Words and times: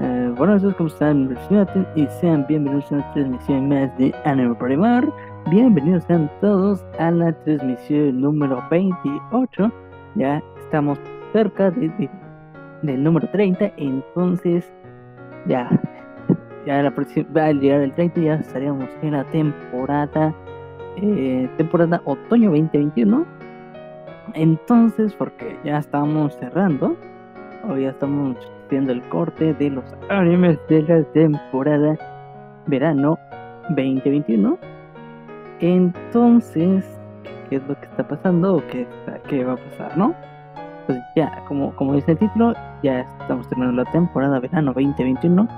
Eh, 0.00 0.32
bueno, 0.36 0.54
entonces, 0.54 0.76
¿cómo 0.76 0.88
están? 0.88 1.36
Y 1.96 2.06
sean 2.20 2.46
bienvenidos 2.46 2.92
a 2.92 2.96
una 2.96 3.12
transmisión 3.14 3.68
más 3.68 3.98
de 3.98 4.14
Anime 4.24 4.54
Primar. 4.54 5.04
Bienvenidos 5.50 6.04
sean 6.04 6.30
todos 6.40 6.84
a 7.00 7.10
la 7.10 7.32
transmisión 7.32 8.20
número 8.20 8.62
28. 8.70 9.72
Ya 10.14 10.40
estamos 10.60 11.00
cerca 11.32 11.72
de, 11.72 12.08
del 12.82 13.02
número 13.02 13.28
30, 13.30 13.72
entonces 13.76 14.72
ya, 15.46 15.68
ya 16.64 16.80
la 16.80 16.94
próxima, 16.94 17.26
va 17.36 17.46
a 17.46 17.52
llegar 17.52 17.80
el 17.80 17.92
30 17.92 18.20
ya 18.20 18.34
estaríamos 18.34 18.88
en 19.02 19.12
la 19.12 19.24
temporada, 19.24 20.32
eh, 20.96 21.50
temporada 21.56 22.00
otoño 22.04 22.50
2021. 22.50 23.26
Entonces, 24.34 25.12
porque 25.14 25.58
ya 25.64 25.78
estamos 25.78 26.36
cerrando, 26.36 26.96
o 27.68 27.76
ya 27.76 27.90
estamos 27.90 28.36
viendo 28.68 28.92
el 28.92 29.02
corte 29.08 29.54
de 29.54 29.70
los 29.70 29.84
animes 30.08 30.58
de 30.68 30.82
la 30.82 31.02
temporada 31.12 31.96
verano 32.66 33.18
2021. 33.70 34.58
Entonces, 35.60 36.84
¿qué 37.48 37.56
es 37.56 37.68
lo 37.68 37.78
que 37.80 37.86
está 37.86 38.06
pasando 38.06 38.56
o 38.56 38.66
qué, 38.68 38.86
qué 39.28 39.44
va 39.44 39.54
a 39.54 39.56
pasar, 39.56 39.96
no? 39.96 40.14
Pues 40.86 40.98
ya, 41.16 41.44
como, 41.46 41.74
como 41.76 41.94
dice 41.94 42.12
el 42.12 42.18
título, 42.18 42.54
ya 42.82 43.00
estamos 43.20 43.48
terminando 43.48 43.82
la 43.82 43.90
temporada 43.90 44.38
verano 44.40 44.72
2021, 44.72 45.48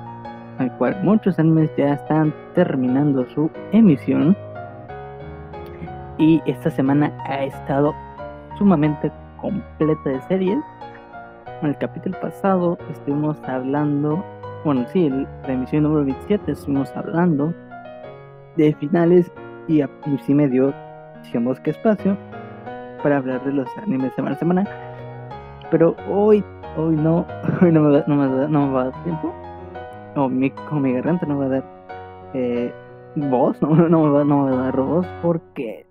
al 0.58 0.76
cual 0.78 0.96
muchos 1.02 1.38
animes 1.38 1.70
ya 1.76 1.94
están 1.94 2.34
terminando 2.54 3.24
su 3.26 3.50
emisión. 3.72 4.36
Y 6.18 6.42
esta 6.46 6.70
semana 6.70 7.12
ha 7.26 7.44
estado 7.44 7.94
sumamente 8.58 9.10
completa 9.40 10.10
de 10.10 10.20
series 10.22 10.58
en 11.62 11.68
el 11.68 11.78
capítulo 11.78 12.18
pasado 12.20 12.78
estuvimos 12.90 13.36
hablando, 13.44 14.24
bueno, 14.64 14.86
sí, 14.92 15.08
la 15.10 15.52
emisión 15.52 15.82
número 15.82 16.04
27 16.04 16.52
estuvimos 16.52 16.90
hablando 16.96 17.52
de 18.56 18.74
finales 18.74 19.30
y, 19.68 19.82
a, 19.82 19.90
y 20.26 20.34
me 20.34 20.48
dio, 20.48 20.72
digamos 21.24 21.60
que 21.60 21.70
espacio 21.70 22.16
para 23.02 23.18
hablar 23.18 23.44
de 23.44 23.52
los 23.52 23.68
animes 23.78 24.12
semana 24.14 24.36
a 24.36 24.38
semana. 24.38 24.64
Pero 25.70 25.96
hoy, 26.08 26.44
hoy 26.76 26.96
no, 26.96 27.26
hoy 27.62 27.72
no 27.72 27.82
me, 27.82 27.98
va, 27.98 28.04
no 28.06 28.16
me, 28.16 28.48
no 28.48 28.66
me 28.66 28.72
va 28.72 28.82
a 28.82 28.84
dar 28.86 29.04
tiempo. 29.04 29.34
O 30.16 30.28
mi, 30.28 30.52
o 30.70 30.74
mi 30.74 30.92
garganta 30.92 31.26
no 31.26 31.38
va 31.38 31.44
a 31.44 31.48
dar 31.48 31.64
eh, 32.34 32.72
voz, 33.16 33.60
no, 33.62 33.68
no, 33.68 34.02
me 34.04 34.10
va, 34.10 34.24
no 34.24 34.44
me 34.44 34.52
va 34.52 34.60
a 34.60 34.64
dar 34.64 34.76
voz 34.76 35.06
porque, 35.22 35.86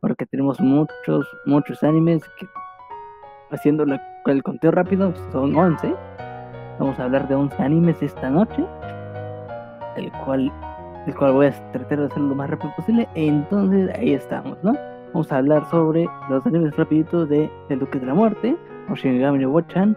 porque 0.00 0.26
tenemos 0.26 0.60
muchos, 0.60 1.26
muchos 1.46 1.82
animes 1.82 2.22
haciendo 3.50 3.84
el 4.30 4.42
conteo 4.42 4.70
rápido, 4.70 5.12
son 5.32 5.54
11. 5.56 5.94
Vamos 6.78 6.98
a 6.98 7.04
hablar 7.04 7.28
de 7.28 7.34
11 7.34 7.62
animes 7.62 8.02
esta 8.02 8.30
noche, 8.30 8.64
el 9.96 10.10
cual, 10.24 10.52
el 11.06 11.14
cual 11.14 11.32
voy 11.32 11.46
a 11.46 11.72
tratar 11.72 12.00
de 12.00 12.06
hacerlo 12.06 12.28
lo 12.28 12.34
más 12.34 12.50
rápido 12.50 12.72
posible. 12.76 13.08
Entonces 13.14 13.90
ahí 13.98 14.14
estamos, 14.14 14.56
¿no? 14.62 14.74
Vamos 15.12 15.30
a 15.30 15.38
hablar 15.38 15.68
sobre 15.70 16.08
los 16.30 16.46
animes 16.46 16.74
rapiditos 16.76 17.28
de 17.28 17.50
El 17.68 17.80
Duque 17.80 17.98
de 17.98 18.06
la 18.06 18.14
Muerte, 18.14 18.56
Oshinigami 18.90 19.40
no 19.40 19.50
Wochan, 19.50 19.96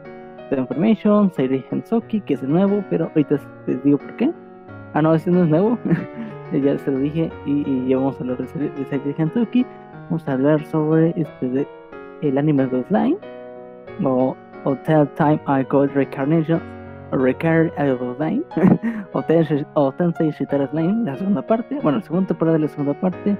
The 0.49 0.57
Information, 0.57 1.31
Seirei 1.31 1.63
Hansoki, 1.71 2.19
que 2.21 2.33
es 2.33 2.43
el 2.43 2.51
nuevo, 2.51 2.83
pero 2.89 3.05
ahorita 3.05 3.39
les 3.67 3.81
digo 3.83 3.97
por 3.97 4.15
qué. 4.17 4.31
Ah, 4.93 5.01
no, 5.01 5.13
ese 5.13 5.31
no 5.31 5.43
es 5.43 5.49
nuevo, 5.49 5.77
ya 6.51 6.77
se 6.77 6.91
lo 6.91 6.99
dije, 6.99 7.31
y, 7.45 7.87
ya 7.87 7.97
vamos 7.97 8.17
a 8.17 8.19
hablar 8.19 8.37
de 8.37 8.47
Seirei 8.47 9.15
Hansoki. 9.17 9.65
Vamos 10.09 10.27
a 10.27 10.33
hablar 10.33 10.65
sobre 10.65 11.13
este 11.15 11.49
de, 11.49 11.67
el 12.21 12.37
anime 12.37 12.67
de 12.67 12.83
Slime 12.83 13.34
o 14.03 14.35
Hotel 14.63 15.07
Time 15.15 15.39
I 15.47 15.63
Got 15.63 15.93
Reincarnation 15.93 16.61
Tensei 19.97 20.31
Shitara 20.33 20.69
Line, 20.73 21.05
la 21.05 21.15
segunda 21.15 21.41
parte, 21.41 21.79
bueno, 21.81 21.99
la 21.99 22.03
segunda 22.03 22.27
temporada 22.27 22.57
de 22.57 22.63
la 22.63 22.67
segunda 22.67 22.93
parte, 22.99 23.37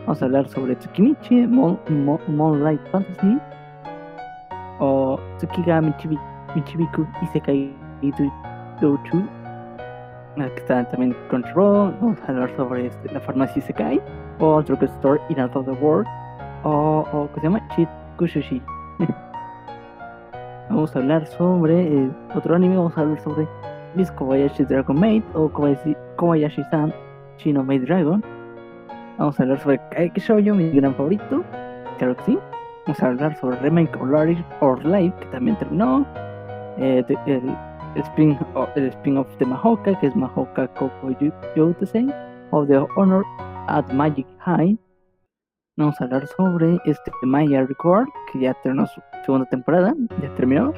vamos 0.00 0.22
a 0.22 0.24
hablar 0.26 0.48
sobre 0.48 0.76
Tsukimichi, 0.76 1.46
Moonlight 1.46 2.80
Fantasy, 2.90 3.38
o 4.78 5.18
Tsukiga 5.38 5.80
Michibi, 5.80 6.18
Michibiku 6.54 7.06
Isekai 7.22 7.74
Douchu, 8.80 9.24
que 10.36 10.60
está 10.60 10.84
también 10.88 11.16
Control, 11.30 11.94
vamos 12.00 12.18
a 12.26 12.32
hablar 12.32 12.50
sobre 12.56 12.86
este, 12.86 13.12
la 13.12 13.48
se 13.48 13.72
cae 13.72 14.00
o 14.38 14.62
Drugstore 14.62 15.20
in 15.30 15.40
Another 15.40 15.76
World, 15.80 16.06
o, 16.62 17.06
o 17.12 17.28
¿qué 17.34 17.40
se 17.40 17.46
llama? 17.46 17.66
Chit 17.74 17.88
Kushushi. 18.18 18.62
vamos 20.68 20.94
a 20.94 20.98
hablar 20.98 21.26
sobre 21.26 21.82
eh, 21.82 22.10
otro 22.34 22.54
anime, 22.54 22.76
vamos 22.76 22.96
a 22.96 23.02
hablar 23.02 23.20
sobre 23.20 23.46
Miss 23.94 24.10
Kobayashi 24.12 24.64
Dragon 24.64 24.98
Maid 24.98 25.22
o 25.34 25.48
Kobayashi-san 26.16 26.92
Shino 27.38 27.64
Maid 27.64 27.84
Dragon. 27.84 28.22
Vamos 29.18 29.38
a 29.38 29.42
hablar 29.42 29.60
sobre 29.60 29.80
Kaiki 29.90 30.20
Shoujo, 30.20 30.54
mi 30.54 30.70
gran 30.70 30.94
favorito, 30.94 31.42
claro 31.98 32.16
que 32.16 32.24
sí. 32.24 32.38
Vamos 32.86 33.02
a 33.02 33.06
hablar 33.06 33.36
sobre 33.40 33.56
Remake 33.56 33.98
or 34.60 34.84
Life, 34.84 35.16
que 35.20 35.26
también 35.26 35.56
terminó. 35.58 36.06
Eh, 36.78 37.02
el, 37.26 37.56
spin, 37.96 38.38
el 38.74 38.86
spin-off 38.88 39.28
de 39.38 39.46
Mahoka, 39.46 39.98
que 39.98 40.06
es 40.06 40.14
Mahoka 40.14 40.68
Koko 40.74 41.10
Youtesen, 41.56 42.12
of 42.50 42.68
the 42.68 42.86
Honor 42.96 43.24
at 43.68 43.90
Magic 43.92 44.26
High. 44.38 44.76
Vamos 45.78 46.00
a 46.00 46.04
hablar 46.04 46.26
sobre 46.26 46.80
este 46.86 47.12
Maya 47.22 47.66
Record, 47.66 48.08
que 48.32 48.40
ya 48.40 48.54
terminó 48.62 48.86
su 48.86 49.02
segunda 49.26 49.46
temporada, 49.50 49.94
ya 50.22 50.34
terminó. 50.34 50.72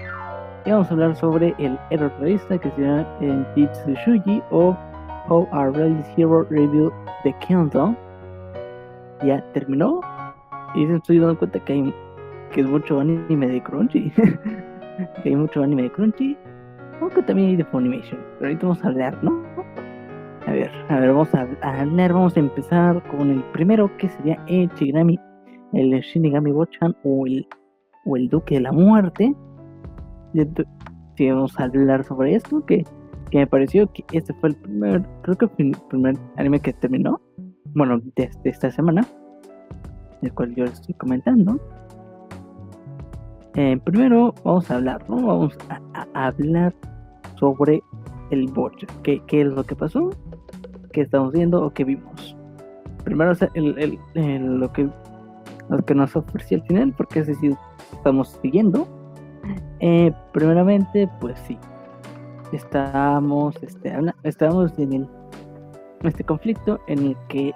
Y 0.66 0.72
vamos 0.72 0.90
a 0.90 0.94
hablar 0.94 1.14
sobre 1.14 1.54
el 1.58 1.78
Error 1.90 2.12
Revista 2.18 2.58
que 2.58 2.68
se 2.72 2.82
llama 2.82 3.06
en 3.20 3.46
Shuji 3.54 4.42
o 4.50 4.76
How 5.28 5.48
Our 5.52 5.72
Rise 5.72 6.12
Hero 6.16 6.42
Review 6.50 6.92
The 7.22 7.32
Kingdom. 7.46 7.94
Ya 9.24 9.40
terminó. 9.52 10.00
Y 10.74 10.84
se 10.88 10.96
estoy 10.96 11.20
dando 11.20 11.38
cuenta 11.38 11.60
que 11.60 11.74
hay 11.74 11.94
que 12.50 12.62
es 12.62 12.66
mucho 12.66 12.98
anime 12.98 13.46
de 13.46 13.62
Crunchy. 13.62 14.10
que 15.22 15.28
hay 15.28 15.36
mucho 15.36 15.62
anime 15.62 15.82
de 15.82 15.92
Crunchy. 15.92 16.36
Aunque 17.00 17.22
también 17.22 17.50
hay 17.50 17.56
de 17.56 17.64
Funimation. 17.66 18.18
Pero 18.40 18.46
ahorita 18.46 18.66
vamos 18.66 18.84
a 18.84 18.88
hablar, 18.88 19.16
¿no? 19.22 19.44
A 20.48 20.52
ver, 20.52 20.70
a 20.88 20.98
ver, 20.98 21.10
vamos 21.10 21.28
a, 21.34 21.46
hablar, 21.60 22.14
vamos 22.14 22.34
a 22.34 22.40
empezar 22.40 23.06
con 23.10 23.30
el 23.30 23.44
primero 23.52 23.94
que 23.98 24.08
sería 24.08 24.42
el 24.46 24.70
Shigrami, 24.76 25.20
el 25.74 25.90
Shinigami 26.00 26.52
Bochan 26.52 26.96
o 27.04 27.26
el, 27.26 27.46
o 28.06 28.16
el 28.16 28.30
Duque 28.30 28.54
de 28.54 28.62
la 28.62 28.72
Muerte. 28.72 29.34
Si 31.16 31.30
vamos 31.30 31.60
a 31.60 31.64
hablar 31.64 32.02
sobre 32.02 32.34
esto, 32.34 32.64
que, 32.64 32.82
que 33.30 33.38
me 33.40 33.46
pareció 33.46 33.92
que 33.92 34.02
este 34.12 34.32
fue 34.40 34.48
el 34.48 34.56
primer, 34.56 35.02
creo 35.20 35.36
que 35.36 35.50
el 35.58 35.76
primer 35.90 36.16
anime 36.38 36.60
que 36.60 36.72
terminó, 36.72 37.20
bueno, 37.74 38.00
desde 38.16 38.48
esta 38.48 38.70
semana, 38.70 39.06
el 40.22 40.32
cual 40.32 40.54
yo 40.54 40.64
estoy 40.64 40.94
comentando. 40.94 41.60
Eh, 43.54 43.78
primero 43.84 44.34
vamos 44.44 44.70
a 44.70 44.76
hablar, 44.76 45.10
¿no? 45.10 45.16
Vamos 45.16 45.58
a, 45.68 46.06
hablar 46.14 46.74
sobre 47.38 47.82
el 48.30 48.46
Bochan. 48.46 48.88
¿Qué, 49.02 49.20
¿Qué 49.26 49.42
es 49.42 49.46
lo 49.48 49.62
que 49.62 49.76
pasó? 49.76 50.08
Que 50.98 51.04
estamos 51.04 51.32
viendo 51.32 51.64
o 51.64 51.70
que 51.70 51.84
vimos. 51.84 52.36
Primero 53.04 53.32
el, 53.54 53.98
el, 54.14 54.58
lo, 54.58 54.72
que, 54.72 54.88
lo 55.68 55.84
que 55.84 55.94
nos 55.94 56.14
ofreció 56.16 56.58
el 56.58 56.64
final, 56.64 56.92
porque 56.96 57.20
es 57.20 57.28
decir, 57.28 57.54
estamos 57.92 58.36
siguiendo. 58.42 58.88
Eh, 59.78 60.12
primeramente, 60.32 61.08
pues 61.20 61.38
sí, 61.46 61.56
estamos, 62.52 63.54
este, 63.62 63.94
estamos 64.24 64.76
en, 64.78 64.92
el, 64.92 65.08
este 66.02 66.24
conflicto 66.24 66.80
en 66.88 66.98
el 66.98 67.16
que, 67.28 67.54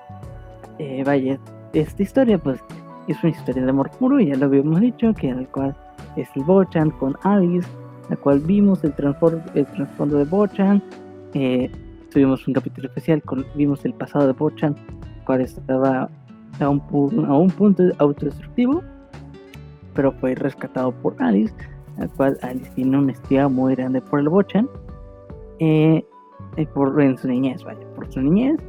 eh, 0.79 1.03
vaya, 1.05 1.39
esta 1.73 2.03
historia, 2.03 2.39
pues 2.39 2.61
es 3.09 3.21
una 3.25 3.33
historia 3.33 3.65
de 3.65 3.71
amor 3.71 3.91
puro, 3.99 4.21
ya 4.21 4.37
lo 4.37 4.47
habíamos 4.47 4.81
dicho, 4.81 5.13
que 5.15 5.31
en 5.31 5.41
el 5.41 5.49
cual 5.49 5.75
es 6.15 6.29
el 6.37 6.45
Bochan 6.45 6.91
con 6.93 7.17
Alice, 7.25 7.69
la 8.09 8.17
cual 8.17 8.39
vimos 8.39 8.85
el, 8.85 8.95
el 9.55 9.67
trasfondo 9.67 10.19
de 10.19 10.25
Bochan, 10.25 10.81
eh, 11.35 11.71
tuvimos 12.13 12.47
un 12.47 12.55
capítulo 12.55 12.89
especial, 12.89 13.23
vimos 13.55 13.85
el 13.85 13.95
pasado 13.95 14.27
de 14.27 14.33
Bochan, 14.33 14.77
cual 15.25 15.41
estaba 15.41 16.09
a 16.61 16.69
un, 16.69 16.81
a 17.27 17.37
un 17.37 17.51
punto 17.51 17.85
autodestructivo, 17.99 18.83
pero 19.95 20.13
fue 20.13 20.35
rescatado 20.35 20.93
por 20.93 21.21
Alice, 21.23 21.55
al 21.99 22.11
cual 22.11 22.39
Alice 22.43 22.71
tiene 22.75 22.99
una 22.99 23.13
estima 23.13 23.49
muy 23.49 23.75
grande 23.75 24.01
por 24.01 24.21
el 24.21 24.29
Bochan, 24.29 24.69
eh, 25.59 26.05
por, 26.75 27.01
en 27.01 27.17
su 27.17 27.29
niñez, 27.29 27.63
vaya, 27.65 27.87
por 27.95 28.11
su 28.13 28.21
niñez. 28.21 28.61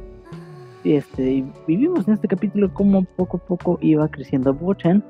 Este, 0.84 1.44
vivimos 1.66 2.06
en 2.08 2.14
este 2.14 2.28
capítulo 2.28 2.72
como 2.72 3.04
poco 3.16 3.38
a 3.38 3.40
poco 3.40 3.78
iba 3.80 4.06
creciendo 4.08 4.52
Bochan 4.52 5.02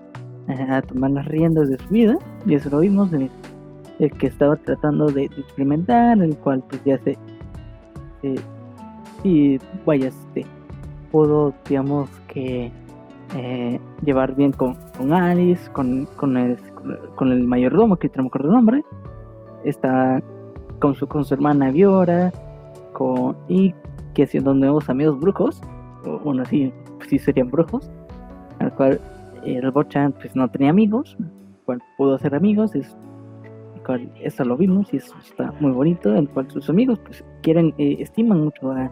a 0.49 0.83
tomar 0.83 1.11
las 1.11 1.27
riendas 1.27 1.69
de 1.69 1.79
su 1.79 1.89
vida, 1.89 2.19
y 2.47 2.55
eso 2.55 2.71
lo 2.71 2.81
vimos 2.81 3.13
en 3.13 3.31
el, 3.99 4.11
que 4.19 4.27
estaba 4.27 4.57
tratando 4.57 5.07
de 5.07 5.25
experimentar, 5.25 6.21
el 6.21 6.37
cual 6.37 6.63
pues 6.69 6.83
ya 6.85 6.99
se 6.99 7.17
este, 8.25 8.43
y 9.23 9.59
vaya, 9.87 10.09
este, 10.09 10.47
pudo, 11.11 11.55
digamos 11.69 12.09
que, 12.29 12.71
eh, 13.37 13.81
llevar 14.05 14.35
bien 14.35 14.53
con, 14.53 14.77
con 14.97 15.13
Alice, 15.13 15.71
con, 15.73 16.07
con, 16.17 16.37
el, 16.37 16.59
con 17.17 17.33
el 17.33 17.45
mayordomo, 17.45 17.97
que 17.97 18.11
no 18.17 18.25
me 18.25 18.27
acuerdo 18.29 18.49
el 18.49 18.55
nombre, 18.55 18.85
está 19.65 20.23
con 20.79 20.95
su, 20.95 21.07
con 21.07 21.25
su 21.25 21.35
hermana 21.35 21.71
Viora, 21.71 22.33
con, 22.93 23.37
y 23.49 23.75
que 24.15 24.25
haciendo 24.25 24.55
nuevos 24.55 24.89
amigos 24.89 25.19
brujos, 25.19 25.61
o 26.05 26.19
bueno, 26.19 26.43
así, 26.43 26.73
sí 27.09 27.19
serían 27.19 27.51
brujos, 27.51 27.91
al 28.59 28.73
cual 28.75 29.01
el 29.45 29.71
Bochan 29.71 30.13
pues 30.13 30.37
no 30.37 30.49
tenía 30.49 30.71
amigos, 30.71 31.17
pudo 31.97 32.15
hacer 32.15 32.35
amigos, 32.35 32.75
es, 32.75 32.97
cual 33.85 34.11
eso 34.21 34.45
lo 34.45 34.57
vimos 34.57 34.93
y 34.93 34.97
eso 34.97 35.15
está 35.19 35.53
muy 35.61 35.71
bonito, 35.73 36.15
en 36.15 36.27
cual 36.27 36.51
sus 36.51 36.69
amigos 36.69 36.99
pues 37.01 37.25
quieren, 37.43 37.75
eh, 37.79 37.97
estiman 38.01 38.45
mucho 38.45 38.71
a, 38.73 38.91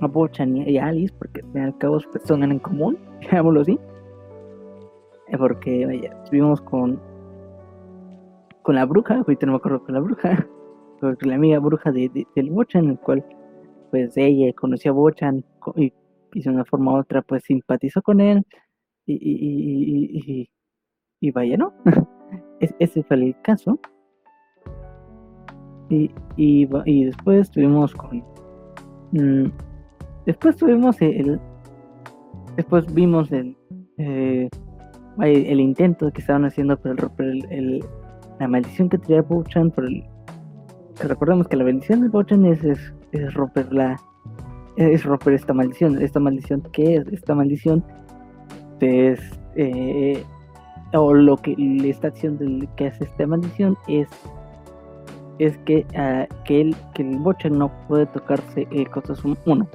Bochan 0.00 0.56
y, 0.56 0.78
a 0.78 0.86
Alice, 0.86 1.14
porque 1.16 1.42
al 1.54 1.78
cabo 1.78 2.00
son 2.24 2.42
en 2.42 2.58
común, 2.58 2.98
digámoslo 3.20 3.60
así, 3.60 3.78
eh, 5.28 5.38
porque 5.38 5.86
vaya, 5.86 6.12
estuvimos 6.24 6.60
con 6.62 7.00
con 8.62 8.76
la 8.76 8.84
bruja, 8.84 9.16
ahorita 9.16 9.46
no 9.46 9.52
me 9.52 9.56
acuerdo 9.56 9.84
con 9.84 9.94
la 9.94 10.00
bruja, 10.00 10.46
con 11.00 11.16
la 11.22 11.34
amiga 11.34 11.58
bruja 11.58 11.90
de, 11.90 12.08
de, 12.08 12.26
del 12.34 12.50
Bochan, 12.50 12.90
el 12.90 12.98
cual 12.98 13.24
pues 13.90 14.16
ella 14.16 14.52
conoció 14.54 14.92
a 14.92 14.94
Bochan 14.94 15.44
y, 15.76 15.92
de 16.34 16.50
una 16.50 16.64
forma 16.64 16.94
u 16.94 16.98
otra 16.98 17.22
pues 17.22 17.42
simpatizó 17.44 18.00
con 18.00 18.20
él 18.20 18.42
y, 19.04 19.14
y, 19.14 20.50
y 21.20 21.30
vaya, 21.30 21.56
¿no? 21.56 21.74
ese 22.78 23.02
fue 23.02 23.16
el 23.16 23.36
caso. 23.42 23.78
Y, 25.88 26.10
y, 26.36 27.04
después 27.04 27.50
tuvimos 27.50 27.94
con... 27.94 28.24
Mm, 29.12 29.50
después 30.26 30.56
tuvimos 30.56 31.00
el... 31.02 31.40
Después 32.56 32.92
vimos 32.94 33.30
el... 33.32 33.56
Eh, 33.98 34.48
el 35.18 35.60
intento 35.60 36.10
que 36.10 36.22
estaban 36.22 36.46
haciendo 36.46 36.78
por 36.80 36.96
romper 36.96 37.26
el, 37.50 37.84
la 38.40 38.48
maldición 38.48 38.88
que 38.88 38.96
traía 38.96 39.20
Bochan 39.20 39.70
por 39.70 39.84
el... 39.84 40.02
recordemos 41.00 41.48
que 41.48 41.56
la 41.56 41.64
bendición 41.64 42.00
de 42.00 42.08
Bochan 42.08 42.46
es, 42.46 42.64
es, 42.64 43.34
romper 43.34 43.72
la... 43.72 44.00
Es 44.76 45.04
romper 45.04 45.34
esta 45.34 45.52
maldición. 45.52 46.00
Esta 46.00 46.20
maldición, 46.20 46.62
¿qué 46.72 46.96
es? 46.96 47.06
Esta 47.08 47.34
maldición 47.34 47.84
es... 48.80 49.20
Eh, 49.56 50.24
o 50.94 51.14
lo 51.14 51.36
que 51.36 51.54
está 51.84 52.08
haciendo 52.08 52.44
que 52.76 52.88
hace 52.88 53.04
esta 53.04 53.26
maldición 53.26 53.76
es 53.88 54.08
es 55.38 55.56
que, 55.58 55.86
uh, 55.94 56.32
que, 56.44 56.60
el, 56.60 56.76
que 56.94 57.02
el 57.02 57.18
Bochan 57.18 57.58
no 57.58 57.70
puede 57.88 58.06
tocarse 58.06 58.68
cosas 58.92 59.22
uno 59.46 59.66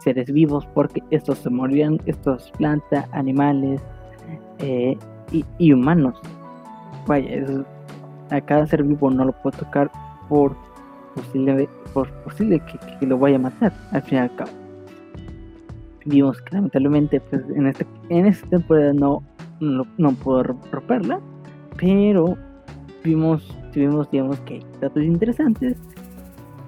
seres 0.00 0.30
vivos 0.32 0.66
porque 0.74 1.02
estos 1.10 1.38
se 1.38 1.50
morían 1.50 1.98
estos 2.06 2.50
plantas 2.52 3.06
animales 3.12 3.80
eh, 4.58 4.96
y, 5.58 5.72
humanos 5.72 6.18
vaya 7.06 7.64
a 8.30 8.40
cada 8.40 8.66
ser 8.66 8.82
vivo 8.82 9.10
no 9.10 9.24
lo 9.26 9.32
puede 9.42 9.58
tocar 9.58 9.90
por 10.28 10.56
posible, 11.14 11.68
por 11.92 12.10
posible 12.22 12.60
que, 13.00 13.06
lo 13.06 13.18
vaya 13.18 13.36
a 13.36 13.40
matar 13.40 13.72
al 13.92 14.02
fin 14.02 14.18
y 14.18 14.20
al 14.22 14.36
cabo. 14.36 14.50
Vimos 16.04 16.40
que 16.42 16.56
lamentablemente 16.56 17.20
pues, 17.20 17.42
en, 17.54 17.66
este, 17.66 17.86
en 18.08 18.26
esta 18.26 18.46
temporada 18.48 18.92
no, 18.92 19.22
no, 19.60 20.12
pudo 20.22 20.42
romperla, 20.42 21.20
pero 21.76 22.36
vimos, 23.04 23.56
tuvimos 23.72 24.10
digamos 24.10 24.38
que 24.40 24.62
datos 24.80 25.02
interesantes 25.02 25.76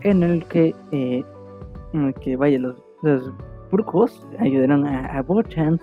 en 0.02 0.22
el 0.22 0.44
que, 0.46 0.74
eh, 0.92 1.24
en 1.92 2.06
el 2.06 2.14
que 2.14 2.36
vaya, 2.36 2.58
los, 2.58 2.76
los 3.02 3.32
brujos 3.70 4.26
ayudaron 4.38 4.86
a, 4.86 5.06
a 5.06 5.22
Bochan 5.22 5.80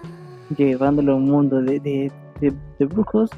llevándolo 0.58 1.14
a 1.14 1.16
un 1.16 1.26
mundo 1.26 1.62
de, 1.62 1.80
de, 1.80 2.12
de 2.42 2.86
brujos 2.86 3.30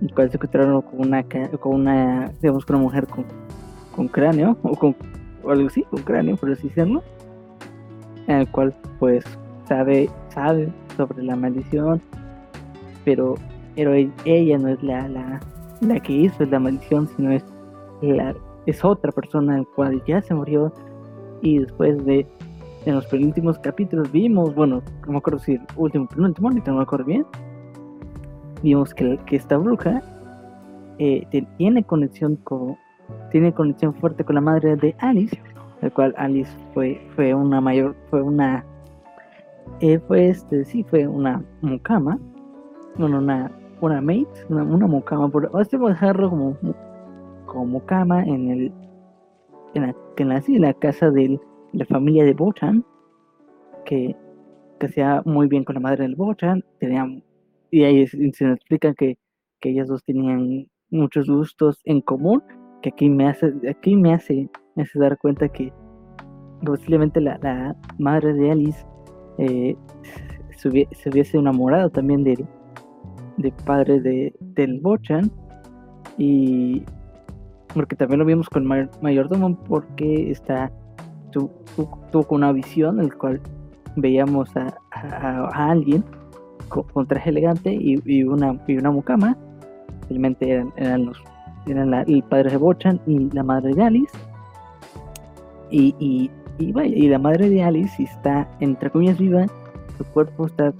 el 0.00 0.14
cual 0.14 0.30
se 0.30 0.36
encontraron 0.36 0.82
con 0.82 1.00
una, 1.00 1.22
con 1.60 1.74
una, 1.74 2.30
digamos, 2.40 2.64
con 2.64 2.76
una 2.76 2.84
mujer 2.84 3.06
con, 3.06 3.24
con 3.94 4.08
cráneo, 4.08 4.56
o 4.62 4.76
con 4.76 4.94
algo 5.48 5.66
así, 5.66 5.82
con 5.84 6.02
cráneo, 6.02 6.36
por 6.36 6.50
así 6.50 6.68
decirlo, 6.68 7.02
en 8.26 8.36
el 8.36 8.48
cual, 8.48 8.74
pues, 8.98 9.24
sabe, 9.66 10.10
sabe 10.28 10.72
sobre 10.96 11.22
la 11.22 11.36
maldición, 11.36 12.00
pero, 13.04 13.34
pero 13.74 13.92
ella 14.24 14.58
no 14.58 14.68
es 14.68 14.82
la, 14.82 15.08
la, 15.08 15.40
la 15.80 16.00
que 16.00 16.12
hizo 16.12 16.44
la 16.46 16.58
maldición, 16.58 17.08
sino 17.16 17.32
es, 17.32 17.44
la, 18.02 18.34
es 18.66 18.84
otra 18.84 19.12
persona, 19.12 19.58
el 19.58 19.66
cual 19.68 20.02
ya 20.06 20.22
se 20.22 20.34
murió, 20.34 20.72
y 21.42 21.58
después 21.58 22.04
de, 22.04 22.26
en 22.86 22.94
los 22.94 23.06
penúltimos 23.06 23.58
capítulos 23.58 24.10
vimos, 24.10 24.54
bueno, 24.54 24.82
no 25.06 25.12
me 25.12 25.18
acuerdo 25.18 25.38
si 25.40 25.54
el 25.54 25.62
último 25.76 26.06
penúltimo, 26.06 26.50
no 26.50 26.76
me 26.76 26.82
acuerdo 26.82 27.04
bien, 27.04 27.26
vimos 28.62 28.94
que, 28.94 29.18
que 29.26 29.36
esta 29.36 29.58
bruja 29.58 30.02
eh, 30.98 31.26
tiene 31.58 31.84
conexión 31.84 32.36
con 32.36 32.76
tiene 33.30 33.52
conexión 33.52 33.94
fuerte 33.94 34.24
con 34.24 34.36
la 34.36 34.40
madre 34.40 34.76
de 34.76 34.94
Alice, 34.98 35.38
la 35.82 35.90
cual 35.90 36.14
Alice 36.16 36.50
fue 36.72 37.00
fue 37.14 37.34
una 37.34 37.60
mayor 37.60 37.94
fue 38.08 38.22
una 38.22 38.64
eh, 39.80 39.98
fue 40.06 40.28
este 40.28 40.64
sí 40.64 40.84
fue 40.84 41.06
una 41.06 41.42
mucama, 41.60 42.18
bueno 42.96 43.18
una 43.18 43.50
una 43.80 44.00
mate, 44.00 44.26
una, 44.48 44.62
una 44.62 44.86
mucama 44.86 45.28
por 45.28 45.50
a 45.52 45.64
dejarlo 45.64 46.30
como 46.30 46.56
como 47.46 47.66
mucama 47.66 48.22
en 48.24 48.50
el 48.50 48.72
en 49.74 49.82
la, 49.82 49.96
en 50.16 50.28
la, 50.28 50.42
la 50.48 50.74
casa 50.74 51.10
de 51.10 51.38
la 51.72 51.84
familia 51.86 52.24
de 52.24 52.34
Bochan 52.34 52.84
que 53.84 54.16
que 54.78 54.86
hacía 54.86 55.22
muy 55.24 55.48
bien 55.48 55.64
con 55.64 55.74
la 55.74 55.80
madre 55.80 56.04
del 56.04 56.16
Bochan, 56.16 56.64
tenía 56.78 57.06
y 57.70 57.82
ahí 57.82 58.06
se 58.06 58.44
nos 58.44 58.56
explica 58.56 58.94
que, 58.94 59.18
que 59.60 59.70
ellas 59.70 59.88
dos 59.88 60.04
tenían 60.04 60.68
muchos 60.90 61.28
gustos 61.28 61.80
en 61.84 62.00
común, 62.02 62.40
que 62.82 62.90
aquí 62.90 63.10
me 63.10 63.26
hace, 63.28 63.52
aquí 63.68 63.96
me 63.96 64.14
hace, 64.14 64.48
me 64.76 64.84
hace 64.84 64.98
dar 64.98 65.18
cuenta 65.18 65.48
que 65.48 65.72
posiblemente 66.64 67.20
la, 67.20 67.36
la 67.42 67.76
madre 67.98 68.32
de 68.34 68.50
Alice 68.52 68.86
eh, 69.38 69.76
se, 70.56 70.68
hubiese, 70.68 71.36
enamorado 71.36 71.90
también 71.90 72.22
del, 72.22 72.46
de 73.36 73.52
padre 73.64 74.00
de, 74.00 74.34
del 74.40 74.80
Bochan 74.80 75.30
y 76.18 76.82
porque 77.72 77.96
también 77.96 78.20
lo 78.20 78.24
vimos 78.24 78.48
con 78.48 78.66
Mayordomo 78.66 79.56
porque 79.64 80.30
está 80.30 80.70
tuvo 81.32 82.26
una 82.30 82.52
visión 82.52 83.00
en 83.00 83.08
la 83.08 83.14
cual 83.16 83.40
veíamos 83.96 84.56
a, 84.56 84.72
a 84.92 85.70
alguien 85.70 86.04
con, 86.68 87.06
traje 87.06 87.30
elegante 87.30 87.72
y, 87.72 88.24
una, 88.24 88.58
y 88.66 88.76
una 88.76 88.90
mucama. 88.90 89.36
Realmente 90.08 90.50
eran, 90.50 90.72
eran, 90.76 91.06
los, 91.06 91.22
eran 91.66 91.94
el 91.94 92.22
padre 92.24 92.50
de 92.50 92.56
Bochan 92.56 93.00
y 93.06 93.30
la 93.30 93.42
madre 93.42 93.74
de 93.74 93.82
Alice. 93.82 94.16
Y, 95.70 95.94
y, 95.98 96.30
y, 96.58 96.78
y 96.80 97.08
la 97.08 97.18
madre 97.18 97.48
de 97.48 97.62
Alice 97.62 98.02
está, 98.02 98.48
entre 98.60 98.90
comillas, 98.90 99.18
viva. 99.18 99.46
Su 99.98 100.04
cuerpo 100.06 100.46
está. 100.46 100.72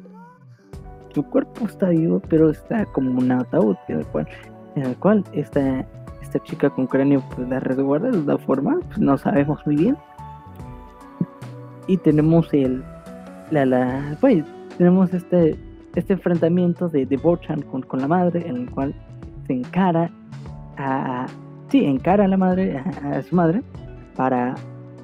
Su 1.15 1.23
cuerpo 1.23 1.67
está 1.67 1.91
vivo, 1.91 2.21
pero 2.29 2.51
está 2.51 2.85
como 2.87 3.19
un 3.19 3.31
ataúd, 3.31 3.77
en 3.89 3.99
el 3.99 4.07
cual, 4.07 4.29
en 4.75 4.83
el 4.85 4.97
cual 4.97 5.25
esta, 5.33 5.85
esta 6.23 6.39
chica 6.41 6.71
con 6.71 6.87
cráneo 6.87 7.23
pues, 7.35 7.49
la 7.49 7.61
resguarda 7.61 8.11
de 8.11 8.19
una 8.19 8.39
forma, 8.39 8.79
pues, 8.87 8.99
no 8.99 9.17
sabemos 9.17 9.65
muy 9.67 9.77
bien. 9.77 9.97
Y 11.87 11.97
tenemos 11.99 12.53
el. 12.53 12.83
La, 13.51 13.65
la, 13.67 14.17
pues, 14.21 14.45
tenemos 14.79 15.13
este 15.13 15.57
este 15.95 16.15
enfrentamiento 16.15 16.89
de, 16.89 17.07
de 17.07 17.17
Bochan 17.17 17.63
con, 17.63 17.83
con, 17.83 18.01
la 18.01 18.09
madre, 18.09 18.49
en 18.49 18.57
el 18.57 18.71
cual 18.71 18.95
se 19.47 19.53
encara 19.53 20.11
a, 20.77 21.27
sí, 21.69 21.85
encara 21.85 22.25
a 22.25 22.29
la 22.29 22.37
madre, 22.37 22.79
a, 22.79 23.23
su 23.23 23.37
madre, 23.37 23.63
para, 24.17 24.55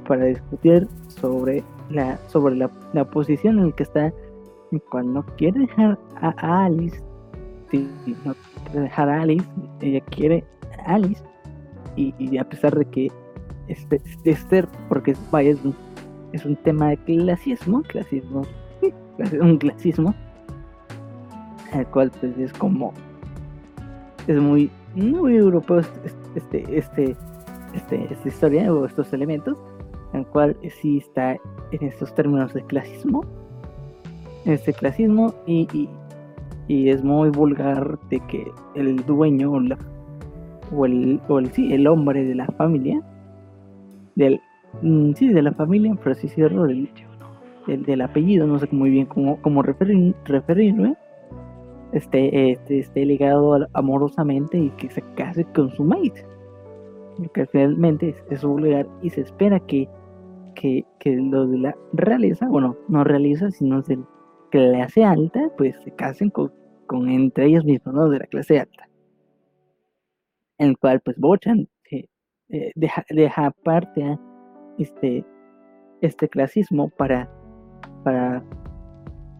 para 0.06 0.24
discutir 0.24 0.88
sobre 1.08 1.62
la, 1.90 2.18
sobre 2.28 2.56
la, 2.56 2.70
la, 2.92 3.04
posición 3.04 3.58
en 3.58 3.66
la 3.66 3.72
que 3.72 3.82
está, 3.84 4.12
cual 4.78 5.12
no 5.12 5.24
quiere 5.36 5.60
dejar 5.60 5.98
a, 6.20 6.64
Alice, 6.64 7.02
sí, 7.70 7.88
no 8.24 8.34
quiere 8.64 8.80
dejar 8.82 9.08
a 9.08 9.22
Alice, 9.22 9.46
ella 9.80 10.00
quiere 10.06 10.44
a 10.86 10.94
Alice, 10.94 11.22
y, 11.96 12.38
a 12.38 12.44
pesar 12.44 12.78
de 12.78 12.84
que 12.84 13.12
este, 13.68 14.00
Esther, 14.24 14.68
porque 14.88 15.14
vaya, 15.30 15.50
es 15.50 15.64
un, 15.64 15.74
es 16.32 16.44
un 16.44 16.56
tema 16.56 16.90
de 16.90 16.96
clasismo, 16.98 17.82
clasismo, 17.82 18.42
un 19.40 19.58
clasismo, 19.58 20.14
el 21.72 21.86
cual 21.86 22.10
pues 22.20 22.36
es 22.38 22.52
como 22.54 22.92
es 24.26 24.40
muy 24.40 24.70
muy 24.94 25.36
europeo 25.36 25.80
este 26.34 26.64
este 26.76 27.16
este 27.74 28.12
esta 28.12 28.28
historia 28.28 28.72
o 28.72 28.84
estos 28.84 29.12
elementos 29.12 29.58
en 30.12 30.20
el 30.20 30.26
cual 30.26 30.56
sí 30.80 30.98
está 30.98 31.32
en 31.32 31.82
estos 31.82 32.14
términos 32.14 32.52
de 32.52 32.64
clasismo 32.64 33.24
este 34.44 34.72
clasismo 34.72 35.34
y, 35.46 35.88
y, 36.68 36.88
es 36.88 37.02
muy 37.02 37.30
vulgar 37.30 37.98
de 38.10 38.20
que 38.20 38.50
el 38.74 39.04
dueño 39.04 39.52
o, 39.52 39.60
o 40.76 40.86
el 40.86 41.20
o 41.28 41.38
el 41.38 41.50
sí 41.50 41.72
el 41.74 41.86
hombre 41.86 42.24
de 42.24 42.34
la 42.34 42.46
familia 42.46 43.02
del 44.14 44.40
mm, 44.82 45.12
sí 45.14 45.28
de 45.28 45.42
la 45.42 45.52
familia 45.52 45.96
pero 46.02 46.14
sí 46.14 46.28
cierro 46.28 46.64
del, 46.64 46.88
del, 47.66 48.00
apellido 48.00 48.46
no 48.46 48.58
sé 48.58 48.68
muy 48.70 48.90
bien 48.90 49.06
cómo, 49.06 49.40
cómo 49.42 49.62
referir, 49.62 50.14
referirme 50.24 50.96
esté, 51.92 52.52
este, 52.52 52.78
esté 52.78 53.04
ligado 53.04 53.66
amorosamente 53.72 54.58
y 54.58 54.70
que 54.70 54.90
se 54.90 55.02
case 55.14 55.44
con 55.54 55.70
su 55.70 55.84
mate. 55.84 56.24
que 57.34 57.46
finalmente 57.46 58.14
es, 58.30 58.44
vulgar 58.44 58.86
y 59.02 59.10
se 59.10 59.22
espera 59.22 59.60
que, 59.60 59.88
que, 60.54 60.84
que 60.98 61.16
los 61.16 61.50
de 61.50 61.58
la 61.58 61.76
realeza, 61.92 62.48
bueno, 62.48 62.76
no 62.88 63.04
realeza, 63.04 63.50
sino 63.50 63.82
de 63.82 63.98
clase 64.50 65.04
alta, 65.04 65.50
pues 65.56 65.76
se 65.84 65.90
casen 65.92 66.30
con, 66.30 66.52
con 66.86 67.08
entre 67.08 67.46
ellos 67.46 67.64
mismos, 67.64 67.94
¿no? 67.94 68.08
De 68.08 68.18
la 68.18 68.26
clase 68.26 68.60
alta. 68.60 68.88
En 70.58 70.70
el 70.70 70.78
cual, 70.78 71.00
pues, 71.00 71.16
Bochan 71.18 71.68
eh, 71.90 72.06
eh, 72.50 72.72
deja, 72.74 73.04
deja 73.08 73.46
aparte 73.46 74.18
este, 74.78 75.24
este 76.00 76.28
clasismo 76.28 76.90
para, 76.90 77.30
para, 78.04 78.44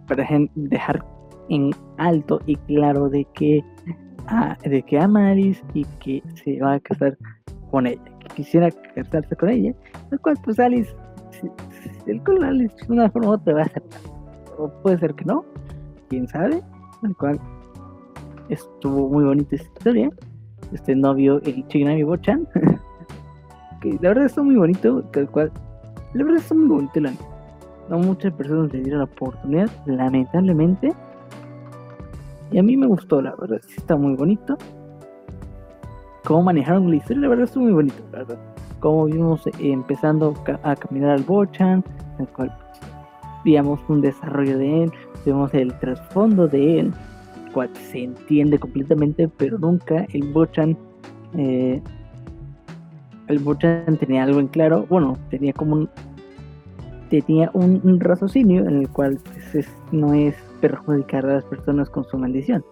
para 0.07 0.26
dejar 0.55 1.05
en 1.49 1.71
alto 1.99 2.40
y 2.47 2.57
claro 2.57 3.09
de 3.09 3.26
que, 3.35 3.62
ah, 4.29 4.57
de 4.62 4.83
que 4.83 4.99
ama 4.99 5.29
a 5.29 5.31
Alice 5.33 5.62
y 5.75 5.85
que 5.99 6.23
se 6.37 6.61
va 6.61 6.75
a 6.75 6.81
casar 6.81 7.19
con 7.71 7.87
ella, 7.87 8.02
que 8.21 8.35
quisiera 8.37 8.71
casarse 8.95 9.37
con 9.37 9.50
ella, 9.50 9.75
el 10.11 10.21
cual 10.21 10.37
pues 10.45 10.59
Alice, 10.59 10.95
el 12.07 12.23
cual 12.23 12.45
Alice 12.45 12.75
de 12.87 12.93
una 12.93 13.11
forma 13.11 13.31
u 13.31 13.33
otra 13.33 13.55
va 13.55 13.61
a 13.61 13.64
aceptar, 13.64 14.00
puede 14.69 14.99
ser 14.99 15.14
que 15.14 15.25
no, 15.25 15.45
quién 16.09 16.29
sabe, 16.29 16.62
el 17.02 17.17
cual 17.17 17.40
estuvo 18.49 19.09
muy 19.09 19.25
bonita 19.25 19.57
esta 19.57 19.69
historia, 19.79 20.11
este 20.73 20.95
novio, 20.95 21.40
el 21.43 21.67
Chignami 21.69 22.02
Bochan, 22.02 22.47
que 23.81 23.93
la 24.00 24.09
verdad 24.11 24.26
está 24.26 24.43
muy 24.43 24.57
bonito, 24.57 25.05
el 25.14 25.29
cual, 25.29 25.52
la 26.14 26.25
verdad 26.25 26.40
está 26.40 26.55
muy 26.55 26.69
bonito 26.69 26.93
el 26.97 27.07
anime. 27.07 27.25
No 27.88 27.99
muchas 27.99 28.33
personas 28.35 28.73
le 28.73 28.83
dieron 28.83 29.00
la 29.00 29.05
oportunidad, 29.05 29.71
lamentablemente. 29.87 30.93
Y 32.52 32.59
a 32.59 32.62
mí 32.62 32.76
me 32.76 32.87
gustó, 32.87 33.21
la 33.21 33.35
verdad, 33.37 33.61
sí 33.67 33.75
está 33.79 33.97
muy 33.97 34.14
bonito 34.14 34.57
cómo 36.25 36.43
manejaron 36.43 36.88
la 36.90 36.97
historia, 36.97 37.23
la 37.23 37.29
verdad 37.29 37.45
estuvo 37.45 37.64
muy 37.64 37.73
bonito, 37.73 38.02
la 38.12 38.19
verdad. 38.19 38.38
Como 38.81 39.07
vimos 39.07 39.47
eh, 39.47 39.52
empezando 39.59 40.35
a 40.62 40.76
caminar 40.76 41.11
al 41.11 41.23
Bochan, 41.23 41.85
el 42.19 42.29
cual 42.29 42.57
digamos 43.44 43.80
un 43.88 44.00
desarrollo 44.00 44.59
de 44.59 44.85
él, 44.85 44.92
vemos 45.25 45.52
el 45.54 45.73
trasfondo 45.78 46.49
de 46.49 46.80
él, 46.80 46.92
cual 47.52 47.70
se 47.75 48.04
entiende 48.04 48.59
completamente, 48.59 49.28
pero 49.28 49.59
nunca 49.59 50.06
el 50.12 50.32
Bochan 50.32 50.76
eh, 51.37 51.80
el 53.28 53.38
Bochan 53.38 53.97
tenía 53.99 54.25
algo 54.25 54.40
en 54.40 54.49
claro, 54.49 54.87
bueno, 54.88 55.16
tenía 55.30 55.52
como 55.52 55.75
un 55.76 55.90
tenía 57.11 57.50
un, 57.54 57.99
raciocinio 57.99 58.62
en 58.62 58.80
el 58.80 58.88
cual 58.88 59.18
pues, 59.52 59.68
no 59.90 60.14
es 60.14 60.35
perjudicar 60.61 61.26
a 61.26 61.35
las 61.35 61.44
personas 61.44 61.90
con 61.90 62.04
su 62.04 62.16
maldición. 62.16 62.64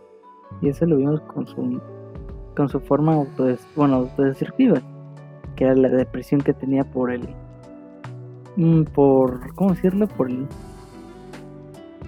Y 0.63 0.69
eso 0.69 0.87
lo 0.87 0.97
vimos 0.97 1.21
con 1.23 1.47
su 1.47 1.81
con 2.57 2.69
su 2.69 2.81
forma 2.81 3.15
autodes 3.15 3.61
bueno, 3.77 3.97
autodestructiva, 3.97 4.81
que 5.55 5.65
era 5.65 5.75
la 5.75 5.89
depresión 5.89 6.41
que 6.41 6.53
tenía 6.53 6.85
por 6.85 7.13
el, 7.13 7.29
por, 8.95 9.55
¿cómo 9.55 9.71
decirlo? 9.71 10.07
Por 10.09 10.31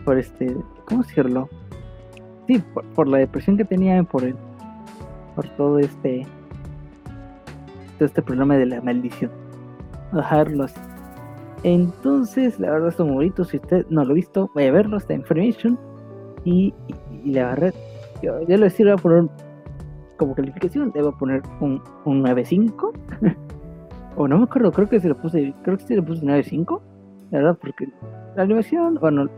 por 0.05 0.19
este, 0.19 0.57
¿cómo 0.87 1.03
decirlo? 1.03 1.49
Sí, 2.47 2.63
por, 2.95 3.07
la 3.07 3.19
depresión 3.19 3.57
que 3.57 3.65
tenía 3.65 4.03
por 4.03 4.25
el, 4.25 4.35
por 5.37 5.49
todo 5.51 5.79
este, 5.79 6.27
todo 7.99 8.07
este 8.07 8.23
problema 8.23 8.57
de 8.57 8.67
la 8.67 8.81
maldición. 8.81 9.31
Dejarlo 10.13 10.65
así. 10.65 10.81
Entonces, 11.63 12.59
la 12.59 12.71
verdad 12.71 12.89
es 12.89 12.99
muy 12.99 13.15
bonito. 13.15 13.45
Si 13.45 13.59
usted 13.59 13.87
no 13.91 14.05
lo 14.05 14.13
ha 14.13 14.15
visto, 14.15 14.51
vaya 14.55 14.71
a 14.71 14.73
verlo, 14.73 14.97
está 14.97 15.15
Information. 15.15 15.79
Y, 16.45 16.75
y, 17.25 17.31
la 17.33 17.51
verdad, 17.51 17.75
yo, 18.23 18.41
yo 18.49 18.57
le 18.57 18.69
voy 18.69 18.91
a 18.91 18.97
poner 18.97 19.31
como 20.17 20.35
calificación 20.35 20.91
debo 20.93 21.17
poner 21.17 21.43
un, 21.61 21.83
un 22.05 22.23
9.5. 22.23 22.93
o 24.21 24.29
no 24.29 24.37
me 24.37 24.45
acuerdo, 24.45 24.71
creo 24.71 24.87
que 24.87 25.01
se 25.01 25.09
lo 25.09 25.17
puse, 25.17 25.55
creo 25.63 25.79
que 25.79 25.85
se 25.85 25.97
lo 25.97 26.05
puse 26.05 26.23
9.5. 26.23 26.81
La 27.31 27.39
verdad, 27.39 27.59
porque 27.59 27.89
la 28.37 28.43
animación, 28.43 28.99
bueno, 29.01 29.31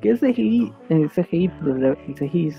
que 0.00 0.10
es 0.10 0.20
CGI, 0.20 0.72
el 0.88 1.10
CGI, 1.10 1.48
pero 1.60 1.74
el 1.74 2.14
CGI 2.14 2.52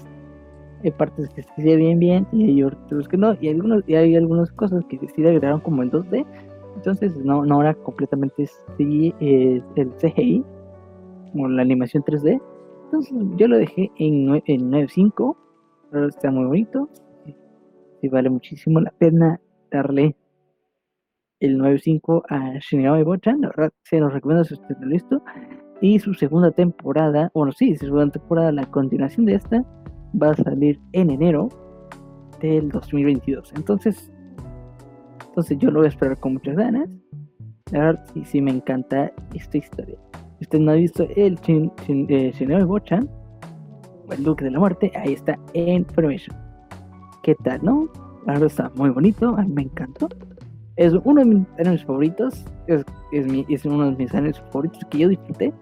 hay 0.84 0.92
partes 0.92 1.30
que 1.30 1.44
se 1.44 1.64
ve 1.64 1.76
bien 1.78 2.00
bien 2.00 2.28
y 2.34 2.46
hay 2.46 2.64
otros 2.64 3.08
que 3.08 3.16
no, 3.16 3.38
y 3.40 3.48
algunos, 3.48 3.84
y 3.88 3.96
hay 3.96 4.18
algunas 4.18 4.52
cosas 4.52 4.84
que 4.90 5.00
sí 5.16 5.26
agregaron 5.26 5.62
como 5.62 5.82
en 5.84 5.92
2D, 5.92 6.26
entonces 6.76 7.16
no, 7.18 7.46
no 7.46 7.62
era 7.62 7.74
completamente 7.74 8.50
CGI, 8.78 9.16
eh, 9.22 9.62
el 9.76 9.92
CGI, 9.94 10.44
como 11.32 11.48
la 11.48 11.62
animación 11.62 12.04
3D, 12.04 12.42
entonces 12.86 13.14
yo 13.38 13.48
lo 13.48 13.58
dejé 13.58 13.92
en 13.98 14.28
9.5, 14.28 15.38
pero 15.92 16.08
está 16.08 16.32
muy 16.32 16.46
bonito, 16.46 16.90
y 18.02 18.10
vale 18.10 18.30
muchísimo 18.30 18.82
la 18.82 18.92
pena 18.92 19.40
darle 19.72 20.16
el 21.42 21.58
9.5 21.58 22.24
a 22.30 22.60
Shinigami 22.60 23.04
Bochan. 23.04 23.42
La 23.42 23.50
verdad, 23.50 23.72
se 23.84 24.00
los 24.00 24.14
recomiendo 24.14 24.44
si 24.44 24.54
usted 24.54 24.76
lo 24.80 24.88
ha 24.88 24.90
visto. 24.90 25.24
Y 25.82 26.00
su 26.00 26.14
segunda 26.14 26.52
temporada, 26.52 27.32
bueno, 27.34 27.52
sí, 27.52 27.76
su 27.76 27.86
segunda 27.86 28.12
temporada, 28.12 28.52
la 28.52 28.66
continuación 28.68 29.26
de 29.26 29.36
esta, 29.36 29.66
va 30.22 30.32
a 30.32 30.36
salir 30.36 30.80
en 30.94 31.10
enero 31.10 31.50
del 32.40 32.70
2022. 32.70 33.52
Entonces, 33.56 34.14
entonces 35.28 35.58
yo 35.58 35.72
lo 35.72 35.80
voy 35.80 35.88
a 35.88 35.90
esperar 35.90 36.20
con 36.20 36.34
muchas 36.34 36.56
ganas. 36.56 36.90
La 37.72 37.80
verdad, 37.80 38.06
sí, 38.14 38.24
sí 38.26 38.42
me 38.42 38.52
encanta 38.52 39.12
esta 39.34 39.58
historia. 39.58 39.98
Si 40.38 40.46
usted 40.46 40.60
no 40.60 40.72
ha 40.72 40.76
visto 40.76 41.08
el 41.16 41.36
Shin, 41.38 41.72
eh, 41.88 42.32
Shinigami 42.34 42.66
Bochan, 42.66 43.10
el 44.10 44.24
Duque 44.24 44.46
de 44.46 44.52
la 44.52 44.60
Muerte, 44.60 44.92
ahí 44.96 45.14
está 45.14 45.38
en 45.54 45.86
Formation 45.86 46.52
qué 47.22 47.36
tal, 47.36 47.64
¿no? 47.64 47.90
La 48.26 48.34
verdad 48.34 48.48
está 48.48 48.72
muy 48.76 48.90
bonito, 48.90 49.36
a 49.38 49.44
mí 49.44 49.54
me 49.54 49.62
encantó. 49.64 50.10
Es 50.82 50.94
uno 51.04 51.22
de 51.22 51.26
mis 51.28 51.48
animes 51.60 51.86
favoritos, 51.86 52.44
es, 52.66 52.84
es, 53.12 53.66
uno 53.66 53.92
de 53.92 53.98
mis 53.98 54.12
animes 54.16 54.40
favoritos 54.52 54.84
que 54.90 54.98
yo 54.98 55.10
disfruté. 55.10 55.54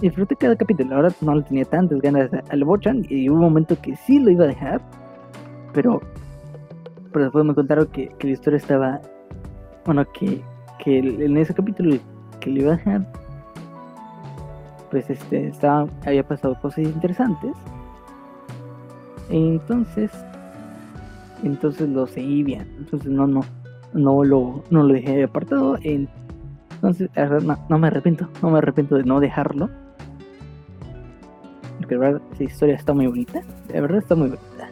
Disfruté 0.00 0.36
cada 0.36 0.56
capítulo, 0.56 0.96
verdad 0.96 1.14
no 1.20 1.34
le 1.34 1.42
tenía 1.42 1.66
tantas 1.66 2.00
ganas 2.00 2.30
al 2.48 2.64
Bochan 2.64 3.04
y 3.10 3.28
hubo 3.28 3.36
un 3.36 3.42
momento 3.42 3.76
que 3.82 3.94
sí 3.94 4.18
lo 4.18 4.30
iba 4.30 4.44
a 4.44 4.48
dejar, 4.48 4.80
pero, 5.74 6.00
pero 7.12 7.26
después 7.26 7.44
me 7.44 7.54
contaron 7.54 7.88
que, 7.88 8.08
que 8.18 8.28
la 8.28 8.32
historia 8.32 8.56
estaba, 8.56 9.02
bueno, 9.84 10.02
que, 10.14 10.40
que 10.82 11.00
en 11.00 11.36
ese 11.36 11.52
capítulo 11.52 11.98
que 12.40 12.48
le 12.48 12.60
iba 12.62 12.72
a 12.72 12.76
dejar, 12.76 13.06
pues 14.90 15.10
este, 15.10 15.48
estaba, 15.48 15.86
había 16.06 16.26
pasado 16.26 16.58
cosas 16.62 16.84
interesantes. 16.84 17.52
Entonces, 19.28 20.10
entonces 21.42 21.86
lo 21.86 22.06
seguí 22.06 22.42
bien, 22.42 22.66
entonces 22.78 23.10
no, 23.10 23.26
no, 23.26 23.42
no 23.94 24.24
lo, 24.24 24.62
no 24.70 24.82
lo 24.82 24.94
dejé 24.94 25.24
apartado, 25.24 25.78
entonces 25.82 27.10
no, 27.68 27.78
me 27.78 27.86
arrepiento, 27.86 28.28
no 28.42 28.50
me 28.50 28.58
arrepiento 28.58 28.96
de 28.96 29.04
no 29.04 29.20
dejarlo, 29.20 29.70
porque 31.78 31.94
la 31.94 32.00
verdad 32.00 32.22
esa 32.32 32.44
historia 32.44 32.74
está 32.74 32.92
muy 32.92 33.06
bonita, 33.06 33.42
de 33.68 33.80
verdad 33.80 33.98
está 33.98 34.14
muy 34.14 34.28
bonita. 34.28 34.68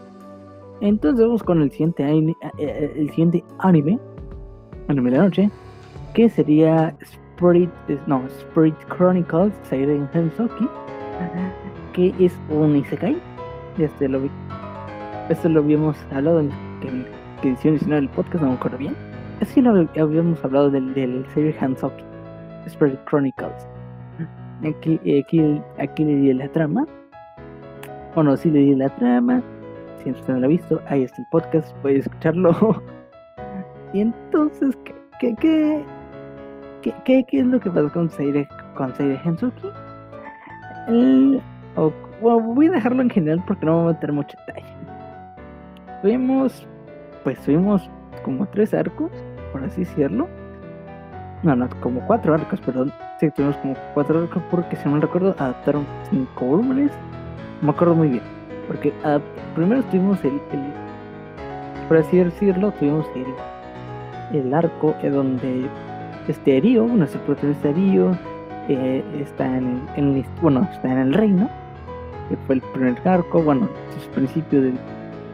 Entonces 0.80 1.24
vamos 1.24 1.42
con 1.42 1.62
el 1.62 1.70
siguiente 1.70 2.04
anime, 2.04 2.34
eh, 2.58 2.66
eh, 2.66 2.92
el 2.96 3.08
siguiente 3.10 3.44
anime, 3.60 3.98
anime 4.88 5.10
de 5.10 5.16
la 5.16 5.22
noche, 5.24 5.50
que 6.12 6.28
sería 6.28 6.94
Spirit, 7.00 7.70
no, 8.06 8.24
Spirit 8.40 8.74
Chronicles 8.88 9.52
Siren 9.70 10.08
Hensoki, 10.12 10.68
que 11.92 12.12
es 12.18 12.36
un 12.50 12.76
isekai, 12.76 13.16
este 13.78 14.08
lo 14.08 14.20
vi 14.20 14.30
esto 15.28 15.48
lo 15.48 15.60
habíamos 15.60 15.96
hablado 16.10 16.40
en, 16.40 16.50
en, 16.82 17.06
edición 17.42 17.74
adicional 17.74 18.00
del 18.00 18.08
podcast, 18.10 18.42
no 18.42 18.50
me 18.50 18.54
acuerdo 18.56 18.78
bien. 18.78 19.11
Que 19.42 19.62
lo 19.62 19.88
habíamos 19.96 20.44
hablado 20.44 20.70
del, 20.70 20.94
del 20.94 21.26
serie 21.34 21.54
Hansoki, 21.60 22.04
Spirit 22.66 22.98
Chronicles. 23.06 23.68
Aquí, 24.64 25.00
aquí, 25.18 25.60
aquí 25.78 26.04
le 26.04 26.14
di 26.14 26.32
la 26.32 26.48
trama. 26.48 26.86
Bueno, 28.14 28.36
sí 28.36 28.50
le 28.50 28.60
di 28.60 28.74
la 28.74 28.88
trama. 28.96 29.42
Si 29.98 30.10
usted 30.10 30.34
no 30.34 30.40
lo 30.40 30.46
ha 30.46 30.48
visto, 30.48 30.80
ahí 30.86 31.02
está 31.02 31.22
el 31.22 31.26
podcast, 31.30 31.76
puede 31.78 31.98
escucharlo. 31.98 32.52
y 33.92 34.00
entonces, 34.00 34.76
¿qué, 34.84 35.34
qué, 35.40 35.84
qué, 36.82 36.94
qué, 37.04 37.24
qué 37.24 37.40
es 37.40 37.46
lo 37.46 37.58
que 37.58 37.70
pasa 37.70 37.88
con 37.92 38.10
Seire, 38.10 38.48
con 38.76 38.94
Seire? 38.94 39.20
El, 40.88 41.40
bueno, 42.20 42.40
voy 42.40 42.66
a 42.68 42.72
dejarlo 42.72 43.02
en 43.02 43.10
general 43.10 43.42
porque 43.46 43.66
no 43.66 43.82
voy 43.82 43.90
a 43.90 43.94
meter 43.94 44.12
mucho 44.12 44.36
detalle 44.46 44.72
tuvimos, 46.02 46.66
pues 47.22 47.38
tuvimos 47.40 47.88
como 48.24 48.46
tres 48.46 48.74
arcos, 48.74 49.10
por 49.52 49.62
así 49.64 49.84
decirlo. 49.84 50.28
No, 51.42 51.56
no, 51.56 51.68
como 51.80 52.00
cuatro 52.06 52.34
arcos, 52.34 52.60
perdón. 52.60 52.92
Sí, 53.18 53.30
tuvimos 53.30 53.56
como 53.58 53.74
cuatro 53.94 54.22
arcos 54.22 54.42
porque, 54.50 54.76
si 54.76 54.84
no 54.88 54.96
me 54.96 55.00
recuerdo, 55.00 55.34
adaptaron 55.38 55.86
cinco 56.10 56.44
volúmenes. 56.44 56.92
Me 57.60 57.70
acuerdo 57.70 57.94
muy 57.94 58.08
bien. 58.08 58.22
Porque 58.66 58.92
primero 59.54 59.82
tuvimos 59.84 60.24
el, 60.24 60.40
por 61.88 61.96
así 61.96 62.18
decirlo, 62.18 62.70
tuvimos 62.72 63.06
el, 63.16 64.38
el 64.38 64.54
arco 64.54 64.94
en 65.02 65.12
donde 65.12 65.66
este 66.28 66.60
Río, 66.60 66.86
nuestro 66.86 67.20
protagonista 67.22 67.72
Río, 67.72 68.16
eh, 68.68 69.02
está 69.20 69.44
en, 69.44 69.82
el, 69.96 70.24
bueno, 70.40 70.68
está 70.72 70.92
en 70.92 70.98
el 70.98 71.14
reino, 71.14 71.50
que 72.28 72.36
fue 72.46 72.54
el 72.56 72.60
primer 72.60 72.96
arco, 73.06 73.42
bueno, 73.42 73.68
es 73.96 74.04
el 74.04 74.10
principio 74.10 74.62
del 74.62 74.78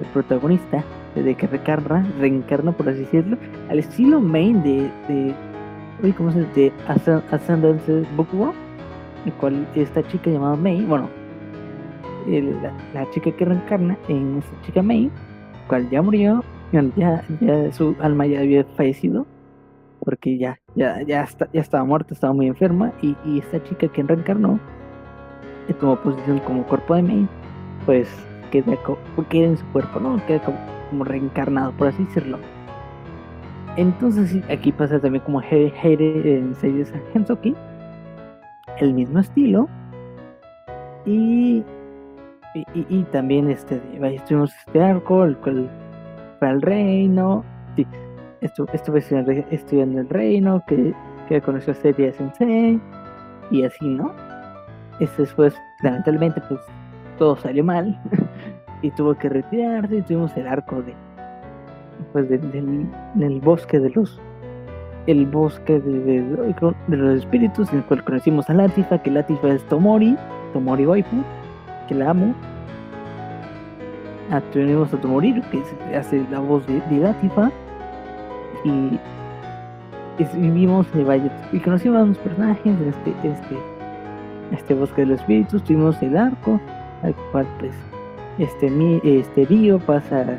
el 0.00 0.06
protagonista, 0.12 0.84
de 1.14 1.34
que 1.34 1.46
reencarna, 1.46 2.06
reencarna 2.18 2.72
por 2.72 2.88
así 2.88 3.00
decirlo, 3.00 3.36
al 3.68 3.78
estilo 3.78 4.20
main 4.20 4.62
de, 4.62 4.90
de 5.08 5.34
¿cómo 6.16 6.30
se 6.30 6.40
dice? 6.40 6.54
De 6.54 6.72
Ascendance 7.30 8.04
Bookworm, 8.16 8.54
el 9.26 9.32
cual 9.34 9.66
esta 9.74 10.02
chica 10.04 10.30
llamada 10.30 10.56
May, 10.56 10.84
bueno, 10.84 11.08
la, 12.94 13.10
chica 13.10 13.30
que 13.32 13.44
reencarna 13.44 13.96
en 14.08 14.38
esta 14.38 14.62
chica 14.62 14.82
May, 14.82 15.10
cual 15.66 15.88
ya 15.90 16.02
murió, 16.02 16.44
ya, 16.72 16.84
ya 17.40 17.72
su 17.72 17.96
alma 18.00 18.26
ya 18.26 18.40
había 18.40 18.64
fallecido, 18.76 19.26
porque 20.04 20.38
ya, 20.38 20.60
ya, 20.74 21.02
ya, 21.02 21.24
está, 21.24 21.48
ya 21.52 21.60
estaba 21.60 21.84
muerta, 21.84 22.14
estaba 22.14 22.32
muy 22.32 22.46
enferma, 22.46 22.92
y, 23.02 23.16
y 23.24 23.40
esta 23.40 23.62
chica 23.64 23.88
que 23.88 24.02
reencarnó, 24.02 24.60
tomó 25.80 25.96
posición 25.96 26.38
como 26.40 26.64
cuerpo 26.64 26.94
de 26.94 27.02
May, 27.02 27.28
pues 27.84 28.08
queda, 28.50 28.76
queda 29.28 29.46
en 29.46 29.56
su 29.56 29.66
cuerpo, 29.66 30.00
¿no? 30.00 30.24
Queda 30.26 30.40
como, 30.40 30.58
reencarnado, 30.92 31.72
por 31.72 31.88
así 31.88 32.04
decirlo. 32.04 32.38
Entonces 33.76 34.42
aquí 34.50 34.72
pasa 34.72 34.98
también 34.98 35.22
como 35.24 35.40
Heire 35.40 36.38
en 36.38 36.54
series 36.56 36.92
Hensoki, 37.14 37.54
el 38.78 38.94
mismo 38.94 39.20
estilo. 39.20 39.68
Y, 41.06 41.64
y, 42.74 43.02
también 43.12 43.50
este, 43.50 43.80
estuvimos 44.02 44.52
este 44.66 44.82
arco, 44.82 45.24
el 45.24 45.36
para 46.40 46.52
el 46.52 46.62
reino. 46.62 47.44
Sí, 47.76 47.86
estuve 48.40 48.98
estudiando, 49.50 50.00
el 50.00 50.08
reino, 50.08 50.62
que, 50.66 50.92
que 51.28 51.40
conoció 51.40 51.72
a 51.72 51.76
Serie 51.76 52.12
Sensei, 52.12 52.80
y 53.50 53.62
así, 53.62 53.86
¿no? 53.86 54.12
Este 55.00 55.22
después, 55.22 55.54
lamentablemente, 55.82 56.40
pues 56.48 56.60
todo 57.18 57.36
salió 57.36 57.64
mal 57.64 57.98
y 58.82 58.90
tuvo 58.92 59.14
que 59.14 59.28
retirarse 59.28 59.96
y 59.96 60.02
tuvimos 60.02 60.36
el 60.36 60.46
arco 60.46 60.82
de 60.82 60.94
pues 62.12 62.28
del, 62.28 63.40
bosque 63.40 63.80
de 63.80 63.90
los 63.90 64.20
el 65.06 65.26
bosque 65.26 65.80
de, 65.80 66.22
de, 66.22 66.96
los 66.96 67.18
espíritus 67.18 67.72
en 67.72 67.78
el 67.78 67.84
cual 67.84 68.04
conocimos 68.04 68.48
a 68.50 68.54
Latifa 68.54 69.02
que 69.02 69.10
Latifa 69.10 69.48
es 69.48 69.64
Tomori 69.64 70.16
Tomori 70.52 70.86
Waifu 70.86 71.24
que 71.88 71.94
la 71.94 72.10
amo. 72.10 72.34
Ah, 74.30 74.42
tuvimos 74.52 74.92
a 74.92 75.00
Tomori 75.00 75.40
que 75.50 75.96
hace 75.96 76.24
la 76.30 76.38
voz 76.38 76.64
de, 76.66 76.82
Latifa. 76.98 77.50
Y, 78.64 78.98
vivimos 80.34 80.86
en 80.94 81.30
y 81.52 81.60
conocimos 81.60 82.02
a 82.02 82.04
los 82.04 82.18
personajes 82.18 82.78
de 82.80 82.88
este, 82.88 83.10
este, 83.22 83.56
este 84.52 84.74
bosque 84.74 85.02
de 85.02 85.06
los 85.08 85.20
espíritus. 85.20 85.64
Tuvimos 85.64 86.00
el 86.02 86.16
arco 86.16 86.60
al 87.02 87.14
cual 87.32 87.46
pues 87.58 87.72
este, 88.38 88.70
mi, 88.70 89.00
este 89.04 89.44
río 89.46 89.78
pasa, 89.78 90.38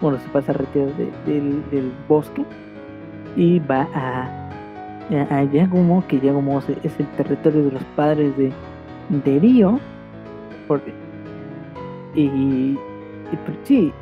bueno, 0.00 0.18
se 0.18 0.28
pasa 0.30 0.52
a 0.52 0.56
retirar 0.56 0.92
del, 1.26 1.70
del 1.70 1.92
bosque 2.08 2.44
y 3.36 3.58
va 3.60 3.88
a, 3.94 4.50
a, 5.30 5.44
Yagumo, 5.44 6.04
que 6.08 6.20
Yagumo 6.20 6.58
es 6.58 7.00
el 7.00 7.06
territorio 7.16 7.64
de 7.64 7.72
los 7.72 7.84
padres 7.96 8.36
de, 8.36 8.52
de 9.24 9.38
Río, 9.38 9.78
porque, 10.66 10.92
y, 12.14 12.22
y 12.24 12.78
pues, 13.44 13.58
sí, 13.64 13.92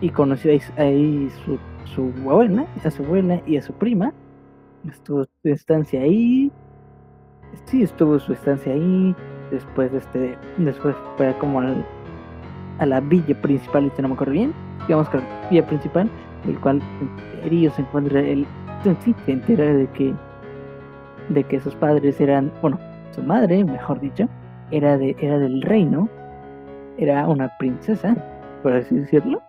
y 0.00 0.08
conoció 0.10 0.52
ahí 0.76 1.30
su, 1.44 1.58
su 1.84 2.12
abuela, 2.28 2.66
a 2.84 2.90
su 2.90 3.04
abuela 3.04 3.40
y 3.46 3.56
a 3.56 3.62
su 3.62 3.72
prima, 3.74 4.12
estuvo 4.90 5.24
su 5.24 5.48
estancia 5.48 6.00
ahí, 6.00 6.50
sí, 7.66 7.82
estuvo 7.82 8.18
su 8.18 8.32
estancia 8.32 8.72
ahí, 8.72 9.14
después 9.50 9.92
este 9.92 10.36
después 10.58 10.96
fue 11.16 11.34
como 11.38 11.60
a 12.78 12.86
la 12.86 13.00
villa 13.00 13.40
principal 13.40 13.90
y 13.96 14.02
no 14.02 14.08
me 14.08 14.14
acuerdo 14.14 14.32
bien 14.32 14.54
digamos 14.86 15.08
que 15.08 15.18
la 15.18 15.48
villa 15.50 15.66
principal 15.66 16.10
el 16.46 16.58
cual 16.60 16.82
Río 17.44 17.70
se 17.70 17.82
encuentra 17.82 18.20
el 18.20 18.46
sí 19.04 19.14
se 19.24 19.32
entera 19.32 19.64
de 19.64 19.86
que 19.88 20.14
de 21.30 21.44
que 21.44 21.60
sus 21.60 21.74
padres 21.76 22.20
eran 22.20 22.52
bueno 22.60 22.78
su 23.12 23.22
madre 23.22 23.64
mejor 23.64 24.00
dicho 24.00 24.28
era 24.70 24.98
de 24.98 25.16
era 25.20 25.38
del 25.38 25.62
reino 25.62 26.08
era 26.98 27.26
una 27.28 27.50
princesa 27.58 28.16
por 28.62 28.72
así 28.72 28.94
decirlo 28.94 29.42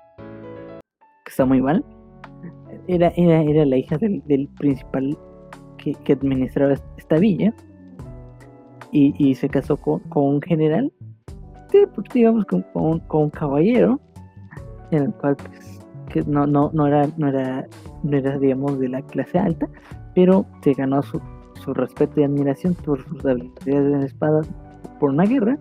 que 1.26 1.32
está 1.32 1.46
muy 1.46 1.62
mal. 1.62 1.84
Era 2.88 3.12
era, 3.16 3.42
era 3.42 3.66
la 3.66 3.78
hija 3.78 3.98
del, 3.98 4.22
del 4.28 4.48
principal 4.60 5.18
que, 5.78 5.94
que 6.04 6.14
administraba 6.14 6.74
esta 6.98 7.18
villa 7.18 7.54
y, 8.92 9.36
se 9.36 9.50
casó 9.50 9.76
con, 9.76 10.02
un 10.14 10.42
general, 10.42 10.94
sí, 11.76 11.86
pues, 11.94 12.08
digamos 12.14 12.46
con, 12.46 12.62
con, 12.74 13.24
un 13.24 13.30
caballero, 13.30 14.00
en 14.92 15.04
el 15.04 15.14
cual 15.14 15.36
pues, 15.36 15.80
que 16.10 16.24
no, 16.24 16.46
no, 16.46 16.72
no, 16.74 16.88
era, 16.88 17.08
no, 17.18 17.28
era, 17.28 17.68
no 18.04 18.18
era, 18.18 18.38
digamos, 18.38 18.80
de 18.80 18.90
la 18.90 19.02
clase 19.02 19.38
alta, 19.38 19.68
pero 20.14 20.46
se 20.62 20.74
ganó 20.74 21.02
su, 21.02 21.22
su 21.64 21.74
respeto 21.74 22.22
y 22.22 22.24
admiración 22.24 22.74
por 22.76 23.04
sus 23.04 23.26
habilidades 23.26 23.94
en 23.94 24.04
espada 24.04 24.42
por 25.00 25.10
una 25.10 25.26
guerra. 25.26 25.58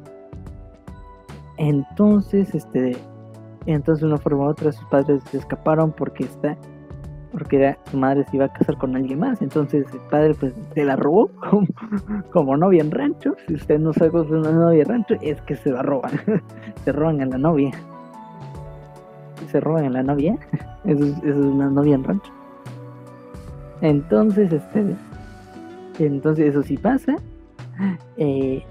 Entonces, 1.56 2.54
este, 2.54 2.96
entonces 3.66 4.00
de 4.00 4.06
una 4.06 4.18
forma 4.18 4.46
u 4.46 4.48
otra 4.48 4.72
sus 4.72 4.84
padres 4.86 5.22
se 5.30 5.38
escaparon 5.38 5.92
porque 5.92 6.24
está 6.24 6.56
porque 7.34 7.56
era, 7.56 7.78
su 7.90 7.98
madre 7.98 8.24
se 8.30 8.36
iba 8.36 8.44
a 8.44 8.52
casar 8.52 8.78
con 8.78 8.94
alguien 8.94 9.18
más, 9.18 9.42
entonces 9.42 9.84
el 9.92 9.98
padre 10.08 10.34
pues 10.34 10.54
se 10.72 10.84
la 10.84 10.94
robó 10.94 11.28
como, 12.30 12.56
novia 12.56 12.80
en 12.80 12.92
rancho, 12.92 13.34
si 13.48 13.54
usted 13.54 13.80
no 13.80 13.92
sabe 13.92 14.20
es 14.22 14.30
una 14.30 14.52
novia 14.52 14.82
en 14.82 14.88
rancho, 14.88 15.14
es 15.20 15.40
que 15.42 15.56
se 15.56 15.70
la 15.70 15.82
roban, 15.82 16.12
se 16.84 16.92
roban 16.92 17.20
a 17.20 17.26
la 17.26 17.36
novia, 17.36 17.72
se 19.50 19.58
roban 19.58 19.86
a 19.86 19.90
la 19.90 20.02
novia, 20.04 20.38
eso 20.84 21.04
es, 21.04 21.34
una 21.34 21.68
novia 21.68 21.96
en 21.96 22.04
rancho. 22.04 22.32
Entonces, 23.80 24.52
este, 24.52 24.94
entonces 25.98 26.50
eso 26.50 26.62
sí 26.62 26.76
pasa, 26.76 27.16
eh, 28.16 28.62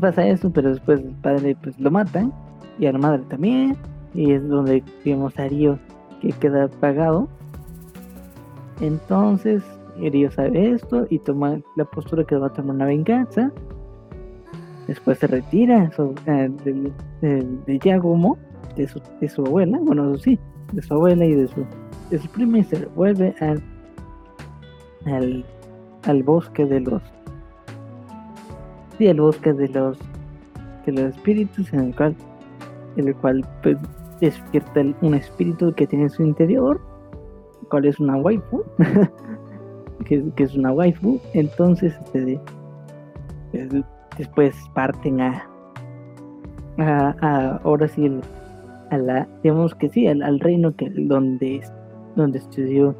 pasa 0.00 0.26
eso, 0.26 0.50
pero 0.50 0.70
después 0.70 1.00
el 1.00 1.14
padre 1.16 1.54
pues 1.62 1.78
lo 1.78 1.90
matan, 1.90 2.32
y 2.78 2.86
a 2.86 2.92
la 2.92 2.98
madre 2.98 3.22
también, 3.28 3.76
y 4.14 4.32
es 4.32 4.48
donde 4.48 4.82
vemos 5.04 5.38
a 5.38 5.48
Río 5.48 5.78
que 6.22 6.32
queda 6.32 6.68
pagado 6.68 7.28
entonces, 8.80 9.62
Río 9.96 10.30
sabe 10.30 10.70
esto 10.70 11.06
y 11.10 11.18
toma 11.18 11.60
la 11.76 11.84
postura 11.84 12.24
que 12.24 12.36
va 12.36 12.48
a 12.48 12.52
tomar 12.52 12.76
una 12.76 12.86
venganza. 12.86 13.52
Después 14.86 15.18
se 15.18 15.26
retira 15.26 15.90
eh, 16.26 16.50
de, 17.66 17.78
Yagumo, 17.78 18.36
de 18.76 18.88
su, 18.88 19.00
de 19.20 19.28
su 19.28 19.42
abuela, 19.46 19.78
bueno, 19.80 20.16
sí, 20.18 20.38
de 20.72 20.82
su 20.82 20.94
abuela 20.94 21.24
y 21.24 21.34
de 21.34 21.48
su, 21.48 21.64
de 22.10 22.18
su 22.18 22.28
prima 22.28 22.58
y 22.58 22.64
se 22.64 22.84
vuelve 22.94 23.34
al, 23.40 23.62
al, 25.06 25.44
al 26.02 26.22
bosque 26.22 26.66
de 26.66 26.80
los 26.80 27.02
sí, 28.98 29.08
al 29.08 29.20
bosque 29.20 29.52
de 29.52 29.68
los 29.68 29.98
de 30.84 30.92
los 30.92 31.16
espíritus 31.16 31.72
en 31.72 31.80
el 31.80 31.96
cual 31.96 32.14
en 32.96 33.08
el 33.08 33.14
cual 33.16 33.46
pues, 33.62 33.78
despierta 34.20 34.82
un 35.00 35.14
espíritu 35.14 35.72
que 35.74 35.86
tiene 35.86 36.04
en 36.04 36.10
su 36.10 36.22
interior 36.22 36.80
cuál 37.74 37.86
es 37.86 37.98
una 37.98 38.16
waifu, 38.18 38.62
que, 40.04 40.22
es 40.36 40.54
una 40.54 40.70
waifu, 40.70 41.20
entonces 41.32 41.92
este, 42.14 42.40
pues, 43.50 43.68
después 44.16 44.54
parten 44.74 45.20
a, 45.20 45.44
a, 46.78 47.60
ahora 47.64 47.88
sí 47.88 48.08
a 48.92 48.98
la 48.98 49.26
digamos 49.42 49.74
que 49.74 49.88
sí 49.88 50.06
al, 50.06 50.38
reino 50.38 50.72
que 50.76 50.88
donde 50.88 51.62
donde 52.14 52.38
estudió 52.38 52.94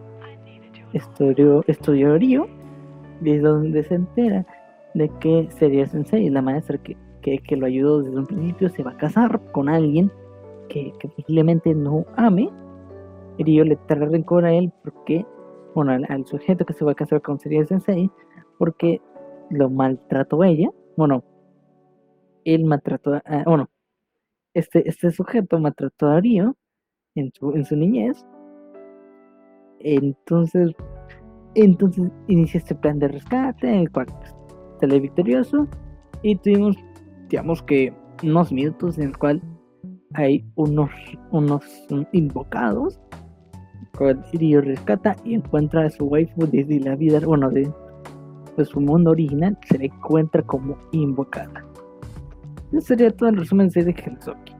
estudió 0.92 1.62
estudió 1.68 2.18
Río 2.18 2.48
y 3.22 3.30
es 3.30 3.42
donde 3.42 3.84
se 3.84 3.94
entera 3.94 4.44
de 4.94 5.08
que 5.20 5.46
sería 5.50 5.86
Sensei 5.86 6.28
la 6.30 6.42
maestra 6.42 6.78
que, 6.78 6.96
que, 7.22 7.56
lo 7.56 7.66
ayudó 7.66 8.02
desde 8.02 8.18
un 8.18 8.26
principio 8.26 8.68
se 8.70 8.82
va 8.82 8.90
a 8.90 8.96
casar 8.96 9.40
con 9.52 9.68
alguien 9.68 10.10
que, 10.68 10.92
que 10.98 11.06
posiblemente 11.06 11.72
no 11.76 12.04
ame 12.16 12.50
Ryo 13.38 13.64
le 13.64 13.76
trae 13.76 14.06
rencor 14.06 14.44
a 14.44 14.52
él 14.52 14.72
porque, 14.82 15.26
bueno, 15.74 15.92
al, 15.92 16.26
sujeto 16.26 16.64
que 16.64 16.72
se 16.72 16.84
va 16.84 16.92
a 16.92 16.96
casar 16.96 17.22
con 17.22 17.38
Sería 17.38 17.66
Sensei, 17.66 18.10
porque 18.58 19.00
lo 19.50 19.70
maltrató 19.70 20.42
a 20.42 20.48
ella. 20.48 20.70
Bueno, 20.96 21.24
él 22.44 22.64
maltrató 22.64 23.14
a, 23.14 23.44
bueno, 23.44 23.68
este, 24.54 24.88
este 24.88 25.10
sujeto 25.10 25.58
maltrató 25.58 26.06
a 26.08 26.20
Ryo 26.20 26.54
en 27.14 27.32
su, 27.32 27.52
en 27.52 27.64
su 27.64 27.76
niñez. 27.76 28.24
Entonces, 29.80 30.72
entonces 31.54 32.10
inicia 32.28 32.58
este 32.58 32.74
plan 32.74 32.98
de 32.98 33.08
rescate, 33.08 33.68
en 33.68 33.80
el 33.80 33.90
cual 33.90 34.06
sale 34.80 35.00
victorioso. 35.00 35.66
Y 36.22 36.36
tuvimos, 36.36 36.76
digamos 37.28 37.62
que, 37.62 37.92
unos 38.22 38.52
minutos 38.52 38.96
en 38.98 39.08
el 39.08 39.18
cual 39.18 39.42
hay 40.14 40.44
unos, 40.54 40.90
unos 41.32 41.64
invocados 42.12 43.00
Río 44.32 44.60
rescata 44.60 45.16
y 45.24 45.34
encuentra 45.34 45.86
a 45.86 45.90
su 45.90 46.06
waifu 46.06 46.46
desde 46.46 46.80
la 46.80 46.96
vida, 46.96 47.20
bueno, 47.20 47.50
de, 47.50 47.70
su 48.64 48.80
mundo 48.80 49.10
original, 49.10 49.58
se 49.68 49.78
le 49.78 49.86
encuentra 49.86 50.42
como 50.42 50.76
invocada. 50.92 51.64
Ese 52.72 52.88
sería 52.88 53.10
todo 53.10 53.28
el 53.28 53.36
resumen 53.36 53.68
de 53.68 53.92
Helsoki. 53.92 54.52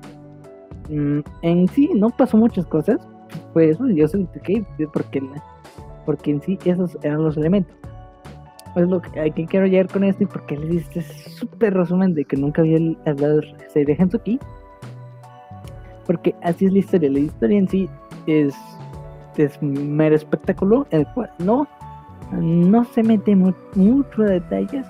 Mm, 0.90 1.20
en 1.42 1.68
sí, 1.68 1.90
no 1.94 2.10
pasó 2.10 2.36
muchas 2.36 2.66
cosas. 2.66 2.98
fue 3.52 3.70
eso, 3.70 3.88
yo 3.88 4.06
soy 4.06 4.26
que 4.42 4.64
porque, 4.92 5.22
porque 6.04 6.30
en 6.32 6.42
sí 6.42 6.58
esos 6.64 6.96
eran 7.02 7.22
los 7.22 7.36
elementos. 7.36 7.74
Es 8.76 8.88
lo 8.88 9.00
que, 9.00 9.30
que 9.30 9.46
quiero 9.46 9.66
llegar 9.66 9.88
con 9.88 10.02
esto 10.02 10.24
y 10.24 10.26
porque 10.26 10.56
le 10.56 10.66
diste 10.66 11.00
súper 11.02 11.74
resumen 11.74 12.14
de 12.14 12.24
que 12.24 12.36
nunca 12.36 12.62
había 12.62 12.78
hablado 13.06 13.40
de 13.74 13.96
Hensuki. 13.98 14.40
Porque 16.06 16.34
así 16.42 16.66
es 16.66 16.72
la 16.72 16.78
historia. 16.80 17.10
La 17.10 17.20
historia 17.20 17.58
en 17.58 17.68
sí 17.68 17.88
es, 18.26 18.54
es 19.42 19.60
mero 19.62 20.14
espectáculo, 20.14 20.86
el 20.90 21.06
cual 21.08 21.30
no, 21.38 21.66
no 22.32 22.84
se 22.84 23.02
mete 23.02 23.34
mucho 23.36 24.22
de 24.22 24.34
detalles. 24.34 24.86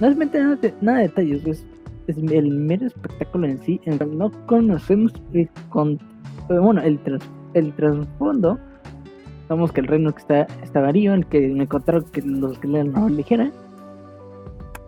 No 0.00 0.10
se 0.10 0.16
mete 0.16 0.38
nada 0.80 0.98
de, 0.98 1.08
detalles, 1.08 1.46
es, 1.46 1.66
el 2.08 2.50
mero 2.50 2.86
espectáculo 2.86 3.46
en 3.46 3.58
sí. 3.62 3.80
En 3.84 4.18
no 4.18 4.30
conocemos 4.46 5.12
el, 5.32 5.48
con, 5.70 5.98
bueno, 6.48 6.82
el, 6.82 7.00
el 7.54 7.72
trasfondo 7.72 8.58
Vamos 9.48 9.72
que 9.72 9.80
el 9.82 9.86
reino 9.88 10.12
que 10.12 10.20
está, 10.20 10.46
está 10.62 10.80
varío, 10.80 11.12
el 11.12 11.26
que 11.26 11.46
encontraron 11.46 12.04
que 12.10 12.22
los 12.22 12.58
que 12.58 12.68
leen 12.68 12.92
no 12.92 13.08
ligera. 13.08 13.50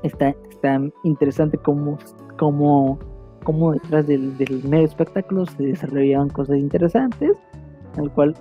Está, 0.02 0.34
está 0.50 0.80
interesante 1.04 1.58
como, 1.58 1.98
como, 2.38 2.98
como 3.44 3.72
detrás 3.72 4.06
del, 4.06 4.36
del 4.38 4.64
medio 4.64 4.86
espectáculo 4.86 5.44
se 5.44 5.62
desarrollaban 5.62 6.30
cosas 6.30 6.56
interesantes, 6.56 7.32
al 7.98 8.10
cual, 8.12 8.34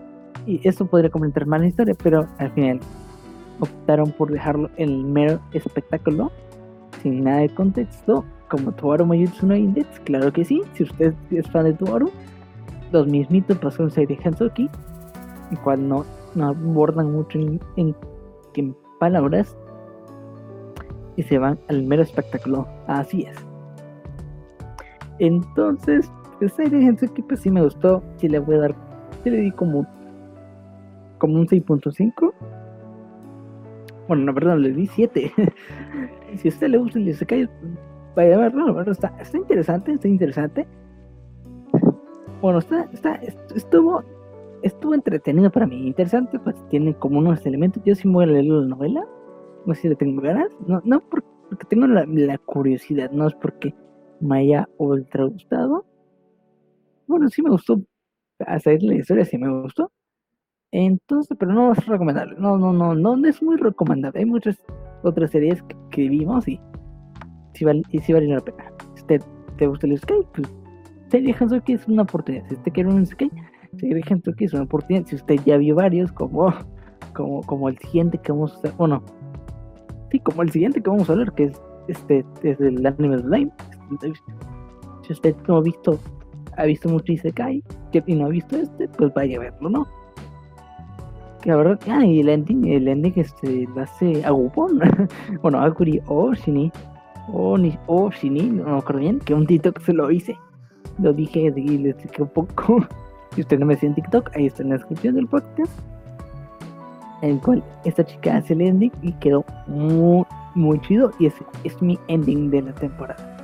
y 0.46 0.62
esto 0.68 0.86
podría 0.86 1.10
comentar 1.10 1.46
más 1.46 1.62
la 1.62 1.68
historia, 1.68 1.96
pero 2.02 2.28
al 2.38 2.52
final 2.52 2.80
optaron 3.60 4.12
por 4.12 4.32
dejarlo 4.32 4.70
en 4.78 4.90
el 4.90 5.04
mero 5.04 5.40
espectáculo, 5.54 6.32
sin 7.02 7.24
nada 7.24 7.40
de 7.40 7.50
contexto, 7.50 8.26
como 8.50 8.72
Tuaru 8.72 9.06
Mayutsu 9.06 9.48
no 9.48 9.56
Index, 9.56 10.00
claro 10.02 10.32
que 10.32 10.46
sí, 10.46 10.62
si 10.74 10.84
usted 10.84 11.14
es 11.32 11.50
fan 11.50 11.66
de 11.66 11.74
Tuaru, 11.74 12.12
los 12.92 13.08
mismitos 13.08 13.58
pasó 13.58 13.84
en 13.84 13.92
serie 13.92 14.20
Hansoki, 14.24 14.70
el 15.52 15.60
cual 15.60 15.88
no, 15.88 16.06
abordan 16.42 17.12
mucho 17.12 17.40
en, 17.40 17.96
palabras 19.00 19.58
y 21.18 21.24
se 21.24 21.38
van 21.38 21.60
al 21.68 21.84
mero 21.84 22.04
espectáculo. 22.04 22.66
Así 22.88 23.24
es. 23.24 23.36
Entonces, 25.20 26.10
pues 26.40 26.54
su 26.54 26.62
equipo 26.62 27.28
pues 27.28 27.42
sí 27.42 27.52
me 27.52 27.62
gustó. 27.62 28.02
Si 28.18 28.30
le 28.30 28.40
voy 28.40 28.56
a 28.56 28.60
dar, 28.60 28.76
le 29.26 29.38
di 29.38 29.52
como, 29.52 29.86
como 31.18 31.40
un 31.40 31.48
6.5. 31.48 32.34
Bueno, 34.08 34.24
no, 34.24 34.34
perdón, 34.34 34.62
le 34.62 34.72
di 34.72 34.88
7. 34.88 35.32
si 36.38 36.48
a 36.48 36.52
usted 36.52 36.68
le 36.68 36.78
gusta 36.78 37.00
el 37.00 37.28
cae 37.28 37.50
vaya 38.16 38.36
a 38.36 38.40
verlo, 38.40 38.82
está, 38.90 39.14
está 39.20 39.38
interesante, 39.38 39.92
está 39.92 40.08
interesante. 40.08 40.68
Bueno, 42.42 42.60
está, 42.60 42.88
está, 42.94 43.16
estuvo 43.56 44.04
estuvo 44.66 44.96
entretenido 44.96 45.52
para 45.52 45.68
mí, 45.68 45.86
interesante, 45.86 46.40
pues 46.40 46.56
tiene 46.70 46.96
como 46.96 47.20
unos 47.20 47.46
elementos. 47.46 47.84
Yo 47.86 47.94
sí 47.94 48.08
me 48.08 48.16
voy 48.16 48.24
a 48.24 48.28
leer 48.28 48.46
la 48.46 48.66
novela, 48.66 49.06
no 49.66 49.76
sé 49.76 49.82
si 49.82 49.90
le 49.90 49.96
tengo 49.96 50.22
ganas, 50.22 50.50
no, 50.68 50.82
no 50.84 51.02
porque, 51.02 51.28
tengo 51.70 51.86
la, 51.86 52.38
curiosidad, 52.40 53.12
no 53.12 53.28
es 53.28 53.36
porque 53.36 53.76
me 54.20 54.40
haya 54.40 54.68
ultra 54.78 55.26
gustado. 55.26 55.86
Bueno, 57.06 57.30
sí 57.30 57.44
me 57.44 57.52
gustó 57.52 57.80
hacer 58.40 58.82
la 58.82 58.96
historia, 58.96 59.24
sí 59.26 59.38
me 59.38 59.62
gustó. 59.62 59.92
Entonces, 60.78 61.38
pero 61.40 61.54
no 61.54 61.72
es 61.72 61.86
recomendable, 61.86 62.36
no, 62.38 62.58
no, 62.58 62.74
no, 62.74 62.94
no, 62.94 63.26
es 63.26 63.42
muy 63.42 63.56
recomendable. 63.56 64.20
Hay 64.20 64.26
muchas 64.26 64.62
otras 65.04 65.32
series 65.32 65.64
que, 65.90 66.10
vimos 66.10 66.46
y 66.50 66.60
sí, 67.54 67.64
vale, 67.64 67.82
y 67.92 68.00
sí 68.00 68.12
valen 68.12 68.36
la 68.36 68.42
pena. 68.42 68.74
Si 68.96 69.06
te, 69.06 69.22
te 69.58 69.68
gusta 69.68 69.88
el 69.88 69.98
Sky, 69.98 70.16
pues 70.34 70.54
serie 71.10 71.34
que 71.64 71.74
es 71.74 71.88
una 71.88 72.02
oportunidad. 72.02 72.46
Si 72.50 72.58
te 72.58 72.72
quiere 72.72 72.90
un 72.90 73.06
Sky, 73.06 73.32
gente 74.06 74.34
que 74.34 74.44
es 74.44 74.54
una 74.54 74.64
oportunidad. 74.64 75.06
Si 75.06 75.16
usted 75.16 75.40
ya 75.46 75.56
vio 75.56 75.76
varios, 75.76 76.12
como, 76.12 76.54
como, 77.14 77.42
como 77.44 77.70
el 77.70 77.78
siguiente 77.78 78.18
que 78.18 78.34
vamos 78.34 78.54
a 78.56 78.58
hacer, 78.58 78.74
bueno, 78.74 79.02
sí, 80.12 80.20
como 80.20 80.42
el 80.42 80.52
siguiente 80.52 80.84
que 80.84 80.90
vamos 80.90 81.10
a 81.10 81.16
ver, 81.16 81.32
que 81.32 81.46
es 81.46 81.62
este, 81.88 82.26
es 82.44 82.60
el 82.60 82.86
anime 82.86 83.20
Slime. 83.20 83.52
Si 85.04 85.14
usted 85.14 85.38
no 85.48 85.56
ha 85.56 85.62
visto, 85.62 85.98
ha 86.58 86.66
visto 86.66 86.90
mucho 86.90 87.14
Isekai, 87.14 87.64
y 87.94 88.16
no 88.16 88.26
ha 88.26 88.30
visto 88.30 88.58
este, 88.58 88.90
pues 88.90 89.14
vaya 89.14 89.38
a 89.38 89.40
verlo, 89.40 89.70
¿no? 89.70 90.05
La 91.46 91.56
verdad, 91.56 91.80
ah, 91.88 92.04
y 92.04 92.22
el 92.22 92.30
ending, 92.30 92.66
el 92.66 92.88
ending 92.88 93.14
este, 93.16 93.68
lo 93.76 93.84
hace 93.84 94.26
Agupon, 94.26 94.80
bueno, 95.42 95.60
Aguri 95.62 96.02
o 96.08 96.34
Shini, 96.34 96.72
o, 97.32 97.58
ni, 97.58 97.78
o 97.86 98.10
Shini, 98.10 98.50
no 98.50 98.64
me 98.64 98.78
acuerdo 98.80 99.02
bien, 99.02 99.20
que 99.20 99.34
un 99.34 99.46
TikTok 99.46 99.80
se 99.82 99.94
lo 99.94 100.10
hice, 100.10 100.36
lo 100.98 101.14
dije 101.14 101.54
y 101.56 101.78
le 101.78 101.92
expliqué 101.92 102.24
un 102.24 102.30
poco 102.30 102.86
si 103.36 103.42
usted 103.42 103.60
no 103.60 103.66
me 103.66 103.76
sigue 103.76 103.88
en 103.88 103.96
TikTok, 103.96 104.32
ahí 104.36 104.48
está 104.48 104.64
en 104.64 104.70
la 104.70 104.78
descripción 104.78 105.16
del 105.16 105.28
podcast. 105.28 105.72
En 107.22 107.32
el 107.32 107.42
cual 107.42 107.64
esta 107.84 108.06
chica 108.06 108.38
hace 108.38 108.54
el 108.54 108.62
ending 108.62 108.92
y 109.02 109.12
quedó 109.14 109.46
muy, 109.68 110.26
muy 110.54 110.80
chido. 110.82 111.12
Y 111.20 111.28
ese 111.28 111.44
es 111.64 111.82
mi 111.82 112.00
ending 112.08 112.50
de 112.50 112.62
la 112.62 112.74
temporada. 112.74 113.38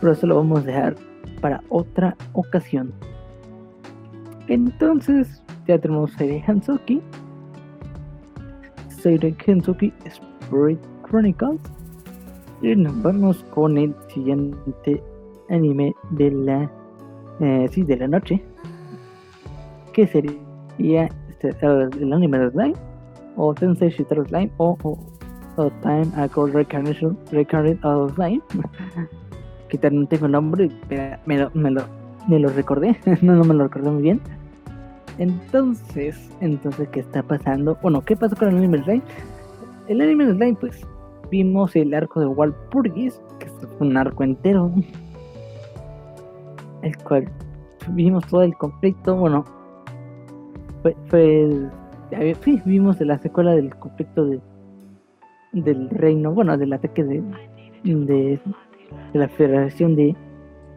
Pero 0.00 0.12
eso 0.12 0.26
lo 0.26 0.36
vamos 0.36 0.60
a 0.60 0.62
dejar 0.62 0.96
para 1.40 1.62
otra 1.70 2.16
ocasión. 2.34 2.92
Entonces, 4.48 5.42
ya 5.68 5.78
tenemos 5.78 6.10
Serie 6.12 6.42
Hansoki. 6.46 7.00
Serie 8.88 9.36
Hansoki 9.46 9.92
Spirit 10.06 10.80
Chronicles. 11.02 11.60
Y 12.62 12.74
nos 12.74 13.00
vamos 13.02 13.44
con 13.54 13.78
el 13.78 13.94
siguiente 14.12 15.02
anime 15.50 15.94
de 16.10 16.30
la, 16.30 16.70
eh, 17.40 17.68
sí, 17.70 17.82
de 17.82 17.96
la 17.96 18.08
noche 18.08 18.42
que 19.92 20.06
sería 20.06 21.08
este, 21.28 21.54
el 21.60 22.12
anime 22.12 22.38
de 22.38 22.50
Slime 22.50 22.74
o 23.36 23.54
Tensei 23.54 23.90
Shitaro 23.90 24.24
Slime 24.26 24.50
o, 24.58 24.76
Time 25.82 26.08
I 26.16 26.28
Call 26.28 26.52
Recarnation 26.52 27.18
Recarnate 27.32 27.80
of 27.84 28.14
Slime 28.14 28.40
que 29.68 29.90
no 29.90 30.06
tengo 30.06 30.28
nombre 30.28 30.70
pero 30.88 31.18
me 31.26 31.38
lo, 31.38 31.50
me 31.54 31.70
lo, 31.70 31.82
me 32.28 32.38
lo 32.38 32.48
recordé 32.50 32.96
no, 33.22 33.34
no 33.34 33.44
me 33.44 33.54
lo 33.54 33.64
recordé 33.64 33.90
muy 33.90 34.02
bien 34.02 34.20
entonces 35.18 36.30
entonces 36.40 36.88
qué 36.88 37.00
está 37.00 37.22
pasando 37.22 37.76
bueno 37.82 38.02
qué 38.02 38.16
pasó 38.16 38.36
con 38.36 38.48
el 38.48 38.56
anime 38.56 38.78
de 38.78 38.84
Slime 38.84 39.02
el 39.88 40.00
anime 40.00 40.26
de 40.26 40.34
Slime 40.34 40.56
pues 40.60 40.86
vimos 41.30 41.76
el 41.76 41.92
arco 41.94 42.20
de 42.20 42.26
Walpurgis 42.26 43.20
que 43.38 43.46
es 43.46 43.52
un 43.80 43.96
arco 43.96 44.24
entero 44.24 44.72
el 46.82 46.96
cual 46.98 47.28
vimos 47.90 48.26
todo 48.26 48.42
el 48.42 48.54
conflicto 48.56 49.16
bueno 49.16 49.44
fue, 50.82 50.96
fue 51.08 51.70
vimos 52.64 52.98
de 52.98 53.04
la 53.04 53.18
secuela 53.18 53.54
del 53.54 53.74
conflicto 53.76 54.24
de, 54.24 54.40
del 55.52 55.90
reino, 55.90 56.32
bueno, 56.32 56.56
del 56.56 56.72
ataque 56.72 57.04
de, 57.04 57.22
de, 57.84 58.40
la 59.12 59.28
federación 59.28 59.96
de 59.96 60.16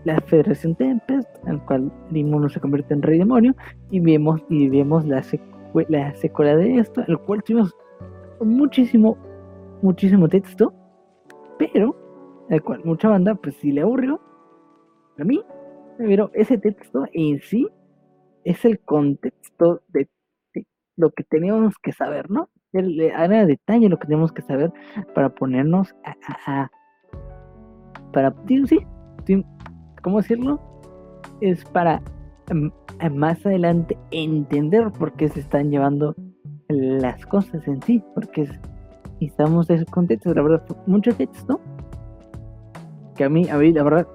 la 0.04 0.20
Federación 0.22 0.76
Tempest, 0.76 1.30
en 1.46 1.54
el 1.54 1.62
cual 1.62 1.92
Limono 2.12 2.50
se 2.50 2.60
convierte 2.60 2.94
en 2.94 3.02
rey 3.02 3.20
demonio, 3.20 3.56
y 3.90 4.00
vemos, 4.00 4.42
y 4.50 4.70
vemos 4.70 5.06
la, 5.06 5.24
la 5.90 6.16
secuela 6.16 6.56
de 6.56 6.78
esto, 6.78 7.04
el 7.08 7.18
cual 7.20 7.44
tuvimos 7.44 7.76
muchísimo, 8.42 9.18
muchísimo 9.82 10.28
texto, 10.28 10.74
pero 11.58 11.96
el 12.50 12.62
cual 12.62 12.82
mucha 12.84 13.10
banda, 13.10 13.36
pues 13.36 13.56
si 13.56 13.72
le 13.72 13.82
aburrió, 13.82 14.20
a 15.18 15.24
mí, 15.24 15.44
pero 15.98 16.32
ese 16.34 16.58
texto 16.58 17.06
en 17.14 17.40
sí 17.42 17.68
es 18.44 18.66
el 18.66 18.80
contexto 18.80 19.82
de, 19.90 20.10
lo 20.98 21.12
que 21.12 21.24
teníamos 21.24 21.78
que 21.82 21.92
saber, 21.92 22.30
¿no? 22.30 22.50
El, 22.74 23.00
era 23.00 23.46
detalle 23.46 23.90
lo 23.90 23.98
que 24.00 24.08
tenemos 24.08 24.32
que 24.32 24.42
saber 24.42 24.72
para 25.14 25.30
ponernos 25.30 25.96
a, 26.46 26.70
para, 28.14 28.34
sí, 28.48 28.64
sí, 29.26 29.46
¿cómo 30.02 30.18
decirlo? 30.18 30.60
Es 31.40 31.64
para 31.66 32.02
em, 32.50 32.72
más 33.14 33.46
adelante 33.46 33.98
entender 34.12 34.92
por 34.92 35.14
qué 35.14 35.30
se 35.30 35.40
están 35.40 35.72
llevando 35.72 36.16
las 36.70 37.26
cosas 37.26 37.68
en 37.68 37.82
sí, 37.82 38.04
porque 38.14 38.48
necesitamos 39.20 39.70
ese 39.70 39.86
contexto, 39.86 40.34
la 40.34 40.42
verdad, 40.42 40.64
mucho 40.88 41.14
texto, 41.14 41.60
que 43.16 43.24
a 43.24 43.30
mí, 43.30 43.50
a 43.50 43.58
mí, 43.58 43.72
la 43.74 43.84
verdad, 43.84 44.08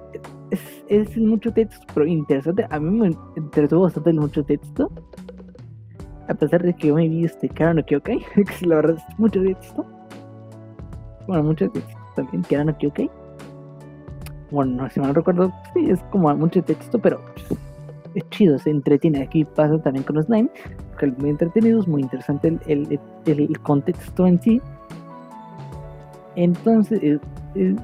es, 0.51 0.85
es 0.89 1.17
mucho 1.17 1.53
texto, 1.53 1.85
pero 1.95 2.07
interesante. 2.07 2.67
A 2.71 2.79
mí 2.79 2.91
me 2.91 3.17
interesó 3.37 3.81
bastante 3.81 4.11
el 4.11 4.21
mucho 4.21 4.45
texto. 4.45 4.91
A 6.29 6.35
pesar 6.35 6.63
de 6.63 6.75
que 6.75 6.89
yo 6.89 6.95
me 6.95 7.09
vi 7.09 7.25
este 7.25 7.49
Kara 7.49 7.81
que 7.83 7.97
ok 7.97 8.05
que 8.35 8.67
la 8.67 8.77
verdad 8.77 8.97
es 8.97 9.19
mucho 9.19 9.43
texto. 9.43 9.87
Bueno, 11.27 11.45
mucho 11.45 11.71
texto 11.71 11.97
también, 12.15 12.43
Kara 12.43 12.65
no 12.65 12.73
ok 12.73 13.11
Bueno, 14.51 14.83
no 14.83 14.89
si 14.91 15.01
mal 15.01 15.15
recuerdo, 15.15 15.53
sí, 15.75 15.91
es 15.91 16.01
como 16.11 16.35
mucho 16.37 16.63
texto, 16.63 16.99
pero 16.99 17.21
es 18.15 18.29
chido, 18.31 18.59
se 18.59 18.71
entretiene. 18.71 19.23
Aquí 19.23 19.45
pasa 19.45 19.79
también 19.79 20.05
con 20.05 20.17
los 20.17 20.27
Slime, 20.27 20.49
que 20.99 21.07
es 21.07 21.19
muy 21.19 21.31
entretenido, 21.31 21.81
es 21.81 21.89
muy 21.89 22.03
interesante 22.03 22.57
el, 22.67 23.01
el, 23.27 23.41
el, 23.41 23.61
contexto 23.61 24.27
en 24.27 24.41
sí. 24.41 24.61
Entonces, 26.37 27.03
eh, 27.03 27.19
eh, 27.55 27.77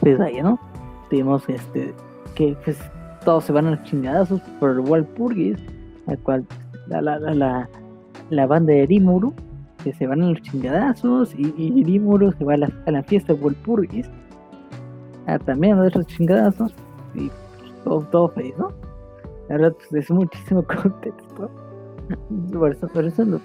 pues 0.00 0.18
¿no? 0.42 0.58
Tenemos 1.08 1.48
este 1.48 1.94
que 2.34 2.56
pues 2.64 2.78
todos 3.24 3.44
se 3.44 3.52
van 3.52 3.66
a 3.66 3.70
los 3.72 3.82
chingadazos 3.84 4.40
por 4.58 4.78
Walpurgis, 4.80 5.58
al 6.06 6.18
cual 6.18 6.46
la, 6.86 7.00
la, 7.02 7.18
la, 7.18 7.68
la, 8.30 8.46
banda 8.46 8.72
de 8.72 8.86
Rimuru, 8.86 9.34
que 9.82 9.92
se 9.92 10.06
van 10.06 10.22
a 10.22 10.30
los 10.30 10.40
chingadazos, 10.42 11.34
y, 11.36 11.52
y 11.56 11.84
Rimuru 11.84 12.32
se 12.32 12.44
va 12.44 12.54
a 12.54 12.58
la, 12.58 12.70
a 12.86 12.90
la 12.90 13.02
fiesta 13.02 13.32
de 13.32 13.40
Wolpurgis, 13.40 14.08
a 15.34 15.38
también 15.38 15.78
a 15.78 15.88
los 15.88 16.06
chingadazos, 16.06 16.74
y 17.14 17.28
pues, 17.28 17.84
todo, 17.84 18.00
todo 18.10 18.28
feliz, 18.30 18.54
¿no? 18.58 18.72
La 19.48 19.56
verdad, 19.56 19.76
pues 19.78 20.04
es 20.04 20.10
muchísimo 20.10 20.62
contexto. 20.82 21.50
Por 22.52 22.72
eso, 22.72 22.88
por 22.88 23.04
eso, 23.04 23.24
lo, 23.24 23.40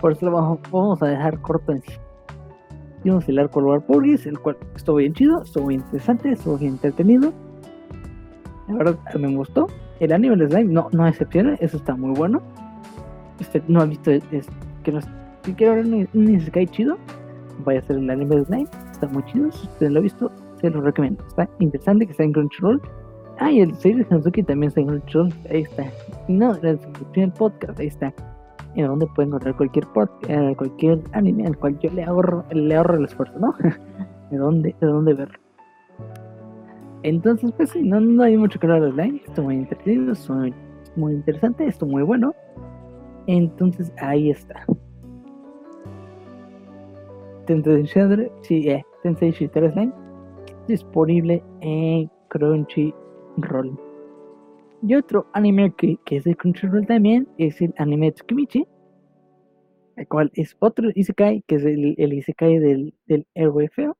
por 0.00 0.12
eso 0.12 0.26
lo 0.26 0.32
vamos, 0.32 0.58
vamos 0.70 1.02
a 1.02 1.06
dejar 1.06 1.40
corto 1.40 1.72
en 1.72 1.82
sí. 1.82 1.92
Vimos 3.04 3.28
el 3.28 3.38
arco 3.38 3.60
de 3.60 3.66
Wolpurgis, 3.66 4.26
el 4.26 4.38
cual 4.38 4.56
estuvo 4.74 4.96
bien 4.96 5.14
chido, 5.14 5.42
estuvo 5.42 5.66
bien 5.68 5.80
interesante, 5.80 6.32
estuvo 6.32 6.58
bien 6.58 6.72
entretenido. 6.72 7.32
La 8.68 8.74
verdad, 8.74 8.98
me 9.18 9.34
gustó. 9.34 9.68
El 10.00 10.12
anime 10.12 10.36
de 10.36 10.48
Slime 10.48 10.72
no, 10.72 10.88
no 10.92 11.06
excepciona, 11.06 11.54
eso 11.60 11.76
está 11.76 11.94
muy 11.94 12.14
bueno. 12.18 12.42
Este, 13.38 13.62
no 13.68 13.80
ha 13.80 13.84
visto, 13.84 14.10
es, 14.10 14.24
que 14.82 14.92
no, 14.92 15.00
si 15.44 15.54
quiero 15.54 15.74
ver 15.74 15.86
un, 15.86 16.08
un 16.12 16.34
Isekai 16.34 16.66
chido, 16.66 16.98
vaya 17.64 17.80
a 17.80 17.82
ser 17.82 17.96
el 17.96 18.10
anime 18.10 18.36
de 18.36 18.44
Slime, 18.44 18.68
está 18.90 19.06
muy 19.08 19.22
chido. 19.24 19.52
Si 19.52 19.66
usted 19.66 19.90
lo 19.90 20.00
ha 20.00 20.02
visto, 20.02 20.32
se 20.60 20.70
lo 20.70 20.80
recomiendo. 20.80 21.24
Está 21.26 21.48
interesante 21.58 22.06
que 22.06 22.12
está 22.12 22.24
en 22.24 22.32
Crunchyroll. 22.32 22.80
Ah, 23.38 23.50
y 23.50 23.60
el 23.60 23.74
serie 23.74 24.04
de 24.04 24.14
Hanzuki 24.14 24.42
también 24.42 24.68
está 24.68 24.80
en 24.80 24.86
Crunchyroll. 24.88 25.32
Ahí 25.50 25.62
está. 25.62 25.84
Y 26.28 26.32
no, 26.32 26.52
la 26.62 26.72
descripción 26.72 27.30
del 27.30 27.32
podcast, 27.32 27.78
ahí 27.78 27.86
está. 27.88 28.12
En 28.74 28.86
donde 28.86 29.06
pueden 29.08 29.30
encontrar 29.30 29.56
cualquier 29.56 29.86
podcast, 29.88 30.30
eh, 30.30 30.54
cualquier 30.56 31.00
anime 31.12 31.46
al 31.46 31.56
cual 31.56 31.78
yo 31.78 31.90
le 31.90 32.04
ahorro, 32.04 32.44
le 32.50 32.74
ahorro 32.74 32.96
el 32.96 33.04
esfuerzo, 33.04 33.38
¿no? 33.38 33.54
de 34.30 34.36
dónde, 34.36 34.74
de 34.80 34.86
dónde 34.86 35.14
verlo. 35.14 35.38
Entonces, 37.02 37.52
pues 37.56 37.70
sí, 37.70 37.82
no, 37.82 38.00
no 38.00 38.22
hay 38.22 38.36
mucho 38.36 38.58
que 38.58 38.66
hablar 38.66 38.90
Slime. 38.92 39.22
Esto 39.26 39.42
muy 39.42 39.56
entretenido, 39.56 40.12
esto 40.12 40.34
muy, 40.34 40.54
muy 40.96 41.12
interesante, 41.14 41.66
esto 41.66 41.86
muy 41.86 42.02
bueno. 42.02 42.34
Entonces, 43.26 43.92
ahí 43.98 44.30
está. 44.30 44.64
Tensei 47.46 47.84
Shredder, 47.84 48.30
sí, 48.42 48.68
eh, 48.68 48.84
Tensei 49.02 49.30
Shredder 49.30 49.72
Slime 49.72 50.05
disponible 50.66 51.42
en 51.60 52.10
Crunchyroll. 52.28 53.78
Y 54.82 54.94
otro 54.94 55.26
anime 55.32 55.72
que, 55.76 55.98
que 56.04 56.16
es 56.16 56.24
de 56.24 56.36
Crunchyroll 56.36 56.86
también 56.86 57.28
es 57.38 57.60
el 57.60 57.74
anime 57.78 58.12
Tsukimichi, 58.12 58.66
el 59.96 60.08
cual 60.08 60.30
es 60.34 60.56
otro 60.60 60.90
Isekai, 60.94 61.42
que 61.46 61.56
es 61.56 61.64
el, 61.64 61.94
el 61.98 62.12
Isekai 62.12 62.58
del, 62.58 62.94
del 63.06 63.26
héroe 63.34 63.68
feo. 63.68 63.96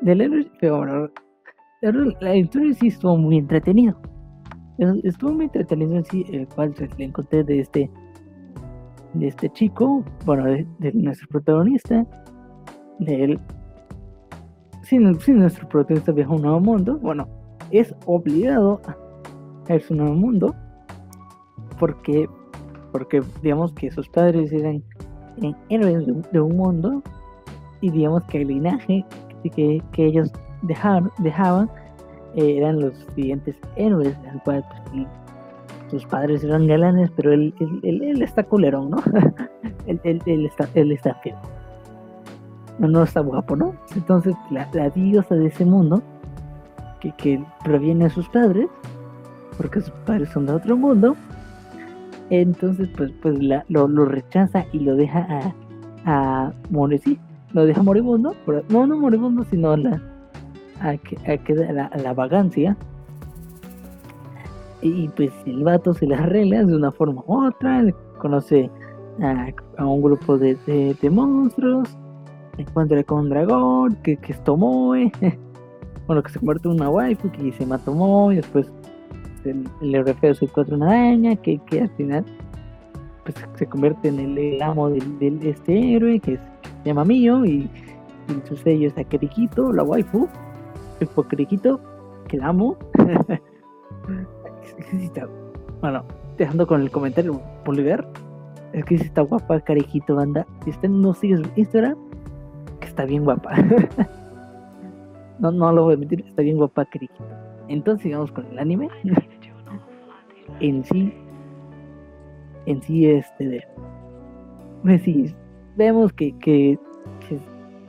Del 0.00 0.20
héroe 0.20 0.50
feo, 0.60 0.78
bueno, 0.78 1.10
la, 2.20 2.36
historia 2.36 2.74
sí 2.74 2.88
estuvo 2.88 3.16
muy 3.16 3.38
entretenido. 3.38 3.96
Estuvo 5.02 5.32
muy 5.32 5.46
entretenido 5.46 5.96
en 5.96 6.04
sí, 6.04 6.24
el 6.32 6.46
cual 6.48 6.72
pues, 6.76 6.96
le 6.98 7.06
encontré 7.06 7.44
de 7.44 7.60
este 7.60 7.90
de 9.14 9.28
este 9.28 9.48
chico, 9.50 10.04
bueno, 10.26 10.44
de, 10.44 10.92
nuestro 10.92 11.28
protagonista, 11.28 12.06
de 12.98 13.38
él 14.96 15.20
si, 15.20 15.32
nuestro 15.32 15.68
protagonista 15.68 16.12
viaja 16.12 16.30
a 16.30 16.36
un 16.36 16.42
nuevo 16.42 16.60
mundo, 16.60 16.98
bueno, 16.98 17.28
es 17.70 17.94
obligado 18.06 18.80
a 19.68 19.74
irse 19.74 19.92
a 19.92 19.96
un 19.96 19.98
nuevo 19.98 20.14
mundo 20.14 20.54
porque, 21.78 22.28
porque 22.92 23.22
digamos 23.42 23.72
que 23.72 23.90
sus 23.90 24.08
padres 24.08 24.52
eran 24.52 24.82
héroes 25.68 26.06
de, 26.32 26.40
un 26.40 26.56
mundo 26.56 27.02
y 27.80 27.90
digamos 27.90 28.24
que 28.24 28.42
el 28.42 28.48
linaje 28.48 29.04
que, 29.54 29.82
que 29.92 30.06
ellos 30.06 30.32
dejaron, 30.62 31.10
dejaban 31.18 31.70
eh, 32.34 32.58
eran 32.58 32.80
los 32.80 32.94
siguientes 33.14 33.56
héroes, 33.76 34.16
al 34.30 34.42
cual 34.42 34.64
pues, 34.90 35.06
sus 35.90 36.04
padres 36.06 36.44
eran 36.44 36.66
galanes, 36.66 37.10
pero 37.16 37.32
él, 37.32 37.54
él, 37.58 38.02
él, 38.02 38.22
está 38.22 38.42
culerón, 38.42 38.90
¿no? 38.90 38.98
él, 39.86 40.00
está, 40.26 40.68
él 40.74 40.92
está 40.92 41.14
feo 41.16 41.36
no, 42.78 42.88
no 42.88 43.02
está 43.02 43.20
guapo, 43.20 43.56
¿no? 43.56 43.74
Entonces 43.94 44.34
la, 44.50 44.66
diosa 44.90 45.34
de 45.34 45.46
ese 45.46 45.64
mundo, 45.64 46.02
que, 47.00 47.12
que, 47.12 47.44
proviene 47.64 48.04
de 48.04 48.10
sus 48.10 48.28
padres, 48.28 48.68
porque 49.56 49.80
sus 49.80 49.92
padres 50.06 50.28
son 50.30 50.46
de 50.46 50.52
otro 50.52 50.76
mundo, 50.76 51.16
entonces 52.30 52.88
pues, 52.96 53.12
pues 53.22 53.42
la, 53.42 53.64
lo, 53.68 53.88
lo, 53.88 54.04
rechaza 54.04 54.66
y 54.72 54.80
lo 54.80 54.96
deja 54.96 55.26
a, 55.28 55.54
a 56.04 56.52
morir, 56.70 57.00
sí, 57.00 57.18
lo 57.52 57.66
deja 57.66 57.82
moribundo, 57.82 58.34
pero, 58.46 58.62
no, 58.68 58.86
no 58.86 58.96
moribundo, 58.96 59.44
sino 59.44 59.76
la, 59.76 60.00
a 60.80 60.90
a 60.90 61.72
la, 61.72 61.90
la 62.02 62.14
vagancia. 62.14 62.76
Y 64.80 65.08
pues 65.08 65.32
el 65.44 65.64
vato 65.64 65.92
se 65.92 66.06
las 66.06 66.20
arregla 66.20 66.62
de 66.62 66.76
una 66.76 66.92
forma 66.92 67.22
u 67.26 67.46
otra, 67.46 67.84
conoce 68.18 68.70
a, 69.20 69.48
a 69.76 69.86
un 69.86 70.02
grupo 70.02 70.38
de, 70.38 70.56
de 71.00 71.10
monstruos, 71.10 71.88
encuentra 72.62 73.02
con 73.04 73.20
un 73.20 73.30
dragón, 73.30 73.96
que, 74.02 74.16
que 74.16 74.32
es 74.32 74.44
Tomoe, 74.44 75.10
bueno, 76.06 76.22
que 76.22 76.30
se 76.30 76.38
convierte 76.38 76.68
en 76.68 76.74
una 76.74 76.90
waifu, 76.90 77.30
que 77.30 77.52
se 77.52 77.60
llama 77.60 77.78
Tomoe, 77.78 78.36
después 78.36 78.70
el, 79.44 79.66
el 79.80 80.14
feo 80.14 80.34
se 80.34 80.44
encuentra 80.44 80.76
una 80.76 80.88
araña, 80.88 81.36
que, 81.36 81.58
que 81.58 81.82
al 81.82 81.90
final 81.90 82.24
pues, 83.24 83.36
se 83.54 83.66
convierte 83.66 84.08
en 84.08 84.18
el, 84.18 84.62
amo 84.62 84.90
del, 84.90 85.46
este 85.46 85.94
héroe, 85.94 86.20
que, 86.20 86.34
es, 86.34 86.40
se 86.82 86.88
llama 86.88 87.04
Mío, 87.04 87.44
y, 87.44 87.68
y 88.28 88.48
su 88.48 88.56
sello 88.56 88.88
es 88.88 88.98
a 88.98 89.04
Kirikito, 89.04 89.72
la 89.72 89.82
waifu, 89.82 90.28
el 91.00 91.08
Kirikito, 91.28 91.80
que 92.28 92.38
la 92.38 92.48
amo. 92.48 92.76
bueno, 95.80 96.04
dejando 96.36 96.66
con 96.66 96.82
el 96.82 96.90
comentario, 96.90 97.40
Bolívar, 97.64 98.08
es 98.72 98.84
que 98.84 98.98
si 98.98 99.04
está 99.04 99.22
guapa, 99.22 99.60
Kirikito, 99.60 100.16
banda. 100.16 100.46
Si 100.64 100.70
usted 100.70 100.88
no 100.88 101.14
sigue 101.14 101.36
su 101.36 101.44
Instagram, 101.56 101.96
está 102.98 103.06
bien 103.06 103.22
guapa. 103.22 103.54
no, 105.38 105.52
no 105.52 105.72
lo 105.72 105.84
voy 105.84 105.92
a 105.92 105.94
admitir, 105.94 106.24
está 106.26 106.42
bien 106.42 106.56
guapa 106.56 106.84
Kirikito. 106.86 107.24
Entonces 107.68 108.02
sigamos 108.02 108.32
con 108.32 108.44
el 108.46 108.58
anime. 108.58 108.88
en 110.58 110.84
sí, 110.84 111.14
en 112.66 112.82
sí 112.82 113.08
este. 113.08 113.64
Pues 114.82 115.02
sí, 115.02 115.32
vemos 115.76 116.12
que, 116.12 116.36
que, 116.38 116.76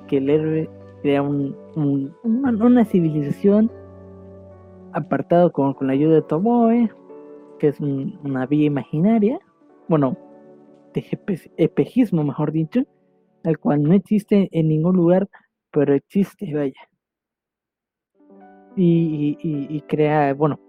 que, 0.07 0.17
el 0.17 0.29
héroe 0.29 0.69
crea 1.01 1.23
un, 1.23 1.55
un, 1.75 2.13
una, 2.23 2.85
civilización 2.85 3.71
apartado 4.93 5.51
con, 5.51 5.73
con, 5.73 5.87
la 5.87 5.93
ayuda 5.93 6.15
de 6.15 6.21
Tomoe, 6.21 6.91
que 7.57 7.69
es 7.69 7.79
un, 7.79 8.19
una 8.23 8.45
vía 8.45 8.65
imaginaria, 8.65 9.39
bueno, 9.87 10.15
de 10.93 11.03
espejismo 11.57 12.23
mejor 12.23 12.51
dicho, 12.51 12.83
el 13.43 13.57
cual 13.59 13.83
no 13.83 13.93
existe 13.93 14.49
en 14.51 14.67
ningún 14.67 14.95
lugar, 14.95 15.27
pero 15.71 15.93
existe, 15.93 16.53
vaya. 16.53 16.81
Y, 18.75 19.37
y, 19.41 19.75
y 19.75 19.81
crea, 19.81 20.33
bueno, 20.33 20.59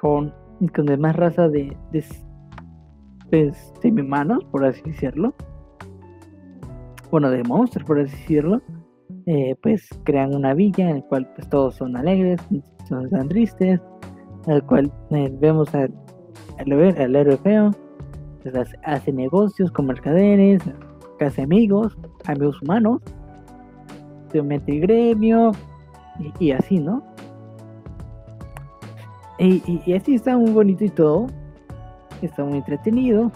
con, 0.00 0.32
con 0.74 0.86
demás 0.86 1.16
raza 1.16 1.48
de, 1.48 1.76
de, 1.92 2.04
de 3.30 3.52
semi-humanos, 3.80 4.44
por 4.52 4.64
así 4.64 4.82
decirlo. 4.84 5.34
Bueno, 7.10 7.30
de 7.30 7.42
monstruos, 7.44 7.86
por 7.86 8.00
así 8.00 8.16
decirlo. 8.16 8.60
Eh, 9.26 9.56
pues 9.60 9.88
crean 10.04 10.34
una 10.34 10.54
villa 10.54 10.88
en 10.90 10.96
la 10.96 11.02
cual 11.02 11.28
pues 11.34 11.48
todos 11.48 11.76
son 11.76 11.96
alegres, 11.96 12.40
son 12.88 13.08
tan 13.10 13.28
tristes, 13.28 13.80
al 14.46 14.64
cual 14.66 14.92
eh, 15.10 15.32
vemos 15.40 15.74
al, 15.74 15.92
al, 16.58 16.72
al 16.72 17.16
héroe 17.16 17.36
feo, 17.38 17.70
pues 18.42 18.54
hace, 18.54 18.76
hace 18.84 19.12
negocios 19.12 19.72
con 19.72 19.86
mercaderes, 19.86 20.62
casi 21.18 21.42
amigos, 21.42 21.96
amigos 22.26 22.60
humanos, 22.62 23.00
se 24.30 24.42
mete 24.42 24.78
gremio 24.78 25.52
y, 26.40 26.52
así, 26.52 26.78
¿no? 26.78 27.02
Y, 29.38 29.92
así 29.92 30.14
está 30.14 30.36
muy 30.36 30.50
bonito 30.50 30.84
y 30.84 30.90
todo, 30.90 31.26
está 32.22 32.44
muy 32.44 32.58
entretenido. 32.58 33.30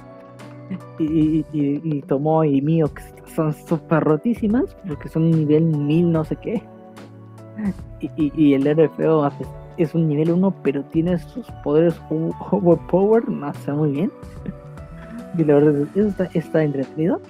Y, 0.99 2.03
Tomo 2.07 2.45
y 2.45 2.63
Mío, 2.63 2.93
que 2.93 3.03
son 3.35 3.53
súper 3.53 4.05
rotísimas, 4.05 4.77
porque 4.87 5.09
son 5.09 5.31
nivel 5.31 5.65
mil 5.65 6.13
no 6.13 6.25
sé 6.25 6.37
qué. 6.37 6.63
Y, 8.17 8.55
el 8.55 8.67
héroe 8.67 8.89
feo 8.97 9.29
es 9.77 9.95
un 9.95 10.09
nivel 10.09 10.31
1, 10.31 10.55
pero 10.63 10.83
tiene 10.85 11.19
sus 11.19 11.51
poderes 11.65 12.01
overpower, 12.11 13.29
no 13.29 13.53
sé 13.55 13.73
muy 13.73 13.91
bien. 13.93 14.13
Y 15.37 15.45
la 15.45 15.55
verdad, 15.55 15.87
eso 15.95 16.09
está, 16.09 16.25
está 16.35 16.63
entretenido 16.63 17.21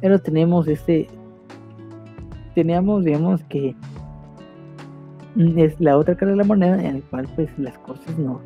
pero 0.00 0.18
tenemos 0.18 0.68
este 0.68 1.08
teníamos 2.54 3.04
digamos 3.04 3.42
que 3.44 3.74
es 5.56 5.80
la 5.80 5.96
otra 5.96 6.16
cara 6.16 6.32
de 6.32 6.36
la 6.38 6.44
moneda 6.44 6.82
en 6.82 6.96
el 6.96 7.02
cual 7.04 7.28
pues 7.36 7.56
las 7.58 7.78
cosas 7.78 8.18
no 8.18 8.40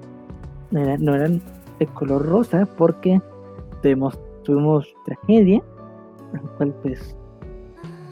no 0.71 1.15
eran, 1.15 1.43
de 1.79 1.87
color 1.87 2.25
rosa 2.27 2.67
porque 2.77 3.21
tuvimos 3.83 4.19
tuvimos 4.45 4.87
tragedia 5.05 5.63
en 6.33 6.41
el 6.41 6.49
cual 6.57 6.75
pues 6.83 7.17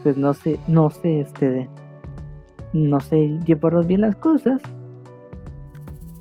pues 0.02 0.16
no 0.16 0.34
sé 0.34 0.58
no 0.66 0.90
sé 0.90 1.20
este 1.20 1.68
no 2.72 3.00
sé 3.00 3.38
llevaron 3.44 3.86
bien 3.86 4.02
las 4.02 4.16
cosas 4.16 4.60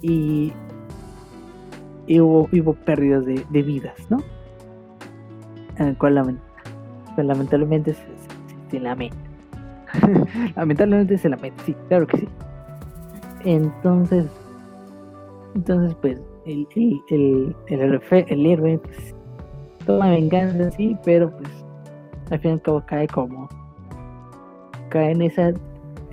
y 0.01 0.51
y 2.09 2.19
hubo, 2.19 2.49
hubo 2.51 2.73
pérdidas 2.73 3.23
de, 3.23 3.45
de 3.51 3.61
vidas, 3.61 3.95
¿no? 4.09 4.17
En 5.77 5.89
el 5.89 5.97
cual 5.97 6.17
lamentablemente 7.17 7.93
se, 7.93 8.01
se, 8.01 8.71
se 8.71 8.79
lamenta. 8.79 9.17
lamentablemente 10.55 11.17
se 11.17 11.29
lamenta, 11.29 11.63
sí, 11.63 11.75
claro 11.87 12.07
que 12.07 12.17
sí. 12.17 12.27
Entonces, 13.45 14.25
entonces 15.55 15.95
pues 16.01 16.21
el, 16.45 16.67
el, 16.75 17.01
el, 17.09 17.55
el, 17.69 18.25
el 18.27 18.45
héroe 18.45 18.77
pues, 18.79 19.15
toma 19.85 20.09
venganza, 20.09 20.71
sí, 20.71 20.97
pero 21.03 21.31
pues 21.31 21.49
al 22.31 22.39
fin 22.39 22.51
y 22.51 22.53
al 22.53 22.61
cabo 22.61 22.83
cae 22.85 23.07
como 23.07 23.49
cae 24.89 25.11
en 25.11 25.21
esa 25.21 25.53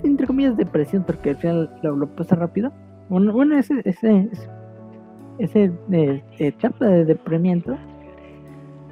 entre 0.03 0.27
comillas 0.27 0.57
depresión 0.57 1.03
porque 1.03 1.31
al 1.31 1.37
final 1.37 1.79
lo, 1.81 2.07
pasa 2.15 2.35
rápido 2.35 2.71
bueno, 3.09 3.33
bueno 3.33 3.57
ese 3.57 3.81
ese 3.85 4.29
ese, 5.39 5.71
de, 5.87 6.23
etapa 6.39 6.85
de 6.85 7.05
deprimiento 7.05 7.77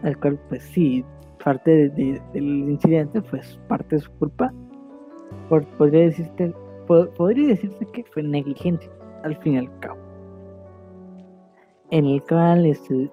al 0.04 0.18
cual 0.20 0.39
pues 0.50 0.63
sí 0.63 1.04
parte 1.45 1.89
de, 1.89 2.21
del 2.34 2.69
incidente 2.69 3.21
pues 3.21 3.58
parte 3.69 3.95
de 3.95 4.01
su 4.01 4.12
culpa. 4.13 4.51
Podría 5.77 6.01
decirte 6.01 6.53
podría 6.88 7.47
decirse 7.47 7.86
que 7.93 8.03
fue 8.03 8.23
negligencia 8.23 8.91
al 9.23 9.38
fin 9.38 9.53
y 9.53 9.58
al 9.60 9.79
cabo. 9.79 9.99
En 11.91 12.05
el 12.05 12.21
cual 12.23 12.65
este, 12.65 13.10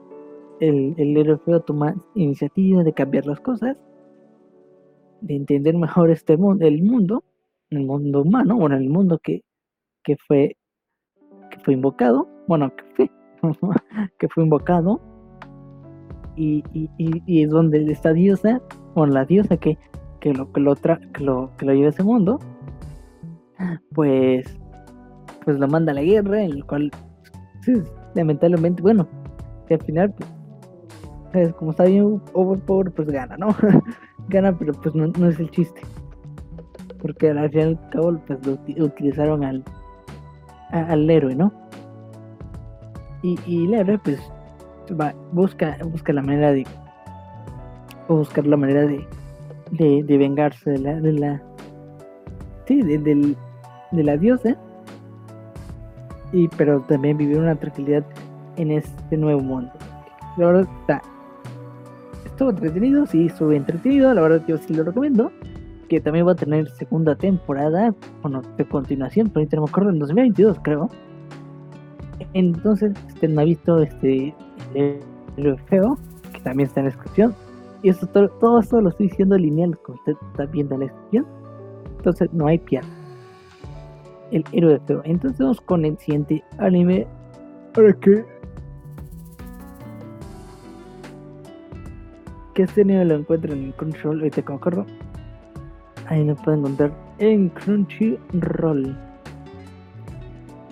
el, 0.61 0.95
el 0.99 1.39
feo 1.41 1.61
toma 1.61 1.95
iniciativa 2.15 2.83
de 2.83 2.93
cambiar 2.93 3.27
las 3.27 3.41
cosas 3.41 3.77
de 5.21 5.37
entender 5.37 5.77
mejor 5.77 6.11
este 6.11 6.37
mundo, 6.37 6.67
el 6.67 6.83
mundo, 6.83 7.23
el 7.71 7.85
mundo 7.85 8.23
humano, 8.23 8.57
bueno, 8.57 8.77
el 8.77 8.89
mundo 8.89 9.19
que, 9.23 9.43
que 10.03 10.17
fue 10.17 10.57
que 11.51 11.59
fue 11.61 11.75
invocado, 11.75 12.27
bueno, 12.49 12.75
que 12.75 12.85
fue, 12.97 13.11
que 14.19 14.29
fue 14.29 14.45
invocado, 14.45 15.01
y, 16.37 16.65
y, 16.73 16.89
y, 16.99 17.43
es 17.43 17.51
donde 17.51 17.85
esta 17.91 18.13
diosa, 18.13 18.61
o 18.95 19.07
la 19.07 19.25
diosa 19.25 19.57
que, 19.57 19.79
que 20.21 20.33
lo 20.33 20.53
que 20.53 20.61
lo, 20.61 20.75
tra 20.77 21.01
que 21.13 21.25
lo 21.25 21.51
que 21.57 21.67
lo 21.67 21.73
lleva 21.73 21.87
a 21.87 21.91
ese 21.91 22.03
mundo, 22.03 22.39
pues 23.95 24.59
pues 25.45 25.59
lo 25.59 25.69
manda 25.69 25.93
a 25.93 25.95
la 25.95 26.03
guerra, 26.03 26.43
en 26.43 26.53
el 26.53 26.65
cual 26.65 26.91
pues, 27.65 27.83
lamentablemente, 28.15 28.83
bueno, 28.83 29.07
que 29.67 29.75
al 29.75 29.83
final 29.83 30.15
pues, 31.33 31.53
como 31.55 31.71
está 31.73 31.85
bien 31.85 32.21
overpower, 32.33 32.91
pues 32.93 33.09
gana, 33.09 33.37
¿no? 33.37 33.49
gana, 34.29 34.57
pero 34.57 34.73
pues 34.73 34.95
no, 34.95 35.07
es 35.29 35.41
el 35.41 35.51
chiste. 35.51 35.81
Porque 37.01 37.31
al 37.31 37.51
fin 37.51 37.61
y 37.61 37.63
al 37.63 37.89
cabo 37.91 38.21
pues 38.27 38.47
lo 38.47 38.85
utilizaron 38.85 39.45
al, 39.45 39.65
al 40.71 41.11
héroe, 41.11 41.35
¿no? 41.35 41.53
Y, 43.23 43.39
y 43.47 43.67
el 43.67 43.75
héroe 43.75 43.99
pues 43.99 44.32
va, 44.91 45.15
busca, 45.33 45.77
busca 45.85 46.13
la 46.13 46.23
manera 46.23 46.53
de 46.53 46.67
buscar 48.09 48.47
la 48.47 48.57
manera 48.57 48.87
de, 48.87 49.07
de, 49.71 50.19
vengarse 50.19 50.71
de 50.71 50.79
la, 50.79 51.01
de 51.01 51.13
la 51.13 51.43
sí, 52.67 52.83
de, 52.83 52.99
de, 52.99 53.35
de 53.93 54.05
la 54.05 54.17
diosa 54.17 54.57
y 56.33 56.49
pero 56.49 56.81
también 56.83 57.17
vivir 57.17 57.39
una 57.39 57.55
tranquilidad 57.55 58.05
en 58.57 58.73
este 58.73 59.17
nuevo 59.17 59.41
mundo. 59.41 59.73
La 60.37 60.47
verdad 60.47 60.69
está 60.81 61.03
estuvo 62.43 62.51
entretenido, 62.51 63.07
sí, 63.07 63.27
estuvo 63.27 63.53
entretenido, 63.53 64.13
la 64.13 64.23
verdad 64.23 64.43
yo 64.47 64.59
sí 64.59 64.75
lo 64.75 64.85
recomiendo. 64.85 65.31
Que 65.89 66.01
también 66.01 66.27
va 66.27 66.33
a 66.33 66.37
tener 66.37 66.71
segunda 66.71 67.15
temporada, 67.15 67.95
bueno, 68.23 68.41
de 68.57 68.65
continuación, 68.65 69.29
pero 69.29 69.41
ahorita 69.41 69.57
no 69.57 69.63
me 69.65 69.69
acuerdo, 69.69 69.91
en 69.91 69.99
2022 69.99 70.59
creo. 70.63 70.89
Entonces, 72.33 72.95
usted 73.09 73.29
no 73.29 73.43
ha 73.43 73.45
visto 73.45 73.79
este 73.83 74.35
el 74.75 75.59
feo, 75.69 75.99
que 76.33 76.41
también 76.41 76.69
está 76.69 76.81
en 76.81 76.87
la 76.87 76.93
descripción. 76.93 77.35
Y 77.83 77.89
eso 77.89 78.07
todo, 78.07 78.29
todo 78.29 78.61
esto 78.61 78.81
lo 78.81 78.91
estoy 78.91 79.09
diciendo 79.09 79.37
lineal, 79.37 79.77
como 79.79 79.99
usted 79.99 80.15
está 80.31 80.47
viendo 80.47 80.75
en 80.75 80.81
la 80.81 80.87
descripción. 80.87 81.27
Entonces 81.99 82.33
no 82.33 82.47
hay 82.47 82.59
piano. 82.59 82.89
El 84.31 84.45
héroe 84.53 84.81
feo. 84.87 85.03
Entonces 85.05 85.39
vamos 85.39 85.61
con 85.61 85.85
el 85.85 85.99
siguiente 85.99 86.43
anime. 86.59 87.07
Para 87.75 87.93
que 87.95 88.25
que 92.55 92.63
este 92.65 92.85
nivel 92.85 93.09
lo 93.09 93.15
encuentran 93.17 93.59
en 93.59 93.73
Crunchyroll, 93.73 94.19
ahorita 94.19 94.43
como. 94.43 94.87
Ahí 96.07 96.25
lo 96.25 96.35
pueden 96.37 96.61
encontrar 96.61 96.93
en 97.19 97.49
Crunchyroll. 97.51 98.97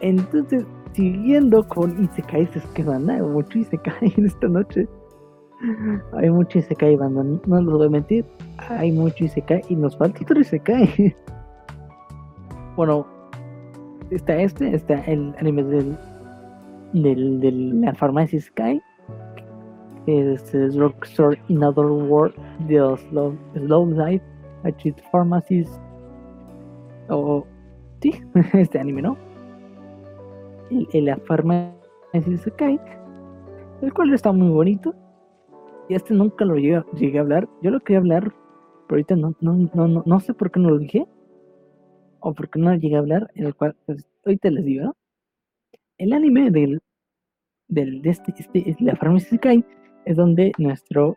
Entonces, 0.00 0.64
siguiendo 1.00 1.66
con 1.66 2.04
Isekai, 2.04 2.42
es 2.54 2.66
que 2.74 2.82
van 2.82 3.08
hay 3.08 3.22
mucho 3.22 3.58
Isekai 3.58 4.12
en 4.16 4.26
esta 4.26 4.48
noche. 4.48 4.86
Hay 6.12 6.30
mucho 6.30 6.58
Isekai, 6.58 6.96
banda, 6.96 7.24
no, 7.46 7.60
los 7.62 7.78
voy 7.78 7.86
a 7.86 7.90
mentir. 7.90 8.24
Hay 8.68 8.92
mucho 8.92 9.24
Isekai 9.24 9.62
y 9.68 9.76
nos 9.76 9.96
falta 9.96 10.20
otro 10.22 10.38
Isekai. 10.38 11.14
bueno, 12.76 13.06
está 14.10 14.36
este, 14.36 14.74
está 14.74 15.00
el 15.04 15.34
anime 15.38 15.64
del, 15.64 15.96
del, 16.92 17.40
de 17.40 17.52
la 17.52 17.94
farmacia 17.94 18.38
Isekai 18.38 18.82
este 20.06 20.66
es 20.66 20.76
Rockstar 20.76 21.38
in 21.48 21.62
Other 21.62 21.84
World, 21.86 22.34
The 22.68 22.96
Slow, 23.08 23.36
Slow 23.54 23.86
Life, 23.86 24.24
Cheat 24.78 25.00
Pharmacies, 25.10 25.68
o 27.08 27.46
sí, 28.00 28.12
este 28.54 28.78
anime, 28.78 29.02
¿no? 29.02 29.29
El, 30.70 31.04
la 31.04 31.16
farmacia 31.18 31.72
se 32.38 32.50
cae, 32.52 32.80
el 33.82 33.92
cual 33.92 34.12
está 34.14 34.32
muy 34.32 34.50
bonito. 34.50 34.94
Y 35.88 35.94
este 35.94 36.14
nunca 36.14 36.44
lo 36.44 36.54
llegué, 36.54 36.82
llegué 36.94 37.18
a 37.18 37.22
hablar. 37.22 37.48
Yo 37.62 37.70
lo 37.70 37.80
quería 37.80 37.98
hablar, 37.98 38.32
pero 38.86 38.96
ahorita 38.96 39.16
no, 39.16 39.34
no, 39.40 39.54
no, 39.74 39.88
no, 39.88 40.02
no 40.06 40.20
sé 40.20 40.34
por 40.34 40.50
qué 40.50 40.60
no 40.60 40.70
lo 40.70 40.78
dije. 40.78 41.06
O 42.20 42.34
por 42.34 42.48
qué 42.48 42.58
no 42.58 42.74
llegué 42.74 42.96
a 42.96 43.00
hablar, 43.00 43.30
en 43.34 43.46
el 43.46 43.54
cual, 43.54 43.74
pues, 43.86 44.06
ahorita 44.24 44.50
les 44.50 44.64
digo, 44.64 44.84
¿no? 44.84 44.96
El 45.98 46.12
anime 46.12 46.50
del, 46.50 46.80
del 47.68 48.02
de 48.02 48.10
este, 48.10 48.34
este, 48.36 48.76
la 48.80 48.96
farmacia 48.96 49.38
cae 49.38 49.64
es 50.04 50.16
donde 50.16 50.52
nuestro 50.58 51.16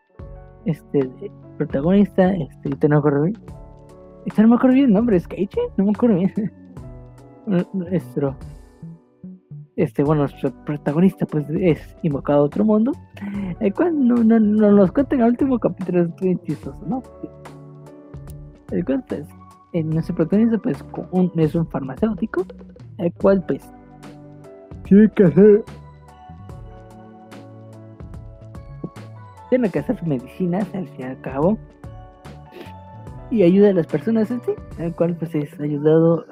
este 0.65 1.09
protagonista, 1.57 2.33
este, 2.33 2.87
no 2.87 2.95
me 2.95 2.99
acuerdo 2.99 3.23
bien, 3.23 3.37
este 4.25 4.41
no 4.41 4.47
me 4.49 4.55
acuerdo 4.55 4.75
bien 4.75 4.87
el 4.87 4.93
nombre, 4.93 5.17
es 5.17 5.27
Keiichi, 5.27 5.59
no 5.77 5.85
me 5.85 5.91
acuerdo 5.91 6.15
bien. 6.17 6.33
nuestro 7.73 8.35
este 9.75 10.03
bueno 10.03 10.21
nuestro 10.21 10.51
protagonista 10.65 11.25
pues 11.25 11.49
es 11.49 11.95
invocado 12.03 12.41
a 12.41 12.45
otro 12.45 12.63
mundo 12.63 12.91
el 13.59 13.73
cual 13.73 14.07
no, 14.07 14.15
no, 14.15 14.39
no 14.39 14.71
nos 14.71 14.91
cuenta 14.91 15.15
en 15.15 15.21
el 15.21 15.29
último 15.29 15.59
capítulo 15.59 16.03
es 16.03 16.09
muy 16.21 16.37
chistoso 16.45 16.79
no 16.85 17.01
el 18.71 18.85
cual 18.85 19.03
pues 19.07 19.27
nuestro 19.73 20.15
protagonista 20.15 20.57
pues 20.59 20.83
es 21.37 21.55
un 21.55 21.67
farmacéutico 21.67 22.45
el 22.99 23.11
cual 23.13 23.43
pues 23.47 23.63
tiene 24.83 25.09
que 25.11 25.23
hacer 25.23 25.63
tiene 29.49 29.69
que 29.69 29.79
hacer 29.79 30.03
medicinas 30.05 30.67
al 30.75 30.87
fin 30.89 31.01
y 31.01 31.03
al 31.03 31.21
cabo 31.21 31.57
y 33.31 33.41
ayuda 33.41 33.69
a 33.69 33.73
las 33.73 33.87
personas 33.87 34.29
en 34.29 34.41
sí, 34.41 34.51
el 34.77 34.93
cual 34.93 35.15
pues 35.15 35.33
es 35.33 35.59
ayudado 35.59 36.25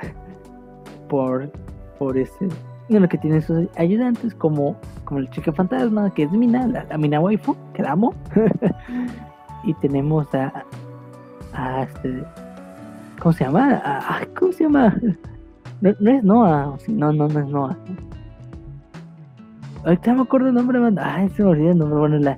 por 1.09 1.51
por 1.97 2.17
ese 2.17 2.47
bueno 2.91 3.07
que 3.07 3.17
tiene 3.17 3.41
sus 3.41 3.67
ayudantes 3.77 4.33
como 4.35 4.75
como 5.05 5.21
la 5.21 5.29
chica 5.29 5.51
fantasma 5.51 6.13
que 6.13 6.23
es 6.23 6.31
Mina, 6.31 6.67
la, 6.67 6.97
Mina 6.97 7.19
waifu, 7.19 7.55
que 7.73 7.83
la 7.83 7.91
amo 7.91 8.13
y 9.63 9.73
tenemos 9.75 10.33
a 10.35 10.63
a 11.53 11.83
este 11.83 12.23
¿cómo 13.19 13.33
se 13.33 13.45
llama? 13.45 13.81
A, 13.83 14.25
¿cómo 14.37 14.51
se 14.51 14.63
llama? 14.63 14.95
No, 15.81 15.89
es 15.89 16.23
Noah, 16.23 16.77
no, 16.87 17.11
no, 17.11 17.27
no 17.27 17.39
es 17.39 17.47
Noah. 17.47 17.77
Ahorita 19.83 20.13
me 20.13 20.21
acuerdo 20.21 20.49
el 20.49 20.53
nombre, 20.53 20.79
man. 20.79 20.99
Ay, 20.99 21.27
se 21.29 21.43
me 21.43 21.49
olvidó 21.49 21.71
el 21.71 21.77
nombre. 21.79 21.99
Bueno, 21.99 22.17
la, 22.19 22.37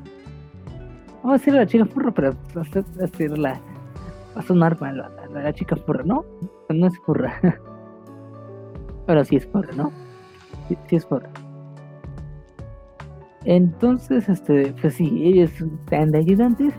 Vamos 1.23 1.35
a 1.35 1.37
decir 1.37 1.53
la 1.53 1.65
chica 1.65 1.85
furra, 1.85 2.11
pero 2.11 2.35
va 2.55 2.61
a 2.61 3.01
decir 3.01 3.37
la. 3.37 3.53
Va 4.35 4.41
a 4.41 4.41
sonar 4.41 4.79
mal 4.81 4.97
la, 4.97 5.09
la, 5.41 5.53
chica 5.53 5.77
furra, 5.77 6.03
¿no? 6.03 6.25
No 6.67 6.87
es 6.87 6.97
furra. 7.05 7.33
Pero 9.05 9.23
sí 9.23 9.37
es 9.37 9.45
furra, 9.47 9.71
¿no? 9.75 9.91
Sí, 10.67 10.77
es 10.91 11.05
furra. 11.05 11.29
Entonces, 13.45 14.29
este, 14.29 14.73
pues 14.81 14.95
sí, 14.95 15.21
ellos 15.23 15.51
están 15.59 16.11
de 16.11 16.19
ayudantes. 16.19 16.73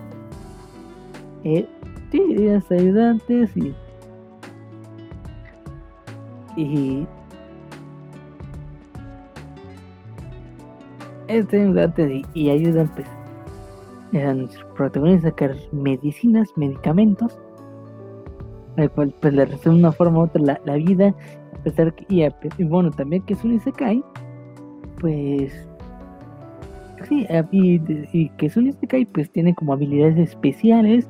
Eh, 1.45 1.69
sí, 2.11 2.23
ellos 2.31 2.71
ayudantes 2.71 3.57
y. 3.57 3.75
Y. 6.57 7.07
Este 11.29 11.63
ayudante 11.63 12.23
y 12.35 12.51
ayudan, 12.51 12.89
pues 12.95 13.09
eran 14.13 14.39
nuestro 14.43 14.73
eran 14.75 15.59
medicinas, 15.73 16.49
medicamentos, 16.57 17.39
al 18.77 18.91
cual 18.91 19.15
pues 19.21 19.33
le 19.35 19.47
de 19.47 19.71
una 19.71 19.93
forma 19.93 20.21
u 20.21 20.23
otra 20.23 20.43
la, 20.43 20.61
la 20.65 20.75
vida, 20.75 21.15
a 21.55 21.63
pesar 21.63 21.95
y, 22.09 22.25
bueno, 22.65 22.91
también 22.91 23.23
que 23.23 23.35
es 23.35 23.45
un 23.45 23.55
Isekai, 23.55 24.03
pues 25.01 25.69
sí, 27.09 27.27
y, 27.53 28.29
que 28.31 28.47
es 28.47 28.57
un 28.57 28.69
Isekai 28.69 29.05
pues 29.07 29.31
tiene 29.31 29.55
como 29.55 29.73
habilidades 29.73 30.19
especiales 30.19 31.09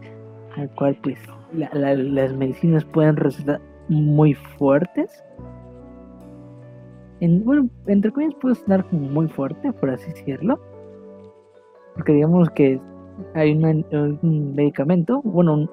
al 0.57 0.71
cual 0.75 0.97
pues 1.03 1.19
las 1.53 2.35
medicinas 2.35 2.85
pueden 2.85 3.17
resultar 3.17 3.61
muy 3.89 4.35
fuertes. 4.35 5.25
En, 7.21 7.45
bueno, 7.45 7.69
entre 7.87 8.11
comillas 8.11 8.35
puede 8.41 8.55
sonar 8.57 8.85
como 8.89 9.09
muy 9.09 9.29
fuerte, 9.29 9.73
por 9.73 9.91
así 9.91 10.11
decirlo. 10.11 10.61
Porque 11.95 12.13
digamos 12.13 12.51
que 12.51 12.81
hay 13.35 13.53
un 13.53 14.53
medicamento, 14.55 15.23
bueno, 15.23 15.69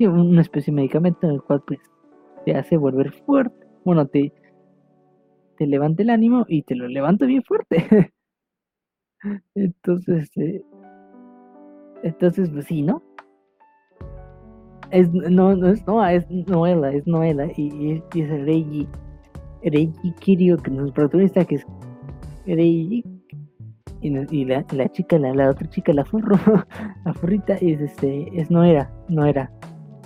una 0.00 0.42
especie 0.42 0.72
de 0.72 0.76
medicamento 0.76 1.26
en 1.26 1.34
el 1.34 1.42
cual 1.42 1.62
pues 1.66 1.80
te 2.44 2.54
hace 2.54 2.76
volver 2.76 3.12
fuerte. 3.12 3.66
Bueno, 3.84 4.06
te, 4.06 4.32
te 5.56 5.66
levanta 5.66 6.02
el 6.02 6.10
ánimo 6.10 6.44
y 6.48 6.62
te 6.62 6.74
lo 6.74 6.88
levanta 6.88 7.26
bien 7.26 7.42
fuerte. 7.42 8.12
entonces, 9.54 10.30
eh, 10.36 10.62
entonces, 12.02 12.50
pues 12.50 12.66
sí, 12.66 12.82
¿no? 12.82 13.02
Es, 14.90 15.12
no, 15.12 15.56
no 15.56 15.68
es 15.68 15.84
Noah, 15.86 16.14
es 16.14 16.28
Noela, 16.30 16.92
es 16.92 17.06
Noela 17.06 17.48
y, 17.56 18.02
es 18.14 18.44
Reiji. 18.44 18.86
Reiji 19.64 20.12
Kirio, 20.20 20.56
que 20.58 20.70
es 20.70 20.92
protagonista, 20.92 21.44
que 21.44 21.56
es 21.56 21.66
Reiji. 22.46 23.04
Y, 24.02 24.44
la, 24.44 24.64
la, 24.70 24.88
chica, 24.92 25.18
la, 25.18 25.34
la, 25.34 25.50
otra 25.50 25.68
chica, 25.68 25.92
la 25.92 26.04
furro, 26.04 26.36
la 27.04 27.14
furrita, 27.14 27.54
es 27.54 27.80
este, 27.80 28.28
es 28.40 28.50
Noera, 28.50 28.88
Noera. 29.08 29.50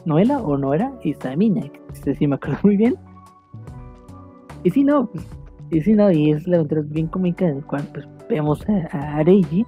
Noela 0.04 0.40
o 0.40 0.56
Noera 0.56 0.92
y 1.02 1.14
Samina, 1.14 1.62
que 1.62 1.80
este 1.92 2.14
sí 2.14 2.26
me 2.26 2.36
acuerdo 2.36 2.58
muy 2.62 2.76
bien. 2.76 2.96
Y 4.64 4.70
si 4.70 4.84
no, 4.84 5.10
y 5.70 5.80
si 5.80 5.92
no, 5.94 6.10
y 6.10 6.32
es 6.32 6.46
la 6.46 6.56
aventura 6.56 6.82
bien 6.84 7.06
cómica 7.06 7.46
en 7.46 7.58
el 7.58 7.64
cual 7.64 7.88
pues, 7.92 8.06
vemos 8.28 8.64
a, 8.68 9.18
a 9.18 9.22
Reiji 9.22 9.64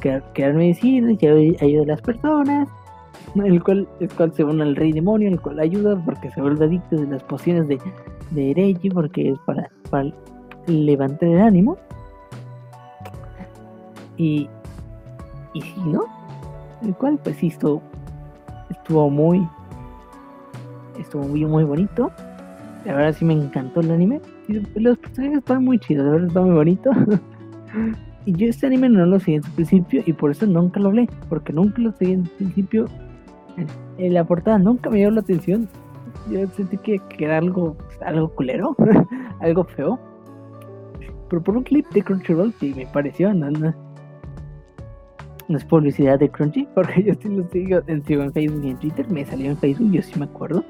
que, 0.00 0.20
que 0.34 0.52
medicina 0.52 1.12
y 1.12 1.56
ayuda 1.60 1.82
a 1.82 1.86
las 1.86 2.02
personas 2.02 2.68
el 3.42 3.62
cual, 3.62 3.88
el 4.00 4.12
cual 4.12 4.32
se 4.34 4.44
une 4.44 4.62
al 4.62 4.76
rey 4.76 4.92
demonio, 4.92 5.28
el 5.28 5.40
cual 5.40 5.58
ayuda 5.58 6.00
porque 6.04 6.30
se 6.30 6.40
vuelve 6.40 6.66
adicto 6.66 6.96
de 6.96 7.06
las 7.06 7.22
pociones 7.24 7.66
de, 7.68 7.78
de 8.30 8.52
Reiki, 8.54 8.90
porque 8.90 9.30
es 9.30 9.38
para, 9.40 9.70
para 9.90 10.12
levantar 10.66 11.28
el 11.28 11.40
ánimo. 11.40 11.76
Y, 14.16 14.48
y 15.54 15.60
si 15.60 15.80
no, 15.80 16.04
el 16.82 16.94
cual 16.94 17.18
pues 17.22 17.36
sí 17.36 17.48
estuvo, 17.48 17.82
estuvo 18.70 19.10
muy, 19.10 19.46
estuvo 20.98 21.24
muy, 21.24 21.44
muy 21.44 21.64
bonito. 21.64 22.10
La 22.84 22.94
verdad 22.94 23.14
sí 23.18 23.24
me 23.24 23.34
encantó 23.34 23.80
el 23.80 23.90
anime. 23.90 24.20
Los 24.74 24.98
personajes 24.98 25.38
están 25.38 25.64
muy 25.64 25.78
chidos, 25.78 26.04
la 26.04 26.12
verdad 26.12 26.28
está 26.28 26.40
muy 26.40 26.54
bonito. 26.54 26.90
y 28.26 28.32
yo 28.32 28.48
este 28.48 28.66
anime 28.66 28.88
no 28.88 29.06
lo 29.06 29.18
seguí 29.18 29.36
en 29.36 29.42
su 29.42 29.50
principio 29.52 30.02
y 30.04 30.12
por 30.12 30.30
eso 30.30 30.46
nunca 30.46 30.80
lo 30.80 30.88
hablé, 30.88 31.08
porque 31.28 31.52
nunca 31.52 31.80
lo 31.80 31.92
seguí 31.92 32.12
en 32.12 32.26
su 32.26 32.32
principio 32.32 32.86
en 33.98 34.14
la 34.14 34.24
portada 34.24 34.58
nunca 34.58 34.90
me 34.90 34.98
dio 34.98 35.10
la 35.10 35.20
atención. 35.20 35.68
Yo 36.30 36.46
sentí 36.48 36.78
que, 36.78 37.00
era 37.18 37.38
algo, 37.38 37.76
algo 38.04 38.28
culero, 38.34 38.76
algo 39.40 39.64
feo. 39.64 39.98
Pero 41.28 41.42
por 41.42 41.56
un 41.56 41.64
clip 41.64 41.86
de 41.90 42.02
Crunchyroll 42.02 42.52
sí 42.60 42.72
me 42.76 42.86
pareció, 42.86 43.32
no, 43.34 43.50
no, 43.50 43.74
es 45.48 45.64
publicidad 45.64 46.18
de 46.18 46.28
Crunchy, 46.28 46.66
porque 46.74 47.02
yo 47.02 47.14
sí 47.14 47.28
lo 47.28 47.48
sigo, 47.48 47.80
en 47.86 48.02
Facebook 48.02 48.64
y 48.64 48.70
en 48.70 48.76
Twitter, 48.78 49.08
me 49.10 49.24
salió 49.24 49.50
en 49.50 49.56
Facebook, 49.58 49.92
yo 49.92 50.02
sí 50.02 50.18
me 50.18 50.24
acuerdo, 50.26 50.64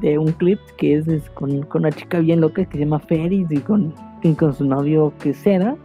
de 0.00 0.18
un 0.18 0.32
clip 0.32 0.58
que 0.78 0.96
es, 0.96 1.06
con, 1.30 1.62
con, 1.64 1.82
una 1.82 1.92
chica 1.92 2.20
bien 2.20 2.40
loca 2.40 2.64
que 2.64 2.78
se 2.78 2.84
llama 2.84 2.98
Ferris 3.00 3.46
y 3.50 3.58
con, 3.58 3.94
con 4.38 4.54
su 4.54 4.64
novio 4.64 5.12
que 5.20 5.34
será 5.34 5.76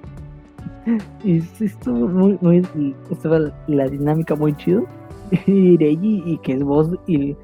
Y 1.23 1.37
estuvo 1.59 2.07
muy, 2.07 2.37
muy, 2.41 2.95
estaba 3.11 3.51
la 3.67 3.87
dinámica 3.87 4.35
muy 4.35 4.55
chido. 4.55 4.85
y 5.45 5.77
Reiji 5.77 6.23
y 6.25 6.37
que 6.39 6.53
es 6.53 6.63
voz 6.63 6.89
y 7.05 7.35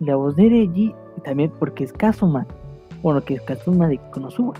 la 0.00 0.16
voz 0.16 0.36
de 0.36 0.48
Reiji 0.48 0.94
también 1.24 1.52
porque 1.58 1.84
es 1.84 1.92
Kazuma. 1.92 2.46
Bueno 3.02 3.22
que 3.24 3.34
es 3.34 3.42
Kazuma 3.42 3.88
de 3.88 3.98
Konosuba. 4.12 4.54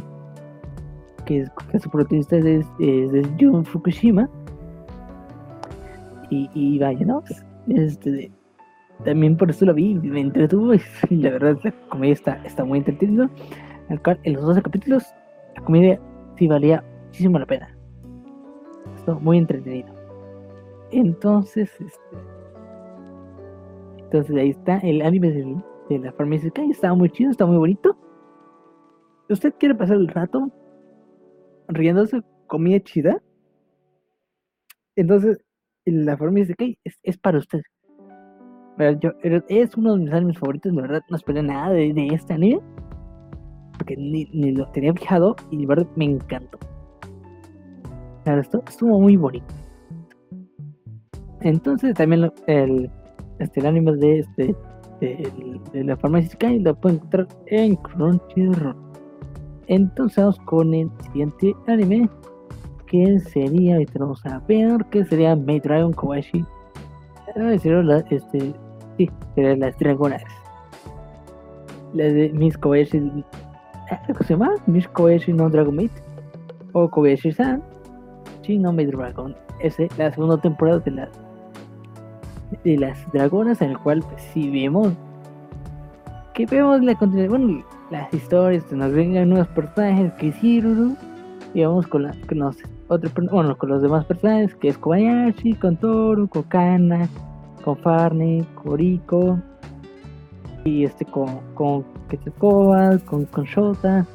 Que, 1.25 1.41
es, 1.41 1.51
que 1.71 1.79
su 1.79 1.89
protagonista 1.89 2.37
es, 2.37 2.67
es, 2.79 3.29
Jun 3.41 3.65
Fukushima 3.65 4.29
y, 6.35 6.51
y 6.55 6.79
vaya 6.79 7.05
no 7.05 7.23
este 7.69 8.31
también 9.05 9.37
por 9.37 9.51
eso 9.51 9.65
lo 9.65 9.75
vi 9.75 9.95
me 9.95 10.21
entretuvo 10.21 10.75
y 11.11 11.17
la 11.17 11.31
verdad 11.31 11.59
la 11.63 11.73
comedia 11.89 12.15
está, 12.15 12.35
está 12.45 12.65
muy 12.65 12.79
entretenida 12.79 13.31
en 13.89 14.33
los 14.33 14.43
12 14.45 14.63
capítulos 14.63 15.05
la 15.57 15.63
comedia 15.63 16.01
sí 16.37 16.49
valía 16.49 16.85
muchísimo 17.07 17.39
la 17.39 17.47
pena 17.47 17.77
Estuvo 18.97 19.21
muy 19.21 19.39
entretenido 19.39 19.93
entonces 20.91 21.71
este 21.81 22.35
entonces 24.15 24.37
ahí 24.37 24.51
está 24.51 24.79
el 24.79 25.03
anime 25.03 25.33
de, 25.89 25.99
la 25.99 26.13
farmacia. 26.13 26.53
Está 26.71 26.95
muy 26.95 27.11
chido, 27.11 27.33
está 27.33 27.47
muy 27.47 27.57
bonito. 27.57 27.99
¿Usted 29.29 29.53
quiere 29.59 29.75
pasar 29.75 29.97
el 29.97 30.07
rato 30.07 30.53
riéndose 31.67 32.23
comida 32.47 32.79
chida? 32.79 33.21
Entonces, 34.95 35.44
la 35.87 36.17
farmacia 36.17 36.55
Sky 36.55 36.79
es, 36.85 36.99
es 37.03 37.19
para 37.19 37.39
usted. 37.39 37.63
Yo, 39.01 39.13
es 39.49 39.77
uno 39.77 39.95
de 39.95 40.05
mis 40.05 40.13
animes 40.13 40.39
favoritos, 40.39 40.73
la 40.73 40.83
verdad 40.83 41.03
no 41.09 41.17
esperé 41.17 41.43
nada 41.43 41.71
de, 41.71 42.09
este 42.13 42.35
anime. 42.35 42.61
Porque 43.79 43.97
ni, 43.97 44.27
lo 44.53 44.67
tenía 44.69 44.93
fijado 44.95 45.37
y 45.51 45.59
de 45.59 45.67
verdad 45.67 45.87
me 45.97 46.07
encantó. 46.07 46.59
Claro, 48.25 48.41
esto 48.41 48.63
estuvo 48.67 49.01
muy 49.01 49.17
bonito. 49.17 49.47
Entonces 51.43 51.95
también 51.95 52.31
el, 52.47 52.91
este, 53.39 53.61
el 53.61 53.67
anime 53.67 53.93
de, 53.97 54.21
este, 54.21 54.57
de, 55.01 55.85
la 55.85 55.97
farmacia 55.97 56.39
lo 56.61 56.75
pueden 56.75 56.97
encontrar 56.97 57.29
en 57.47 57.77
Crunchyroll. 57.77 58.77
Entonces 59.67 60.19
vamos 60.19 60.39
con 60.41 60.75
el 60.75 60.91
siguiente 61.03 61.55
anime 61.67 62.09
que 62.95 63.19
sería, 63.19 63.75
a 63.75 64.39
ver, 64.47 64.85
que 64.93 65.05
sería 65.05 65.35
Maid 65.35 65.65
Dragon 65.65 65.93
Kobashi. 65.93 66.45
Ah, 67.35 67.59
sería 67.59 67.83
la, 67.83 67.99
este, 68.09 68.55
sí, 68.97 69.11
sería 69.35 69.57
las 69.57 69.77
de 71.93 72.31
Miss 72.33 72.57
Kobashi, 72.57 73.25
ah, 73.91 74.01
¿cómo 74.07 74.21
se 74.21 74.35
llama? 74.35 74.53
Miss 74.69 74.89
no 75.27 75.51
Dragon 75.51 75.75
Maid 75.75 75.91
o 76.73 76.89
Kobashi-san, 76.89 77.65
sí, 78.43 78.59
no 78.59 78.73
Maid 78.73 78.93
Dragon. 78.93 79.35
Es 79.59 79.77
la 79.99 80.13
segunda 80.13 80.37
temporada 80.37 80.79
de 80.79 80.93
la 80.93 81.09
de 82.63 82.77
las 82.79 83.13
dragonas, 83.13 83.61
en 83.61 83.71
el 83.71 83.79
cual 83.81 84.05
pues, 84.09 84.23
si 84.33 84.49
vemos 84.51 84.93
que 86.35 86.47
vemos 86.47 86.81
la 86.81 86.95
continuación, 86.95 87.65
las 87.91 88.15
historias, 88.15 88.71
nos 88.71 88.93
vengan 88.93 89.31
nuevos 89.31 89.49
personajes 89.49 90.13
que 90.13 90.27
hicieron 90.27 90.97
y 91.55 91.65
vamos 91.65 91.89
con, 91.89 92.05
la, 92.05 92.15
con 92.29 92.39
los 92.39 92.57
otros, 92.95 93.13
bueno, 93.31 93.57
con 93.57 93.69
los 93.69 93.83
demás 93.83 94.05
personajes, 94.05 94.55
que 94.57 94.69
es 94.69 94.79
Kobayashi, 94.79 95.55
con 95.55 95.77
Toru, 95.77 96.29
con 96.29 96.43
Kana, 96.45 97.09
con 97.65 97.77
Farney, 97.77 98.47
con 98.55 98.79
Riko, 98.79 99.39
y 100.65 100.85
este 100.85 101.05
con, 101.05 101.41
con 101.55 101.85
con, 103.05 103.25
con 103.27 103.45
Shota. 103.45 104.07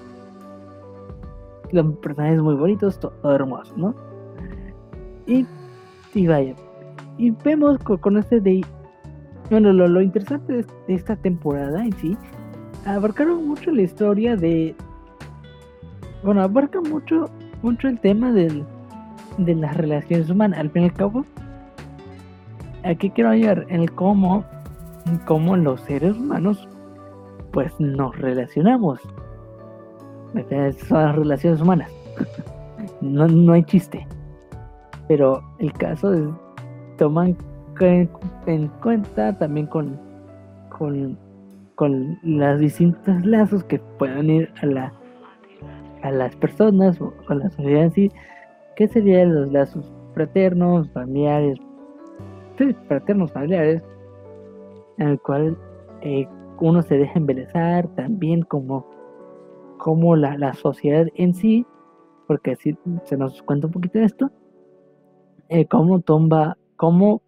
Los 1.71 1.95
personajes 1.97 2.41
muy 2.41 2.55
bonitos, 2.55 2.99
todo, 2.99 3.13
hermoso, 3.35 3.73
¿no? 3.77 3.93
Y, 5.27 5.45
y 6.15 6.25
vaya, 6.25 6.55
y 7.19 7.31
vemos 7.31 7.77
con, 7.79 8.17
este 8.17 8.39
de... 8.39 8.65
Bueno, 9.51 9.73
lo, 9.73 10.01
interesante 10.01 10.65
de, 10.87 10.93
esta 10.93 11.15
temporada 11.17 11.83
en 11.83 11.91
sí, 11.97 12.17
abarcaron 12.85 13.45
mucho 13.47 13.71
la 13.71 13.81
historia 13.81 14.35
de... 14.35 14.73
Bueno, 16.23 16.41
abarca 16.41 16.79
mucho, 16.81 17.29
mucho 17.61 17.87
el 17.87 17.99
tema 17.99 18.31
del, 18.31 18.63
de 19.37 19.55
las 19.55 19.75
relaciones 19.75 20.29
humanas. 20.29 20.59
Al 20.59 20.69
fin 20.69 20.83
y 20.83 20.85
al 20.85 20.93
cabo, 20.93 21.25
aquí 22.83 23.09
quiero 23.09 23.29
hallar 23.29 23.65
el 23.69 23.91
cómo, 23.91 24.43
cómo 25.25 25.55
los 25.57 25.81
seres 25.81 26.17
humanos 26.17 26.67
pues 27.51 27.73
nos 27.79 28.17
relacionamos. 28.17 28.99
Son 30.87 31.03
las 31.03 31.15
relaciones 31.15 31.61
humanas. 31.61 31.91
no, 33.01 33.27
no 33.27 33.53
hay 33.53 33.63
chiste. 33.63 34.05
Pero 35.07 35.41
el 35.57 35.73
caso 35.73 36.13
es 36.13 36.29
toman 36.99 37.35
en 38.45 38.67
cuenta 38.81 39.37
también 39.37 39.65
con, 39.67 39.97
con, 40.77 41.17
con 41.75 42.19
las 42.23 42.59
distintos 42.59 43.25
lazos 43.25 43.63
que 43.63 43.79
puedan 43.97 44.29
ir 44.29 44.51
a 44.61 44.65
la 44.65 44.93
a 46.01 46.11
las 46.11 46.35
personas 46.37 46.99
o 47.01 47.13
a 47.27 47.35
la 47.35 47.49
sociedad 47.49 47.83
en 47.83 47.91
sí, 47.91 48.11
que 48.75 48.87
serían 48.87 49.35
los 49.35 49.51
lazos 49.51 49.91
fraternos, 50.13 50.89
familiares, 50.91 51.57
sí, 52.57 52.73
fraternos, 52.87 53.31
familiares, 53.31 53.83
en 54.97 55.09
el 55.09 55.19
cual 55.21 55.57
eh, 56.01 56.27
uno 56.59 56.81
se 56.81 56.97
deja 56.97 57.19
embelezar 57.19 57.87
también 57.95 58.41
como, 58.43 58.85
como 59.77 60.15
la, 60.15 60.37
la 60.37 60.53
sociedad 60.53 61.07
en 61.15 61.33
sí 61.33 61.65
porque 62.29 62.55
si 62.57 62.77
se 63.05 63.17
nos 63.17 63.41
cuenta 63.41 63.65
un 63.65 63.73
poquito 63.73 63.97
de 63.97 64.05
esto, 64.05 64.31
eh, 65.47 65.65
cómo 65.65 65.99
tomba, 65.99 66.59
cómo, 66.75 67.23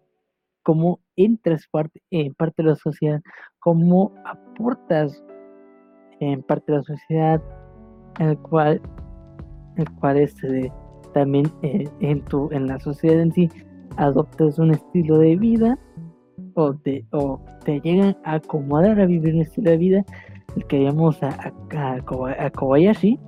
cómo 0.62 1.00
entras 1.16 1.66
parte, 1.66 2.00
en 2.12 2.32
parte 2.34 2.62
de 2.62 2.68
la 2.68 2.76
sociedad, 2.76 3.20
cómo 3.58 4.14
aportas 4.24 5.20
en 6.20 6.44
parte 6.44 6.70
de 6.70 6.78
la 6.78 6.84
sociedad, 6.84 7.42
el 8.18 8.38
cual, 8.38 8.80
el 9.76 9.90
cual 9.92 10.18
este, 10.18 10.72
también 11.12 11.50
eh, 11.62 11.88
en, 12.00 12.22
tu, 12.22 12.48
en 12.52 12.66
la 12.66 12.78
sociedad 12.80 13.20
en 13.20 13.32
sí 13.32 13.50
adoptas 13.96 14.58
un 14.58 14.72
estilo 14.72 15.18
de 15.18 15.36
vida 15.36 15.78
o 16.54 16.74
te, 16.74 17.04
o 17.12 17.40
te 17.64 17.80
llegan 17.80 18.16
a 18.24 18.34
acomodar 18.34 19.00
a 19.00 19.06
vivir 19.06 19.34
un 19.34 19.42
estilo 19.42 19.70
de 19.70 19.76
vida 19.76 20.04
el 20.56 20.66
que 20.66 20.82
llamamos 20.82 21.22
a, 21.22 21.52
a, 21.74 21.94
a, 21.94 22.50
Kobayashi 22.50 23.18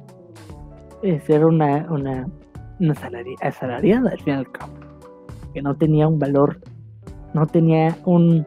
ser 1.27 1.45
una, 1.45 1.87
una, 1.91 2.27
una 2.81 2.95
asalariada 3.43 4.11
al 4.11 4.21
fin 4.21 4.35
y 4.35 4.37
al 4.37 4.51
cabo 4.51 4.73
que 5.53 5.63
no 5.63 5.75
tenía 5.77 6.09
un 6.09 6.19
valor 6.19 6.61
no 7.35 7.47
tenía 7.47 7.97
un 8.05 8.47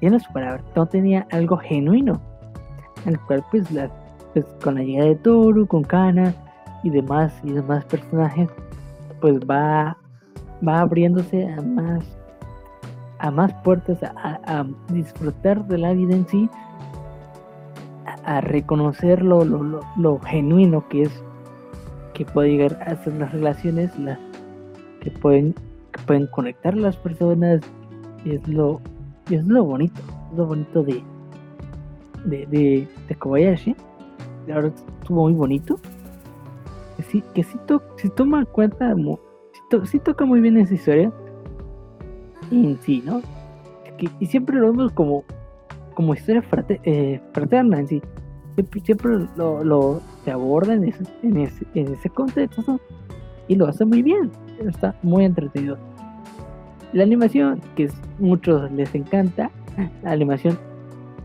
tiene 0.00 0.20
su 0.20 0.32
palabra 0.32 0.62
no 0.76 0.86
tenía 0.86 1.26
algo 1.30 1.56
genuino 1.56 2.20
el 3.06 3.18
cual 3.20 3.44
pues, 3.50 3.70
la, 3.72 3.90
pues 4.42 4.62
con 4.62 4.76
la 4.76 4.82
llegada 4.82 5.08
de 5.08 5.16
Toru 5.16 5.66
con 5.66 5.82
Kana 5.82 6.34
y 6.82 6.90
demás 6.90 7.32
y 7.42 7.52
demás 7.52 7.84
personajes 7.86 8.48
pues 9.20 9.38
va 9.40 9.96
va 10.66 10.80
abriéndose 10.80 11.48
a 11.48 11.60
más 11.60 12.04
a 13.18 13.30
más 13.30 13.52
puertas 13.64 13.98
a, 14.02 14.64
disfrutar 14.90 15.66
de 15.66 15.78
la 15.78 15.92
vida 15.92 16.14
en 16.14 16.28
sí 16.28 16.48
a, 18.24 18.40
reconocer 18.40 19.22
lo, 19.22 19.44
lo, 19.44 20.18
genuino 20.20 20.86
que 20.88 21.02
es 21.02 21.22
que 22.14 22.24
puede 22.24 22.50
llegar 22.50 22.78
a 22.86 22.94
ser 23.02 23.14
las 23.14 23.32
relaciones 23.32 23.98
las 23.98 24.18
que 25.00 25.10
pueden 25.10 25.54
que 25.92 26.02
pueden 26.06 26.26
conectar 26.28 26.76
las 26.76 26.96
personas 26.96 27.60
es 28.24 28.46
lo 28.46 28.80
es 29.30 29.44
lo 29.46 29.64
bonito 29.64 30.00
lo 30.36 30.46
bonito 30.46 30.82
de 30.84 31.02
de, 32.24 32.46
de, 32.46 32.88
de 33.08 33.14
Kobayashi 33.14 33.74
ahora 34.52 34.68
estuvo 35.00 35.22
muy 35.22 35.34
bonito 35.34 35.78
que 36.96 37.02
sí, 37.04 37.24
que 37.34 37.44
sí, 37.44 37.56
si 37.96 38.08
toma 38.10 38.40
en 38.40 38.46
cuenta, 38.46 38.94
si, 39.84 39.98
toca 40.00 40.24
muy 40.24 40.40
bien 40.40 40.56
esa 40.56 40.74
historia, 40.74 41.12
y 42.50 42.76
sí, 42.82 43.02
¿no? 43.06 43.22
y 44.20 44.26
siempre 44.26 44.56
lo 44.56 44.72
vemos 44.72 44.92
como, 44.92 45.24
como 45.94 46.14
historia 46.14 46.42
eh, 46.84 47.20
fraterna 47.32 47.80
en 47.80 47.88
sí. 47.88 48.02
Siempre, 48.82 49.28
lo, 49.36 49.62
lo 49.62 50.00
se 50.24 50.32
aborda 50.32 50.74
en 50.74 50.84
ese, 50.84 51.04
en, 51.22 51.36
ese, 51.36 51.64
en 51.74 51.94
ese 51.94 52.10
contexto 52.10 52.80
y 53.46 53.54
lo 53.54 53.68
hace 53.68 53.84
muy 53.84 54.02
bien. 54.02 54.32
Está 54.66 54.96
muy 55.02 55.24
entretenido. 55.24 55.78
La 56.92 57.04
animación, 57.04 57.60
que 57.76 57.84
a 57.84 57.92
muchos 58.18 58.70
les 58.72 58.92
encanta, 58.96 59.50
la 60.02 60.10
animación 60.10 60.58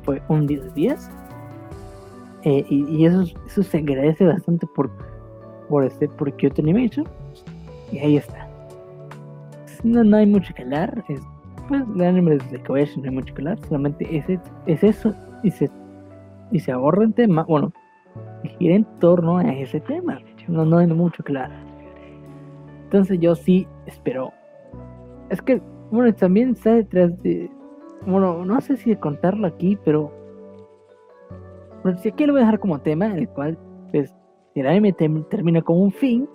fue 0.04 0.22
un 0.28 0.46
10 0.46 0.76
días. 0.76 1.10
Eh, 2.46 2.66
y, 2.70 2.86
y 2.96 3.06
eso, 3.06 3.24
eso 3.46 3.64
se 3.64 3.78
agradece 3.78 4.26
bastante 4.26 4.68
por 4.68 4.92
por 5.70 5.86
este 5.86 6.08
por 6.08 6.32
Kyoto 6.36 6.62
Animation. 6.62 7.08
Y 7.92 8.00
ahí 8.00 8.18
está. 8.18 8.48
No, 9.84 10.04
no 10.04 10.18
hay 10.18 10.26
mucho 10.26 10.54
que 10.54 10.64
hablar. 10.64 11.04
Es, 11.08 11.22
pues 11.68 11.88
la 11.96 12.10
anime 12.10 12.38
de 12.38 12.64
Kobayashi 12.64 13.00
no 13.00 13.10
hay 13.10 13.16
mucho 13.16 13.34
que 13.34 13.42
hablar. 13.42 13.60
Solamente 13.68 14.18
es, 14.18 14.40
es 14.66 14.84
eso. 14.84 15.14
Y 15.44 15.52
se 15.52 15.70
y 16.52 16.60
se 16.60 16.72
aborda 16.72 17.04
el 17.04 17.14
tema. 17.14 17.44
Bueno 17.44 17.72
gira 18.60 18.76
en 18.76 18.86
torno 19.00 19.38
a 19.38 19.44
ese 19.54 19.80
tema. 19.80 20.20
No, 20.48 20.66
no 20.66 20.78
hay 20.78 20.88
mucho 20.88 21.24
que 21.24 21.32
hablar. 21.32 21.52
Entonces 22.86 23.20
yo 23.20 23.36
sí 23.36 23.68
espero. 23.86 24.32
Es 25.30 25.42
que 25.42 25.62
bueno 25.92 26.14
también 26.14 26.52
está 26.52 26.74
detrás 26.74 27.22
de 27.24 27.50
bueno 28.06 28.44
no 28.46 28.60
sé 28.62 28.76
si 28.78 28.96
contarlo 28.96 29.48
aquí 29.48 29.78
pero 29.86 30.12
pero 31.84 31.98
si 31.98 32.10
aquí 32.10 32.26
lo 32.26 32.34
voy 32.34 32.42
a 32.42 32.46
dejar 32.46 32.60
como 32.60 32.80
tema 32.80 33.16
el 33.16 33.28
cual 33.30 33.58
pues 33.92 34.14
el 34.56 34.68
anime 34.68 34.94
termina 34.94 35.62
con 35.62 35.80
un 35.80 35.92
fin, 35.92 36.28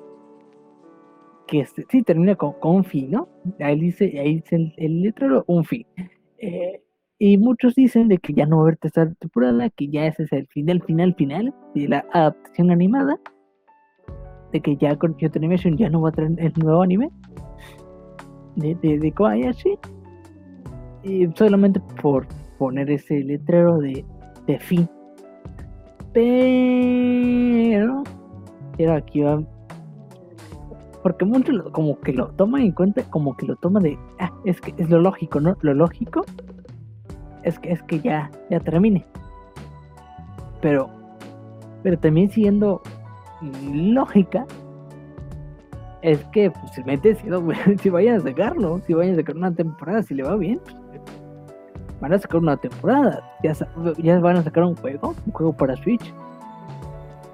que 1.46 1.64
sí 1.64 2.03
termina 2.03 2.34
con, 2.34 2.55
un 2.62 2.84
fin, 2.84 3.11
¿no? 3.11 3.28
Ahí 3.61 3.80
dice, 3.80 4.18
ahí 4.18 4.36
dice 4.36 4.72
el, 4.76 5.03
letrero, 5.03 5.44
un 5.46 5.64
fin. 5.64 5.86
Eh, 6.38 6.82
y 7.18 7.38
muchos 7.38 7.74
dicen 7.74 8.09
de 8.09 8.18
que 8.18 8.34
ya 8.34 8.46
no 8.46 8.57
va 8.57 8.62
a 8.62 8.66
haber 8.66 8.76
tercera 8.76 9.12
temporada, 9.14 9.70
que 9.70 9.88
ya 9.88 10.07
ese 10.07 10.24
es 10.24 10.32
el 10.32 10.46
final, 10.49 10.82
final, 10.82 11.14
final 11.14 11.55
de 11.74 11.88
la 11.88 12.05
adaptación 12.12 12.70
animada, 12.70 13.18
de 14.53 14.61
que 14.61 14.76
ya 14.76 14.96
con 14.96 15.14
Kyoto 15.14 15.38
Animation 15.38 15.76
ya 15.76 15.88
no 15.88 16.03
va 16.03 16.11
a 16.11 16.12
traer 16.12 16.34
el 16.38 16.53
nuevo 16.57 16.82
anime 16.82 17.11
de, 18.57 18.74
de, 18.76 18.99
de 18.99 19.12
Kobayashi, 19.12 19.78
y 21.05 21.26
solamente 21.34 21.80
por 22.03 22.26
poner 22.59 22.90
ese 22.90 23.22
letrero 23.24 23.78
de, 23.78 24.05
de 24.46 24.59
fin 24.59 24.88
pero, 26.13 28.05
pero 28.77 28.95
aquí 28.95 29.21
va. 29.21 29.43
Porque 31.03 31.27
como 31.73 32.01
que 32.01 32.13
lo 32.13 32.29
toman 32.31 32.63
en 32.63 32.73
cuenta, 32.73 33.03
como 33.05 33.37
que 33.37 33.47
lo 33.47 33.57
toman 33.57 33.83
de, 33.83 33.99
ah, 34.19 34.33
es 34.45 34.61
que 34.61 34.75
es 34.77 34.91
lo 34.91 35.01
lógico, 35.01 35.41
¿no? 35.41 35.57
Lo 35.63 35.75
lógico 35.75 36.25
es 37.45 37.59
que 37.59 37.73
es 37.73 37.83
que 37.85 38.01
ya, 38.01 38.31
ya 38.51 38.61
termine. 38.61 39.07
Pero, 40.61 40.91
pero 41.83 41.99
también 41.99 42.31
siguiendo 42.31 42.83
lógica, 43.73 44.45
es 46.03 46.25
que 46.27 46.51
pues, 46.51 46.73
si, 46.73 46.83
si, 47.15 47.77
si 47.83 47.91
vayan 47.91 48.17
a 48.17 48.21
sacarlo, 48.21 48.81
si 48.87 48.95
vayan 48.95 49.15
a 49.15 49.17
sacar 49.17 49.37
una 49.37 49.55
temporada, 49.55 50.03
si 50.03 50.15
le 50.15 50.23
va 50.25 50.37
bien, 50.37 50.61
pues, 50.65 50.77
van 52.01 52.12
a 52.12 52.18
sacar 52.18 52.40
una 52.40 52.57
temporada, 52.57 53.22
ya, 53.42 53.55
ya 53.99 54.18
van 54.20 54.36
a 54.36 54.42
sacar 54.42 54.64
un 54.64 54.76
juego, 54.76 55.14
un 55.26 55.32
juego 55.32 55.53
para 55.53 55.76
Switch. 55.76 56.12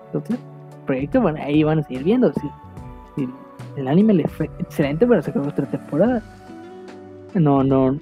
Entonces, 0.07 0.39
proyecto, 0.87 1.21
bueno, 1.21 1.39
ahí 1.43 1.63
van 1.63 1.81
a 1.81 1.83
seguir 1.83 2.05
viendo. 2.05 2.33
Si, 2.35 3.29
el 3.77 3.89
anime 3.89 4.15
le 4.15 4.29
fue 4.29 4.49
excelente 4.59 5.07
para 5.07 5.23
sacar 5.23 5.47
otra 5.47 5.67
temporada. 5.67 6.23
No, 7.35 7.65
no, 7.65 7.99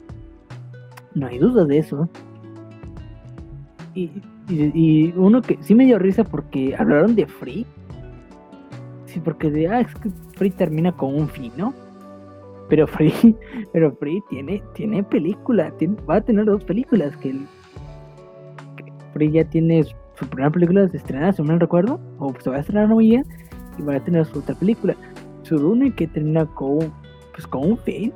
no 1.14 1.26
hay 1.26 1.38
duda 1.38 1.64
de 1.64 1.78
eso. 1.78 2.08
Y, 3.94 4.10
y, 4.48 5.12
uno 5.16 5.40
que 5.40 5.58
sí 5.62 5.74
me 5.74 5.86
dio 5.86 5.98
risa 5.98 6.24
porque 6.24 6.76
hablaron 6.76 7.14
de 7.14 7.26
Free. 7.26 7.66
Sí, 9.06 9.20
porque 9.20 9.50
de, 9.50 9.68
ah, 9.68 9.80
es 9.80 9.94
que 9.94 10.10
Free 10.36 10.50
termina 10.50 10.92
con 10.92 11.14
un 11.14 11.28
fin, 11.28 11.52
¿no? 11.56 11.74
Pero 12.68 12.86
Free, 12.86 13.36
pero 13.72 13.92
Free 13.96 14.22
tiene, 14.28 14.62
tiene 14.74 15.02
película, 15.02 15.72
va 16.08 16.16
a 16.16 16.20
tener 16.20 16.44
dos 16.44 16.64
películas 16.64 17.16
que, 17.18 17.34
Free 19.12 19.30
ya 19.30 19.44
tiene 19.44 19.84
su, 19.84 19.94
primera 20.28 20.50
película 20.50 20.88
se 20.88 20.96
estrena, 20.96 21.32
si 21.32 21.42
no 21.42 21.58
recuerdo, 21.58 22.00
o 22.18 22.32
se 22.38 22.50
va 22.50 22.56
a 22.56 22.60
estrenar 22.60 22.88
muy 22.88 23.10
bien, 23.10 23.24
y 23.78 23.82
va 23.82 23.96
a 23.96 24.00
tener 24.00 24.24
su 24.26 24.38
otra 24.38 24.54
película. 24.54 24.94
Su 25.42 25.58
Rune 25.58 25.92
que 25.94 26.06
termina 26.06 26.46
con, 26.46 26.92
pues 27.32 27.46
con 27.46 27.72
un 27.72 27.78
fin, 27.78 28.12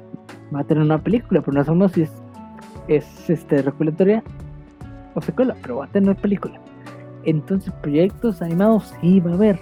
va 0.55 0.61
a 0.61 0.65
tener 0.65 0.85
una 0.85 0.99
película, 0.99 1.41
pero 1.41 1.53
no 1.53 1.65
sabemos 1.65 1.93
si 1.93 2.03
es, 2.03 2.13
es 2.89 3.31
este 3.31 3.63
regulatoria 3.63 4.23
o 5.15 5.21
secuela, 5.21 5.57
pero 5.63 5.79
va 5.79 5.87
a 5.87 5.89
tener 5.89 6.15
película. 6.17 6.61
Entonces 7.25 7.73
proyectos 7.83 8.41
animados 8.41 8.95
sí 9.01 9.19
va 9.21 9.33
a 9.33 9.35
haber, 9.35 9.59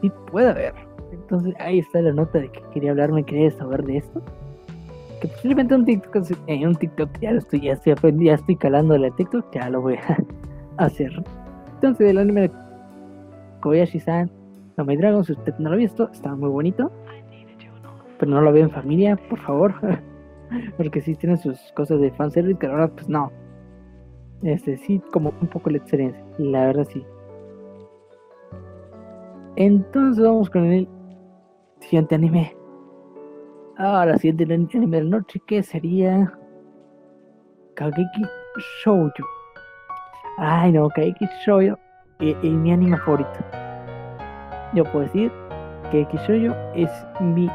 sí 0.00 0.12
puede 0.30 0.50
haber 0.50 0.85
entonces 1.22 1.54
ahí 1.58 1.80
está 1.80 2.00
la 2.00 2.12
nota 2.12 2.38
de 2.38 2.48
que 2.48 2.62
quería 2.72 2.90
hablarme, 2.90 3.24
quería 3.24 3.50
saber 3.50 3.84
de 3.84 3.98
esto. 3.98 4.22
Que 5.20 5.28
posiblemente 5.28 5.74
un 5.74 5.84
TikTok, 5.84 6.24
eh, 6.46 6.66
un 6.66 6.76
TikTok 6.76 7.10
ya 7.20 7.32
lo 7.32 7.38
estoy, 7.38 7.60
ya 7.62 7.72
estoy 7.72 7.94
ya 8.24 8.34
estoy 8.34 8.56
calando 8.56 8.96
la 8.96 9.10
TikTok, 9.10 9.46
ya 9.52 9.70
lo 9.70 9.80
voy 9.80 9.94
a 9.94 10.18
hacer. 10.84 11.12
Entonces 11.74 12.10
el 12.10 12.18
anime 12.18 12.42
de 12.42 12.50
Kobayashi-san, 13.60 14.30
No 14.76 14.84
Me 14.84 14.96
Dragon, 14.96 15.24
si 15.24 15.32
usted 15.32 15.54
no 15.58 15.70
lo 15.70 15.74
ha 15.74 15.78
visto, 15.78 16.10
está 16.12 16.34
muy 16.34 16.50
bonito. 16.50 16.90
Pero 18.18 18.30
no 18.30 18.40
lo 18.40 18.52
veo 18.52 18.64
en 18.64 18.70
familia, 18.70 19.16
por 19.28 19.38
favor. 19.40 19.74
Porque 20.76 21.00
sí 21.00 21.14
tiene 21.14 21.36
sus 21.36 21.58
cosas 21.72 22.00
de 22.00 22.10
fanservice, 22.12 22.58
que 22.58 22.66
ahora 22.66 22.88
pues 22.88 23.08
no. 23.08 23.30
Este 24.42 24.76
sí, 24.76 25.02
como 25.12 25.32
un 25.40 25.48
poco 25.48 25.70
la 25.70 25.78
experiencia, 25.78 26.22
la 26.38 26.66
verdad 26.66 26.86
sí. 26.90 27.04
Entonces 29.56 30.22
vamos 30.22 30.50
con 30.50 30.66
el 30.66 30.88
siguiente 31.80 32.14
anime. 32.14 32.56
Ahora, 33.78 34.16
siguiente 34.16 34.44
anime 34.44 34.96
de 34.98 35.04
la 35.04 35.10
noche, 35.18 35.40
que 35.46 35.62
sería 35.62 36.32
Kageki 37.74 38.22
Shoujo. 38.82 39.10
Ay, 40.38 40.72
no, 40.72 40.88
Kageki 40.88 41.26
Shoujo 41.44 41.78
es, 42.20 42.36
mi 42.42 42.72
anime 42.72 42.96
favorito. 42.98 43.38
Yo 44.74 44.84
puedo 44.84 45.00
decir 45.00 45.30
que 45.90 46.06
Shoujo 46.26 46.54
es 46.74 46.90
mi 47.20 47.48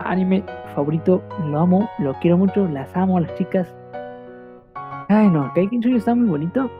anime 0.00 0.44
favorito. 0.74 1.22
Lo 1.46 1.60
amo, 1.60 1.88
lo 1.98 2.14
quiero 2.14 2.38
mucho, 2.38 2.66
las 2.68 2.94
amo 2.96 3.18
a 3.18 3.22
las 3.22 3.34
chicas. 3.34 3.74
Ay, 5.08 5.28
no, 5.28 5.52
Kageki 5.54 5.78
Shoujo 5.78 5.98
está 5.98 6.14
muy 6.14 6.28
bonito. 6.28 6.70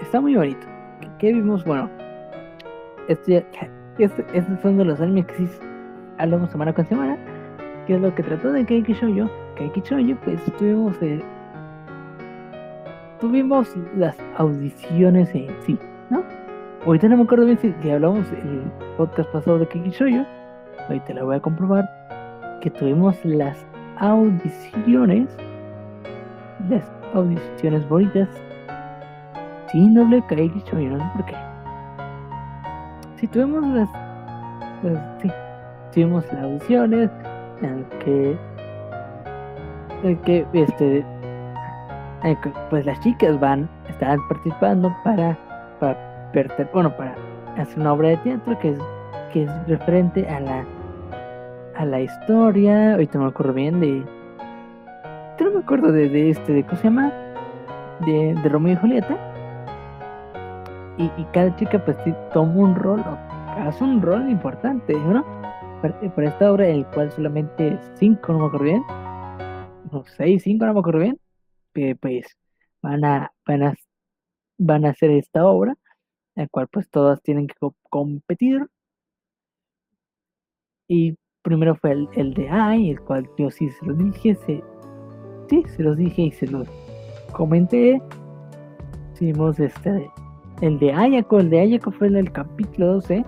Está 0.00 0.20
muy 0.20 0.36
bonito. 0.36 0.66
¿Qué, 1.18 1.32
vimos? 1.32 1.64
Bueno, 1.64 1.90
este 3.08 3.44
este, 3.98 4.26
estos 4.34 4.60
son 4.60 4.76
de 4.76 4.84
los 4.84 5.00
animes 5.00 5.26
que 5.26 5.34
sí 5.34 5.48
hablamos 6.18 6.50
semana 6.50 6.72
con 6.72 6.86
semana, 6.86 7.16
que 7.86 7.94
es 7.94 8.00
lo 8.00 8.14
que 8.14 8.22
trató 8.22 8.52
de 8.52 8.64
Kaiki 8.64 8.92
Shoujo. 8.94 9.30
Kaiki 9.56 9.80
Shoujo, 9.80 10.18
pues 10.24 10.42
tuvimos 10.58 11.00
eh, 11.02 11.20
tuvimos 13.20 13.74
las 13.96 14.16
audiciones 14.36 15.34
en 15.34 15.48
sí, 15.62 15.78
¿no? 16.10 16.22
Ahorita 16.84 17.08
no 17.08 17.16
me 17.16 17.22
acuerdo 17.24 17.46
bien 17.46 17.58
si, 17.58 17.90
hablamos 17.90 18.30
el 18.32 18.62
podcast 18.96 19.30
pasado 19.30 19.58
de 19.58 19.66
Kaiki 19.66 19.90
Shoujo, 19.90 20.26
ahorita 20.88 21.14
la 21.14 21.24
voy 21.24 21.36
a 21.36 21.40
comprobar, 21.40 21.88
que 22.60 22.70
tuvimos 22.70 23.22
las 23.24 23.64
audiciones, 23.98 25.28
las 26.68 26.84
audiciones 27.14 27.88
bonitas, 27.88 28.28
sin 29.72 29.94
doble 29.94 30.22
Kaiki 30.28 30.60
Shoujo, 30.60 30.96
no 30.96 30.98
sé 30.98 31.10
por 31.16 31.26
qué. 31.26 31.36
Sí, 33.16 33.26
tuvimos 33.26 33.64
las, 33.68 33.88
las 34.82 35.22
sí, 35.22 35.30
tuvimos 35.96 36.30
audiciones 36.34 37.10
en 37.62 37.86
que 38.04 38.36
en 40.02 40.16
que 40.18 40.46
este 40.52 41.02
pues 42.68 42.84
las 42.84 43.00
chicas 43.00 43.40
van 43.40 43.66
están 43.88 44.18
participando 44.28 44.94
para 45.02 45.38
para 45.80 45.96
bueno 46.74 46.94
para 46.94 47.14
hacer 47.56 47.80
una 47.80 47.94
obra 47.94 48.10
de 48.10 48.16
teatro 48.18 48.58
que 48.58 48.72
es 48.72 48.78
que 49.32 49.44
es 49.44 49.68
referente 49.68 50.28
a 50.28 50.38
la 50.40 50.64
a 51.78 51.84
la 51.86 52.00
historia. 52.00 52.92
Ahorita 52.92 53.18
me 53.18 53.26
acuerdo 53.26 53.54
bien 53.54 53.80
de 53.80 54.04
no 55.40 55.50
me 55.50 55.60
acuerdo 55.60 55.92
de, 55.92 56.10
de 56.10 56.30
este 56.30 56.52
de 56.52 56.62
cómo 56.62 56.76
se 56.76 56.84
llama 56.84 57.10
de, 58.04 58.34
de 58.34 58.48
Romeo 58.50 58.74
y 58.74 58.76
Julieta. 58.76 59.16
Y, 60.98 61.04
y 61.04 61.24
cada 61.32 61.56
chica 61.56 61.78
pues 61.78 61.96
toma 62.34 62.52
un 62.54 62.74
rol 62.74 63.02
hace 63.66 63.82
un 63.82 64.02
rol 64.02 64.28
importante 64.28 64.94
¿no? 64.94 65.24
Para, 65.82 66.28
esta 66.28 66.52
obra, 66.52 66.68
en 66.68 66.76
el 66.76 66.86
cual 66.86 67.10
solamente 67.12 67.78
cinco, 67.94 68.32
no 68.32 68.40
me 68.40 68.46
acuerdo 68.46 68.64
bien, 68.64 68.82
no, 69.92 70.04
seis, 70.16 70.42
cinco, 70.42 70.66
no 70.66 70.74
me 70.74 70.80
acuerdo 70.80 71.00
bien, 71.00 71.20
pues 72.00 72.26
van 72.82 73.04
a, 73.04 73.32
van 73.46 73.62
a, 73.62 73.74
van 74.58 74.84
a 74.84 74.90
hacer 74.90 75.10
esta 75.10 75.46
obra, 75.46 75.74
en 76.34 76.44
la 76.44 76.48
cual 76.48 76.68
pues 76.68 76.88
todas 76.90 77.22
tienen 77.22 77.46
que 77.46 77.54
competir. 77.90 78.66
Y 80.88 81.16
primero 81.42 81.74
fue 81.76 81.92
el, 81.92 82.08
el 82.14 82.34
de 82.34 82.48
Ai, 82.48 82.90
el 82.90 83.00
cual 83.00 83.28
yo 83.38 83.50
sí 83.50 83.70
se 83.70 83.86
los 83.86 83.98
dije, 83.98 84.34
se, 84.46 84.62
sí, 85.48 85.64
se 85.68 85.82
los 85.82 85.96
dije 85.96 86.22
y 86.22 86.32
se 86.32 86.46
los 86.46 86.68
comenté. 87.32 88.00
Hicimos 89.14 89.58
este, 89.58 90.10
el 90.60 90.78
de 90.78 90.92
Ayako, 90.92 91.40
el 91.40 91.50
de 91.50 91.60
Ayako 91.60 91.90
fue 91.92 92.08
el 92.08 92.30
capítulo 92.32 92.94
12 92.94 93.24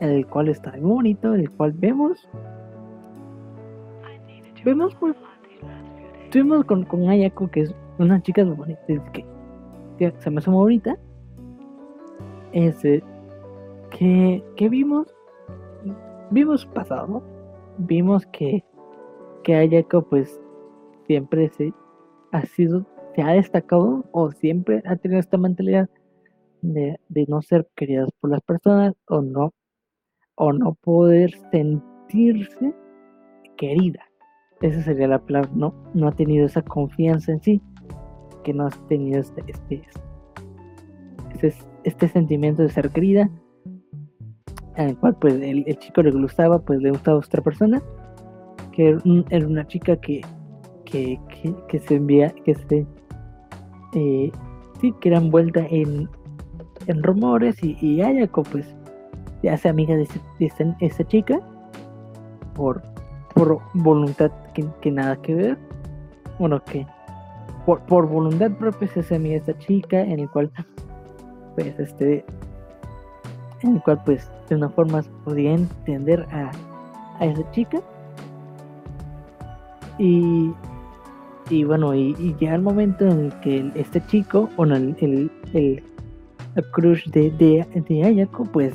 el 0.00 0.26
cual 0.26 0.48
está 0.48 0.72
muy 0.72 0.92
bonito, 0.92 1.34
el 1.34 1.50
cual 1.50 1.72
vemos. 1.72 2.28
Vemos 4.64 4.94
pues. 4.94 5.14
Estuvimos 6.24 6.64
con, 6.64 6.84
con 6.84 7.08
Ayako, 7.08 7.50
que 7.50 7.60
es 7.60 7.74
una 7.98 8.20
chica 8.22 8.44
muy 8.44 8.56
bonita, 8.56 8.80
que, 9.12 9.24
se 10.18 10.30
me 10.30 10.38
hace 10.38 10.50
muy 10.50 10.60
bonita. 10.60 10.96
Ese 12.52 13.02
que, 13.90 14.42
que 14.56 14.68
vimos. 14.68 15.14
Vimos 16.30 16.64
pasado, 16.66 17.22
Vimos 17.76 18.24
que, 18.26 18.64
que 19.42 19.54
Ayako, 19.54 20.02
pues, 20.02 20.40
siempre 21.06 21.50
se 21.50 21.72
ha 22.32 22.46
sido, 22.46 22.86
se 23.14 23.22
ha 23.22 23.32
destacado 23.32 24.04
o 24.12 24.30
siempre 24.32 24.82
ha 24.86 24.96
tenido 24.96 25.20
esta 25.20 25.36
mentalidad 25.36 25.88
de, 26.62 26.98
de 27.08 27.26
no 27.28 27.42
ser 27.42 27.68
queridas 27.76 28.08
por 28.20 28.30
las 28.30 28.40
personas 28.40 28.94
o 29.08 29.20
no 29.20 29.52
o 30.36 30.52
no 30.52 30.74
poder 30.74 31.32
sentirse 31.50 32.74
querida. 33.56 34.00
Esa 34.60 34.82
sería 34.82 35.08
la 35.08 35.18
palabra, 35.18 35.50
¿no? 35.54 35.74
No 35.94 36.08
ha 36.08 36.12
tenido 36.12 36.46
esa 36.46 36.62
confianza 36.62 37.32
en 37.32 37.42
sí, 37.42 37.62
que 38.42 38.54
no 38.54 38.66
ha 38.66 38.70
tenido 38.88 39.20
este, 39.20 39.42
este, 39.46 39.82
este, 41.34 41.54
este 41.84 42.08
sentimiento 42.08 42.62
de 42.62 42.68
ser 42.70 42.90
querida, 42.90 43.30
en 44.76 44.88
el 44.90 44.98
cual 44.98 45.16
pues 45.20 45.34
el, 45.34 45.64
chico 45.78 46.02
le 46.02 46.10
gustaba, 46.10 46.58
pues 46.60 46.80
le 46.80 46.90
gustaba 46.90 47.18
a 47.18 47.20
otra 47.20 47.42
persona, 47.42 47.82
que 48.72 48.96
era, 49.30 49.46
una 49.46 49.66
chica 49.66 49.96
que, 49.96 50.22
que, 50.84 51.20
que, 51.68 51.78
se 51.78 51.96
envía, 51.96 52.30
que 52.44 52.54
se, 52.54 52.86
eh, 53.94 54.32
sí, 54.80 54.94
que 55.00 55.08
era 55.08 55.18
envuelta 55.18 55.66
en, 55.68 56.08
en 56.86 57.02
rumores 57.02 57.62
y, 57.62 57.76
y 57.80 58.02
Ayako 58.02 58.42
pues 58.44 58.74
se 59.44 59.50
hace 59.50 59.68
amiga 59.68 59.94
de, 59.94 60.08
esa 60.80 61.04
chica 61.04 61.38
por, 62.54 62.82
por 63.34 63.60
voluntad 63.74 64.30
que, 64.54 64.90
nada 64.90 65.16
que 65.16 65.34
ver. 65.34 65.58
Bueno, 66.38 66.64
que 66.64 66.86
por, 67.66 67.80
por 67.82 68.08
voluntad 68.08 68.52
propia 68.52 68.88
se 68.88 69.00
hace 69.00 69.16
amiga 69.16 69.34
de 69.34 69.52
esta 69.52 69.58
chica, 69.58 70.00
en 70.00 70.20
el 70.20 70.30
cual, 70.30 70.50
pues, 71.56 71.78
este, 71.78 72.24
en 73.60 73.74
el 73.74 73.82
cual, 73.82 74.00
pues, 74.06 74.30
de 74.48 74.56
una 74.56 74.70
forma 74.70 75.02
podía 75.24 75.52
entender 75.52 76.26
a, 76.32 76.50
a 77.20 77.26
esa 77.26 77.50
chica. 77.50 77.82
Y, 79.98 80.54
y 81.50 81.64
bueno, 81.64 81.94
y, 81.94 82.16
y, 82.18 82.34
llega 82.40 82.54
el 82.54 82.62
momento 82.62 83.04
en 83.06 83.26
el 83.26 83.40
que 83.40 83.70
este 83.74 84.04
chico, 84.06 84.48
bueno, 84.56 84.76
el, 84.76 84.96
el, 85.02 85.30
el, 85.52 85.82
crush 86.72 87.06
de, 87.10 87.30
de, 87.32 87.66
de 87.74 88.04
Ayako, 88.04 88.44
pues 88.44 88.74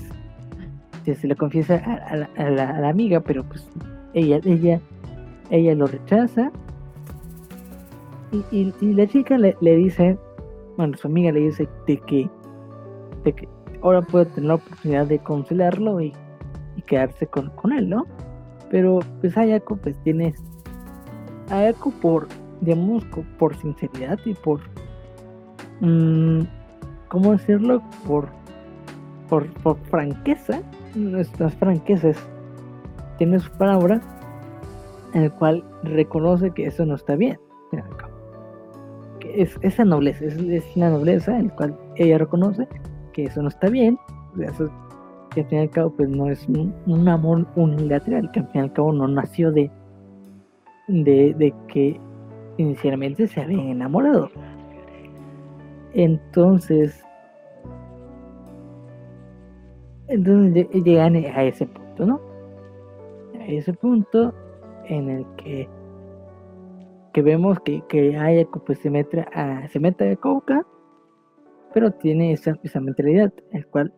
se 1.16 1.28
le 1.28 1.36
confiesa 1.36 1.76
a, 1.76 2.50
la, 2.50 2.90
amiga, 2.90 3.20
pero 3.20 3.44
pues 3.44 3.68
ella, 4.14 4.40
ella, 4.44 4.80
ella 5.50 5.76
lo 5.76 5.88
rechaza. 5.88 6.52
Y, 8.52 8.72
la 8.94 9.08
chica 9.08 9.38
le, 9.38 9.56
dice, 9.62 10.18
bueno, 10.78 10.96
su 10.98 11.08
amiga 11.08 11.32
le 11.32 11.40
dice 11.42 11.68
de 11.88 11.98
que, 11.98 12.30
de 13.24 13.34
que 13.34 13.48
ahora 13.82 14.02
puede 14.02 14.26
tener 14.26 14.50
la 14.50 14.56
oportunidad 14.56 15.08
de 15.08 15.20
consolarlo 15.20 16.02
y, 16.02 16.14
quedarse 16.86 17.28
con, 17.28 17.52
él, 17.72 17.90
¿no? 17.90 18.06
Pero 18.72 19.00
pues 19.22 19.38
Ayako 19.38 19.76
pues 19.76 19.96
tiene 20.04 20.34
Ayako 21.50 21.92
por, 22.02 22.28
digamos, 22.62 23.04
por 23.38 23.56
sinceridad 23.58 24.18
y 24.26 24.34
por, 24.34 24.62
mmm, 25.82 26.42
¿cómo 27.10 27.34
decirlo? 27.34 27.84
Por, 28.08 28.30
por, 29.28 29.48
por 29.62 29.78
franqueza, 29.92 30.62
nuestras 30.96 31.54
franquezas, 31.56 32.18
tiene 33.18 33.40
su 33.40 33.52
palabra 33.52 34.02
en 35.14 35.24
el 35.24 35.32
cual 35.34 35.64
reconoce 35.84 36.52
que 36.52 36.66
eso 36.66 36.86
no 36.86 36.96
está 36.96 37.16
bien. 37.16 37.40
Que 39.20 39.42
es 39.42 39.58
esa 39.62 39.84
nobleza, 39.86 40.26
es, 40.26 40.38
es, 40.38 40.78
la 40.78 40.90
nobleza 40.90 41.38
en 41.38 41.48
la 41.48 41.56
cual 41.56 41.78
ella 41.96 42.18
reconoce 42.18 42.68
que 43.14 43.26
eso 43.26 43.42
no 43.42 43.50
está 43.50 43.70
bien. 43.70 43.98
Eso, 44.42 44.70
que 45.32 45.42
al 45.42 45.48
fin 45.48 45.60
y 45.60 45.62
al 45.62 45.70
cabo 45.70 45.92
pues 45.92 46.10
no 46.10 46.30
es 46.30 46.48
un, 46.48 47.08
amor 47.08 47.46
unilateral, 47.56 48.32
que 48.32 48.40
al 48.40 48.48
fin 48.48 48.62
y 48.62 48.64
al 48.64 48.74
cabo 48.74 48.94
no 48.94 49.08
nació 49.08 49.52
de, 49.52 49.70
de, 50.88 51.36
de 51.38 51.54
que 51.68 52.00
inicialmente 52.58 53.28
se 53.28 53.42
habían 53.42 53.68
enamorado. 53.68 54.30
Entonces, 55.94 57.04
Entonces 60.10 60.68
llegan 60.84 61.16
a 61.16 61.44
ese 61.44 61.68
punto, 61.68 62.06
¿no? 62.06 62.22
A 63.40 63.46
ese 63.46 63.74
punto 63.74 64.34
en 64.86 65.10
el 65.10 65.26
que, 65.38 65.70
que 67.14 67.22
vemos 67.22 67.60
que, 67.60 67.84
que 67.88 68.18
Ayako 68.18 68.64
pues 68.66 68.80
se 68.80 68.90
mete 68.90 69.22
a, 69.34 69.68
se 69.70 69.80
mete 69.80 70.12
a 70.12 70.16
Coca, 70.16 70.66
pero 71.74 71.92
tiene 71.92 72.34
esa, 72.34 72.56
esa 72.64 72.80
mentalidad, 72.82 73.32
el 73.52 73.68
cual, 73.68 73.94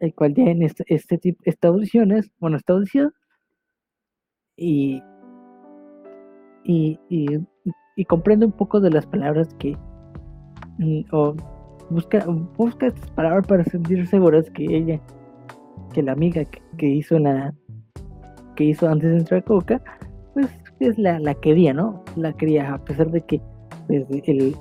el 0.00 0.14
cual 0.14 0.34
ya 0.34 0.44
en 0.44 0.62
este, 0.62 0.84
este 0.88 1.16
tipo, 1.16 1.40
esta 1.44 1.68
audiciones, 1.68 2.30
bueno, 2.38 2.58
esta 2.58 2.74
audición, 2.74 3.14
y, 4.56 5.02
y, 6.62 7.00
y, 7.08 7.40
y 7.96 8.04
comprende 8.04 8.44
un 8.44 8.52
poco 8.52 8.80
de 8.80 8.90
las 8.90 9.06
palabras 9.06 9.54
que, 9.54 9.76
o 11.10 11.34
busca, 11.90 12.24
busca 12.56 12.86
estas 12.86 13.10
palabras 13.12 13.46
para 13.46 13.64
sentir 13.64 14.06
seguras 14.06 14.48
que 14.50 14.64
ella, 14.64 15.00
que 15.92 16.02
la 16.02 16.12
amiga 16.12 16.44
que, 16.76 16.86
hizo 16.86 17.18
la 17.18 17.54
que 18.56 18.64
hizo 18.64 18.88
antes 18.88 19.10
de 19.10 19.18
entrar 19.18 19.40
a 19.40 19.44
Coca, 19.44 19.82
pues 20.32 20.48
es 20.80 20.98
la, 20.98 21.18
la 21.18 21.34
quería, 21.34 21.72
¿no? 21.72 22.04
La 22.16 22.32
quería, 22.32 22.74
a 22.74 22.84
pesar 22.84 23.10
de 23.10 23.20
que 23.22 23.40
pues 23.86 24.06
el 24.26 24.56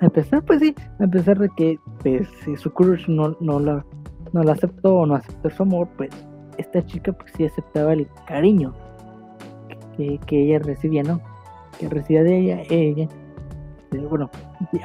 a 0.00 0.08
pesar 0.08 0.42
pues 0.44 0.60
sí, 0.60 0.74
a 0.98 1.06
pesar 1.06 1.38
de 1.38 1.48
que 1.56 1.78
pues 2.02 2.28
su 2.56 2.70
crush 2.72 3.08
no, 3.08 3.36
no 3.40 3.60
la 3.60 3.84
no 4.32 4.42
la 4.42 4.52
aceptó 4.52 4.96
o 4.96 5.06
no 5.06 5.14
aceptó 5.14 5.50
su 5.50 5.62
amor, 5.62 5.88
pues 5.96 6.10
esta 6.58 6.84
chica 6.86 7.12
pues 7.12 7.32
sí 7.36 7.44
aceptaba 7.44 7.92
el 7.92 8.08
cariño 8.26 8.74
que, 9.96 10.18
que 10.26 10.44
ella 10.44 10.58
recibía, 10.58 11.02
¿no? 11.02 11.20
Que 11.78 11.88
recibía 11.88 12.22
de 12.22 12.38
ella, 12.38 12.62
ella 12.70 13.08
bueno, 13.98 14.30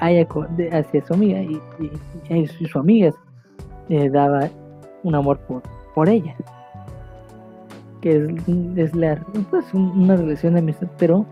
hacia 0.01 1.05
su 1.05 1.13
amiga 1.13 1.41
y, 1.41 1.59
y, 2.29 2.47
su 2.47 2.79
amiga 2.79 3.11
le 3.89 4.09
daba 4.09 4.49
un 5.03 5.15
amor 5.15 5.39
por, 5.39 5.61
por 5.93 6.09
ella. 6.09 6.35
Que 8.01 8.17
es, 8.17 8.47
es 8.77 8.95
la, 8.95 9.23
pues, 9.49 9.73
una 9.73 10.15
relación 10.15 10.53
de 10.53 10.59
amistad, 10.59 10.87
pero 10.97 11.25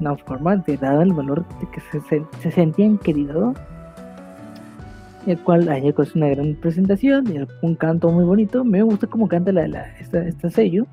no 0.00 0.16
formal, 0.16 0.62
te 0.64 0.76
daba 0.76 1.02
el 1.02 1.12
valor 1.12 1.44
de 1.60 1.68
que 1.70 1.80
se, 1.80 2.24
se, 2.40 2.50
sentían 2.50 2.98
queridos. 2.98 3.56
El 5.26 5.38
cual 5.38 5.68
ayer 5.68 5.94
es 5.96 6.16
una 6.16 6.28
gran 6.28 6.54
presentación, 6.54 7.26
y 7.28 7.46
un 7.64 7.76
canto 7.76 8.10
muy 8.10 8.24
bonito. 8.24 8.64
Me 8.64 8.82
gusta 8.82 9.06
cómo 9.06 9.28
canta 9.28 9.52
la, 9.52 9.68
la 9.68 9.86
esta, 9.98 10.50
sello. 10.50 10.86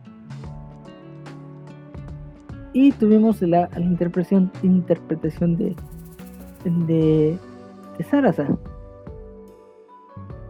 Y 2.74 2.91
tuvimos 2.91 3.41
la, 3.41 3.67
la 3.76 3.80
interpretación, 3.80 4.51
interpretación 4.61 5.57
de, 5.57 5.76
de, 6.64 7.38
Sarasa 8.10 8.47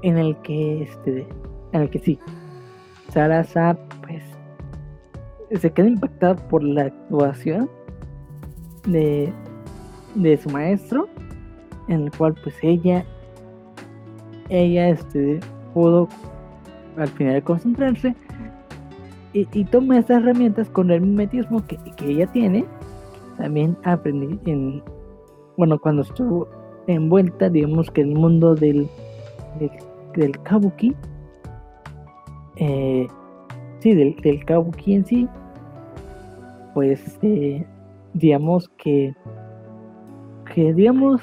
en 0.04 0.18
el 0.18 0.36
que 0.42 0.84
este 0.84 1.28
en 1.72 1.82
el 1.82 1.90
que 1.90 2.00
sí 2.00 2.20
Sarasa 3.12 3.76
pues 4.02 4.24
se 5.60 5.72
queda 5.72 5.88
impactada 5.88 6.36
por 6.48 6.64
la 6.64 6.84
actuación 6.84 7.70
de, 8.86 9.34
de 10.14 10.38
su 10.38 10.50
maestro 10.50 11.08
en 11.88 12.04
el 12.04 12.12
cual 12.12 12.36
pues 12.44 12.56
ella 12.62 13.04
ella 14.50 14.90
este 14.90 15.40
pudo 15.74 16.08
al 16.98 17.08
final 17.10 17.42
concentrarse 17.44 18.16
y, 19.34 19.48
y 19.52 19.66
toma 19.66 19.98
estas 19.98 20.22
herramientas 20.22 20.70
con 20.70 20.92
el 20.92 21.02
mimetismo 21.02 21.66
que, 21.66 21.78
que 21.98 22.12
ella 22.12 22.28
tiene 22.28 22.64
también 23.38 23.76
aprendí 23.84 24.40
en 24.46 24.84
bueno 25.60 25.78
cuando 25.78 26.04
estuvo 26.04 26.48
envuelta 26.88 27.50
digamos 27.50 27.92
que 27.92 28.00
el 28.00 28.16
mundo 28.16 28.56
del, 28.56 28.88
del 30.16 30.40
kabuki, 30.44 30.96
eh, 32.56 33.06
sí, 33.80 33.94
del, 33.94 34.16
del, 34.24 34.46
kabuki 34.46 34.96
en 34.96 35.06
sí, 35.06 35.28
pues 36.74 37.20
eh, 37.22 37.66
digamos 38.14 38.70
que, 38.78 39.14
que 40.54 40.74
digamos 40.74 41.22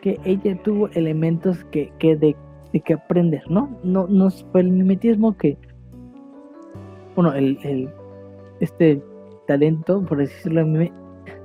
que 0.00 0.18
ella 0.24 0.60
tuvo 0.64 0.88
elementos 0.88 1.62
que, 1.66 1.92
que 2.00 2.16
de, 2.16 2.36
que 2.84 2.94
aprender, 2.94 3.48
¿no? 3.48 3.70
No, 3.84 4.08
no 4.08 4.30
fue 4.30 4.62
el 4.62 4.72
mimetismo 4.72 5.36
que, 5.36 5.56
bueno, 7.14 7.32
el, 7.34 7.56
el 7.62 7.88
este 8.58 9.00
talento, 9.46 10.04
por 10.04 10.18
decirlo, 10.18 10.66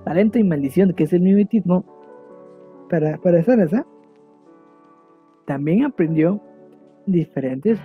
talento 0.08 0.40
y 0.40 0.44
maldición 0.46 0.94
que 0.94 1.04
es 1.04 1.12
el 1.12 1.20
mimetismo 1.20 1.84
para, 2.90 3.18
para 3.18 3.40
esa 3.40 3.86
también 5.46 5.84
aprendió 5.84 6.42
diferentes 7.06 7.78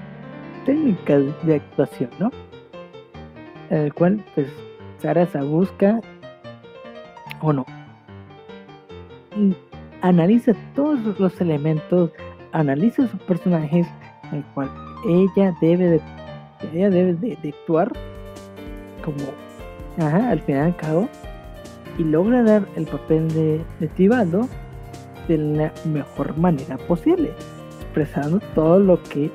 técnicas 0.64 1.24
de 1.44 1.56
actuación, 1.56 2.10
¿no? 2.20 2.30
El 3.70 3.92
cual, 3.92 4.24
pues, 4.36 4.46
Sarasa 4.98 5.42
busca, 5.42 6.00
o 7.40 7.52
no, 7.52 7.66
analiza 10.02 10.52
todos 10.76 11.18
los 11.18 11.40
elementos, 11.40 12.12
analiza 12.52 13.08
sus 13.08 13.20
personajes, 13.22 13.88
el 14.30 14.44
cual 14.54 14.70
ella 15.08 15.52
debe 15.60 15.88
de, 15.88 16.00
ella 16.72 16.88
debe 16.88 17.14
de, 17.14 17.48
actuar 17.48 17.92
como, 19.04 20.06
ajá, 20.06 20.30
al 20.30 20.40
final 20.42 20.68
y 20.68 20.70
al 20.70 20.76
cabo, 20.76 21.08
y 21.98 22.04
logra 22.04 22.42
dar 22.42 22.66
el 22.76 22.86
papel 22.86 23.28
de, 23.28 23.88
Tibaldo 23.96 24.48
de 25.28 25.38
la 25.38 25.72
mejor 25.84 26.36
manera 26.36 26.76
posible 26.78 27.30
expresando 27.80 28.40
todo 28.54 28.78
lo 28.78 29.02
que 29.02 29.30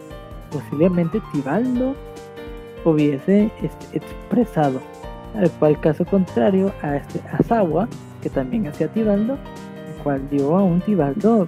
posiblemente 0.51 1.21
Tibaldo 1.31 1.95
hubiese 2.85 3.51
este, 3.61 3.97
expresado. 3.97 4.81
Al 5.35 5.51
cual 5.51 5.79
caso 5.79 6.05
contrario 6.05 6.71
a 6.81 6.95
este 6.95 7.21
Asawa, 7.31 7.87
que 8.21 8.29
también 8.29 8.65
hacía 8.67 8.87
Tibaldo, 8.87 9.33
el 9.33 10.03
cual 10.03 10.27
dio 10.29 10.55
a 10.55 10.63
un 10.63 10.81
Tibaldo 10.81 11.47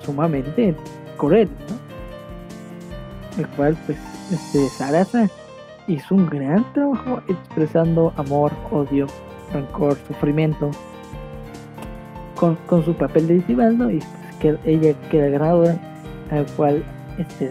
sumamente 0.00 0.74
cruel, 1.16 1.48
El 3.36 3.46
cual 3.48 3.76
pues 3.86 3.98
este 4.32 4.68
Sarasa 4.68 5.28
hizo 5.86 6.14
un 6.14 6.28
gran 6.28 6.70
trabajo 6.72 7.20
expresando 7.28 8.12
amor, 8.16 8.52
odio, 8.72 9.06
rancor, 9.52 9.96
sufrimiento 10.06 10.70
con, 12.34 12.56
con 12.66 12.84
su 12.84 12.94
papel 12.94 13.26
de 13.28 13.40
Tibaldo 13.40 13.90
y 13.90 14.00
que 14.40 14.56
ella 14.64 14.94
queda 15.10 15.28
ganadora 15.28 15.76
al 16.30 16.46
cual 16.56 16.84
este 17.18 17.46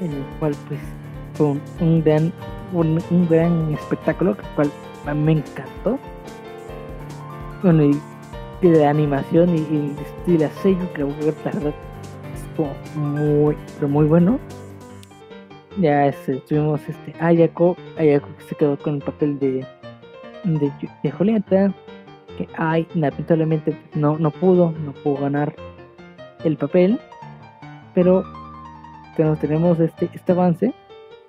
el 0.00 0.24
cual 0.38 0.54
pues 0.68 0.80
fue 1.34 1.56
un, 1.80 2.02
gran 2.02 2.32
un, 2.72 3.28
gran 3.28 3.72
espectáculo 3.72 4.32
el 4.32 4.36
cual 4.54 4.70
me 5.14 5.32
encantó. 5.32 5.98
Bueno 7.62 7.84
y, 7.84 8.00
de 8.68 8.86
animación 8.86 9.54
y, 9.54 9.94
y, 10.26 10.36
de 10.38 10.48
sello 10.62 10.88
creo 10.94 11.08
que 11.18 11.26
la 11.26 11.50
verdad 11.50 11.74
estuvo 12.34 12.70
muy 12.96 13.56
pero 13.76 13.88
muy 13.88 14.06
bueno. 14.06 14.38
Ya 15.78 16.06
este, 16.06 16.36
tuvimos 16.36 16.80
este 16.88 17.14
Ayako 17.20 17.76
Ayako 17.98 18.28
que 18.38 18.44
se 18.44 18.54
quedó 18.54 18.78
con 18.78 18.96
el 18.96 19.02
papel 19.02 19.38
de 19.38 19.66
de, 20.44 20.72
de 21.02 21.10
Julieta 21.10 21.72
que 22.38 22.48
ay 22.56 22.86
lamentablemente 22.94 23.76
no 23.94 24.18
no 24.18 24.30
pudo 24.30 24.72
no 24.84 24.92
pudo 24.92 25.22
ganar 25.22 25.54
el 26.44 26.56
papel, 26.56 27.00
pero 27.94 28.24
tenemos 29.40 29.80
este, 29.80 30.10
este 30.12 30.32
avance 30.32 30.74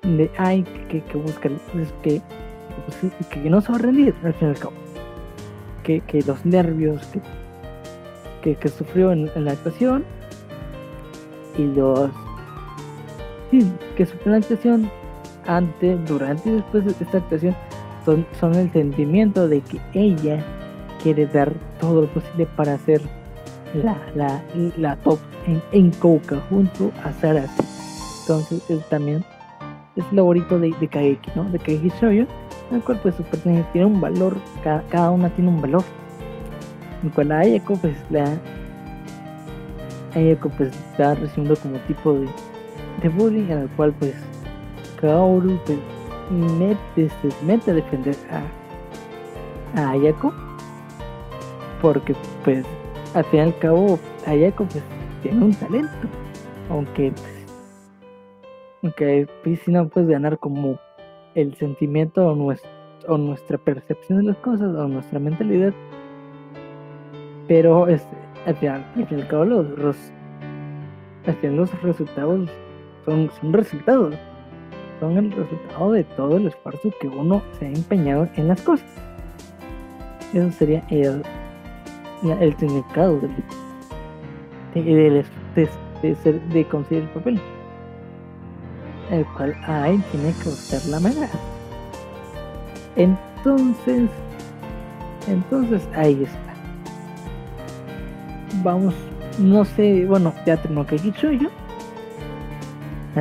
de 0.03 0.31
ay 0.37 0.63
que, 0.89 1.01
que 1.01 1.17
busca 1.17 1.49
pues, 1.71 1.91
que, 2.03 2.21
que, 3.29 3.49
no 3.49 3.61
se 3.61 3.71
va 3.71 3.77
a 3.77 3.81
rendir 3.81 4.13
al 4.23 4.33
fin 4.33 4.49
y 4.49 4.51
al 4.51 4.59
cabo. 4.59 4.73
Que, 5.83 6.01
que 6.01 6.21
los 6.23 6.45
nervios 6.45 7.01
que, 8.41 8.55
que, 8.55 8.69
sufrió 8.69 9.11
en, 9.11 9.31
la 9.35 9.51
actuación 9.51 10.03
y 11.57 11.63
los 11.63 12.09
sí, 13.51 13.71
que 13.95 14.05
sufrió 14.05 14.25
en 14.25 14.31
la 14.31 14.37
actuación 14.37 14.91
antes, 15.45 16.05
durante 16.07 16.49
y 16.49 16.53
después 16.53 16.85
de 16.85 16.91
esta 16.91 17.19
actuación 17.19 17.55
son, 18.05 18.53
el 18.55 18.71
sentimiento 18.71 19.47
de 19.47 19.61
que 19.61 19.79
ella 19.93 20.43
quiere 21.01 21.25
dar 21.25 21.53
todo 21.79 22.01
lo 22.01 22.07
posible 22.07 22.47
para 22.55 22.75
hacer 22.75 23.01
la, 23.73 23.97
la, 24.15 24.41
la 24.77 24.95
top 24.97 25.19
en, 25.47 25.61
en 25.71 25.91
Kouka 25.91 26.39
junto 26.49 26.91
a 27.03 27.11
Saras. 27.13 27.51
Entonces 28.21 28.63
él 28.69 28.81
también 28.89 29.23
es 29.95 30.05
el 30.11 30.17
favorito 30.17 30.59
de, 30.59 30.73
de 30.79 30.87
Kageki, 30.87 31.31
¿no? 31.35 31.43
De 31.45 31.59
Kageki 31.59 31.89
Shoujo, 32.01 32.27
el 32.71 32.81
cual 32.83 32.99
pues 33.01 33.15
sus 33.15 33.25
personajes 33.27 33.71
tienen 33.71 33.93
un 33.93 34.01
valor, 34.01 34.37
cada, 34.63 34.81
cada 34.89 35.11
una 35.11 35.29
tiene 35.29 35.49
un 35.49 35.61
valor. 35.61 35.83
En 37.03 37.09
cual 37.09 37.31
a 37.31 37.39
Ayako 37.39 37.75
pues 37.75 37.95
la 38.09 38.37
Ayako 40.15 40.49
pues 40.49 40.69
está 40.69 41.15
recibiendo 41.15 41.55
como 41.57 41.77
tipo 41.79 42.13
de, 42.13 42.27
de 43.01 43.09
bullying 43.09 43.49
en 43.49 43.59
el 43.59 43.69
cual 43.69 43.93
pues 43.99 44.13
Kaoru 44.99 45.59
pues 45.65 45.77
mete, 46.29 47.09
se 47.09 47.45
mete 47.45 47.71
a 47.71 47.73
defender 47.75 48.15
a, 48.31 49.81
a 49.81 49.91
Ayako 49.91 50.33
porque 51.81 52.15
pues 52.43 52.65
al 53.13 53.25
fin 53.25 53.39
y 53.39 53.43
al 53.43 53.57
cabo 53.59 53.99
Ayako 54.25 54.65
pues 54.65 54.83
tiene 55.21 55.45
un 55.45 55.53
talento 55.53 56.07
aunque 56.69 57.13
aunque 58.81 59.27
pues, 59.43 59.59
si 59.61 59.71
no 59.71 59.87
puedes 59.87 60.09
ganar 60.09 60.39
como 60.39 60.79
el 61.35 61.55
sentimiento 61.55 62.27
o, 62.27 62.35
nuestro, 62.35 62.69
o 63.07 63.17
nuestra 63.17 63.57
percepción 63.57 64.19
de 64.19 64.25
las 64.25 64.37
cosas 64.37 64.75
o 64.75 64.87
nuestra 64.87 65.19
mentalidad 65.19 65.73
pero 67.47 67.87
este, 67.87 68.15
al, 68.45 68.55
final, 68.55 68.85
al 68.95 69.07
fin 69.07 69.19
y 69.19 69.21
al 69.21 69.27
cabo 69.27 69.45
los, 69.45 69.69
los, 69.77 69.97
los 71.43 71.83
resultados 71.83 72.49
son, 73.05 73.29
son 73.39 73.53
resultados 73.53 74.15
son 74.99 75.17
el 75.17 75.31
resultado 75.31 75.91
de 75.91 76.03
todo 76.03 76.37
el 76.37 76.47
esfuerzo 76.47 76.91
que 76.99 77.07
uno 77.07 77.41
se 77.59 77.65
ha 77.65 77.69
empeñado 77.69 78.27
en 78.35 78.47
las 78.47 78.61
cosas. 78.61 78.87
Eso 80.33 80.51
sería 80.51 80.83
el 80.89 81.23
el 82.23 82.57
significado 82.57 83.19
del, 83.19 83.31
de, 84.73 85.23
de, 85.53 86.39
de, 86.53 86.67
conseguir 86.67 87.03
el 87.03 87.09
papel 87.09 87.39
el 89.11 89.25
cual 89.37 89.55
hay 89.67 89.97
tiene 90.11 90.33
que 90.33 90.49
buscar 90.49 90.83
la 90.85 90.99
manera. 90.99 91.29
Entonces 92.95 94.09
entonces 95.27 95.87
ahí 95.93 96.23
está. 96.23 96.53
Vamos 98.63 98.95
no 99.37 99.65
sé 99.65 100.05
bueno 100.05 100.33
ya 100.45 100.57
tengo 100.57 100.85
que 100.85 100.97
dicho 100.97 101.31
yo 101.31 101.49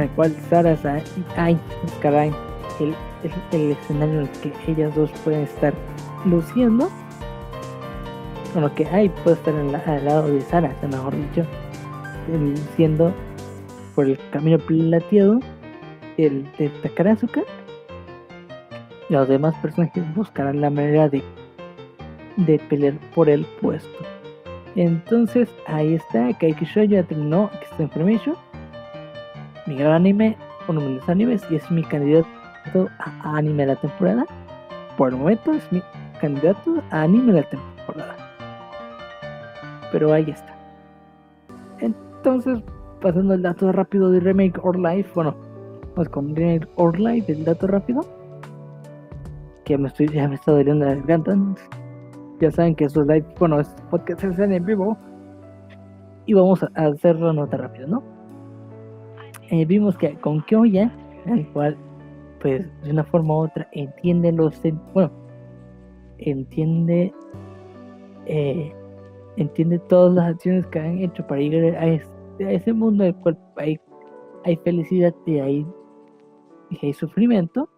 el 0.03 0.09
cual 0.11 0.35
Sara 0.51 0.77
ay 1.37 1.59
caray 2.03 2.33
el, 2.81 2.95
el, 3.23 3.33
el 3.53 3.71
escenario 3.73 4.15
en 4.15 4.21
el 4.21 4.31
que 4.31 4.53
ellas 4.67 4.95
dos 4.95 5.11
pueden 5.25 5.43
estar 5.43 5.73
luciendo 6.25 6.91
bueno, 8.55 8.73
que 8.75 8.87
hay 8.87 9.09
puede 9.09 9.37
estar 9.37 9.53
al 9.53 10.05
lado 10.05 10.29
de 10.29 10.41
Sara, 10.41 10.73
mejor 10.89 11.15
dicho, 11.17 11.45
siendo 12.77 13.13
por 13.97 14.07
el 14.07 14.19
camino 14.31 14.59
plateado, 14.59 15.41
el 16.17 16.45
de 16.57 16.69
Takarazuka. 16.69 17.43
Los 19.09 19.29
demás 19.29 19.57
personajes 19.57 20.03
buscarán 20.15 20.61
la 20.61 20.71
manera 20.71 21.09
de, 21.09 21.23
de 22.37 22.59
pelear 22.71 22.95
por 23.15 23.29
el 23.29 23.45
puesto. 23.61 24.05
Entonces 24.77 25.49
ahí 25.67 25.95
está, 25.95 26.33
Kaiki 26.39 26.65
ya 26.89 27.03
terminó 27.03 27.51
Extra 27.61 27.85
Information. 27.85 28.37
Mi 29.67 29.77
gran 29.77 29.93
anime, 29.93 30.37
uno 30.69 30.81
de 30.81 30.89
mis 30.89 31.09
animes, 31.09 31.43
y 31.51 31.57
es 31.57 31.71
mi 31.71 31.83
candidato 31.83 32.29
a 32.99 33.37
anime 33.37 33.63
de 33.63 33.75
la 33.75 33.77
temporada. 33.77 34.27
Por 34.99 35.11
el 35.11 35.17
momento 35.17 35.53
es 35.53 35.73
mi 35.73 35.83
candidato 36.21 36.83
a 36.91 37.03
anime 37.03 37.33
de 37.33 37.41
la 37.41 37.49
temporada. 37.49 38.17
Pero 39.91 40.13
ahí 40.13 40.31
está. 40.31 40.55
Entonces, 41.81 42.63
pasando 43.01 43.35
el 43.35 43.43
dato 43.43 43.73
rápido 43.73 44.11
de 44.11 44.21
Remake 44.21 44.59
or 44.63 44.79
Life, 44.79 45.11
bueno, 45.15 45.35
pues 45.95 46.09
con 46.09 46.35
Remake 46.35 46.69
or 46.77 46.99
Life, 46.99 47.33
el 47.33 47.45
dato 47.45 47.67
rápido. 47.67 48.03
Que 49.65 49.79
me 49.79 49.89
estoy, 49.89 50.09
ya 50.09 50.29
me 50.29 50.35
está 50.35 50.53
doliendo 50.53 50.85
la 50.85 50.95
garganta. 50.95 51.37
Ya 52.41 52.51
saben 52.51 52.75
que 52.75 52.85
esos 52.85 53.07
live, 53.07 53.25
bueno, 53.39 53.61
es 53.61 53.69
podcast 53.91 54.21
se 54.21 54.27
hacen 54.27 54.53
en 54.53 54.65
vivo. 54.65 54.99
Y 56.27 56.35
vamos 56.35 56.63
a 56.63 56.69
hacerlo 56.75 57.33
nota 57.33 57.57
rápido, 57.57 57.87
¿no? 57.87 58.14
Eh, 59.51 59.65
vimos 59.65 59.97
que 59.99 60.15
con 60.21 60.41
Kyoya, 60.43 60.91
el 61.27 61.47
cual, 61.53 61.77
pues, 62.41 62.67
de 62.83 62.91
una 62.91 63.05
forma 63.05 63.35
u 63.35 63.45
otra, 63.45 63.69
entiende 63.73 64.33
los. 64.33 64.61
Bueno, 64.93 65.13
entiende. 66.19 67.13
Eh, 68.27 68.73
entiende 69.37 69.79
todas 69.81 70.15
las 70.15 70.35
acciones 70.35 70.67
que 70.69 70.79
han 70.79 70.99
hecho 70.99 71.27
para 71.27 71.41
llegar 71.41 71.77
a, 71.77 71.87
ese 72.39 72.73
mundo 72.73 73.05
en 73.05 73.15
el 73.15 73.17
cual 73.17 73.39
hay, 73.57 73.79
hay 74.45 74.57
felicidad 74.57 75.15
y 75.27 75.39
hay, 75.39 75.67
y 76.71 76.87
hay 76.87 76.93
sufrimiento. 76.93 77.69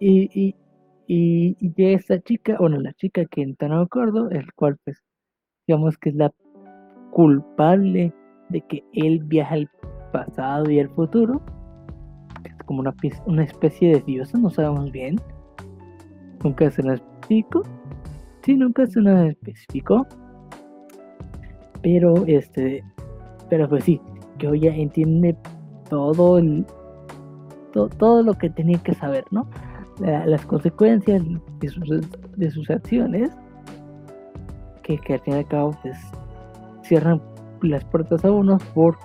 Y, 0.00 0.30
y, 0.34 0.56
y, 1.06 1.68
de 1.68 1.94
esa 1.94 2.20
chica, 2.20 2.56
bueno, 2.58 2.80
la 2.80 2.92
chica 2.94 3.24
que 3.26 3.42
entra 3.42 3.68
no 3.68 3.80
acuerdo, 3.80 4.30
el 4.30 4.52
cual 4.54 4.78
pues 4.84 5.00
digamos 5.66 5.96
que 5.98 6.08
es 6.08 6.16
la 6.16 6.32
culpable 7.10 8.12
de 8.52 8.60
que 8.62 8.84
él 8.92 9.20
viaja 9.24 9.54
al 9.54 9.70
pasado 10.12 10.70
y 10.70 10.78
al 10.78 10.88
futuro, 10.90 11.40
es 12.44 12.54
como 12.64 12.80
una, 12.80 12.94
una 13.26 13.44
especie 13.44 13.94
de 13.94 14.00
diosa, 14.02 14.38
no 14.38 14.50
sabemos 14.50 14.90
bien, 14.92 15.20
nunca 16.44 16.70
se 16.70 16.82
nos 16.82 17.00
explicó, 17.00 17.62
sí, 18.42 18.54
nunca 18.54 18.86
se 18.86 19.00
nos 19.00 19.30
especificó, 19.30 20.06
pero 21.82 22.14
este, 22.26 22.84
pero 23.48 23.68
pues 23.68 23.84
sí, 23.84 24.00
hoy 24.46 24.60
ya 24.60 24.74
entiende 24.74 25.36
todo 25.88 26.38
el, 26.38 26.64
todo 27.72 28.22
lo 28.22 28.34
que 28.34 28.50
tenía 28.50 28.78
que 28.78 28.94
saber, 28.94 29.24
¿no? 29.30 29.48
las 30.00 30.44
consecuencias 30.46 31.22
de 31.60 31.68
sus, 31.68 31.88
de 32.36 32.50
sus 32.50 32.68
acciones, 32.70 33.30
que, 34.82 34.98
que, 34.98 35.14
al 35.14 35.20
fin 35.20 35.34
y 35.34 35.36
al 35.38 35.46
cabo 35.46 35.76
pues, 35.82 35.96
cierran 36.82 37.20
las 37.62 37.84
puertas 37.84 38.24
a 38.24 38.30
unos 38.30 38.62
por 38.74 38.98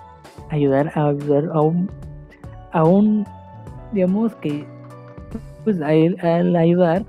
ayudar 0.50 0.92
a 0.94 1.08
ayudar 1.08 1.50
a 1.52 1.60
un, 1.60 1.90
a 2.72 2.84
un 2.84 3.26
digamos 3.92 4.34
que 4.36 4.66
pues 5.64 5.80
a 5.82 5.92
él, 5.92 6.16
ayudar, 6.56 7.04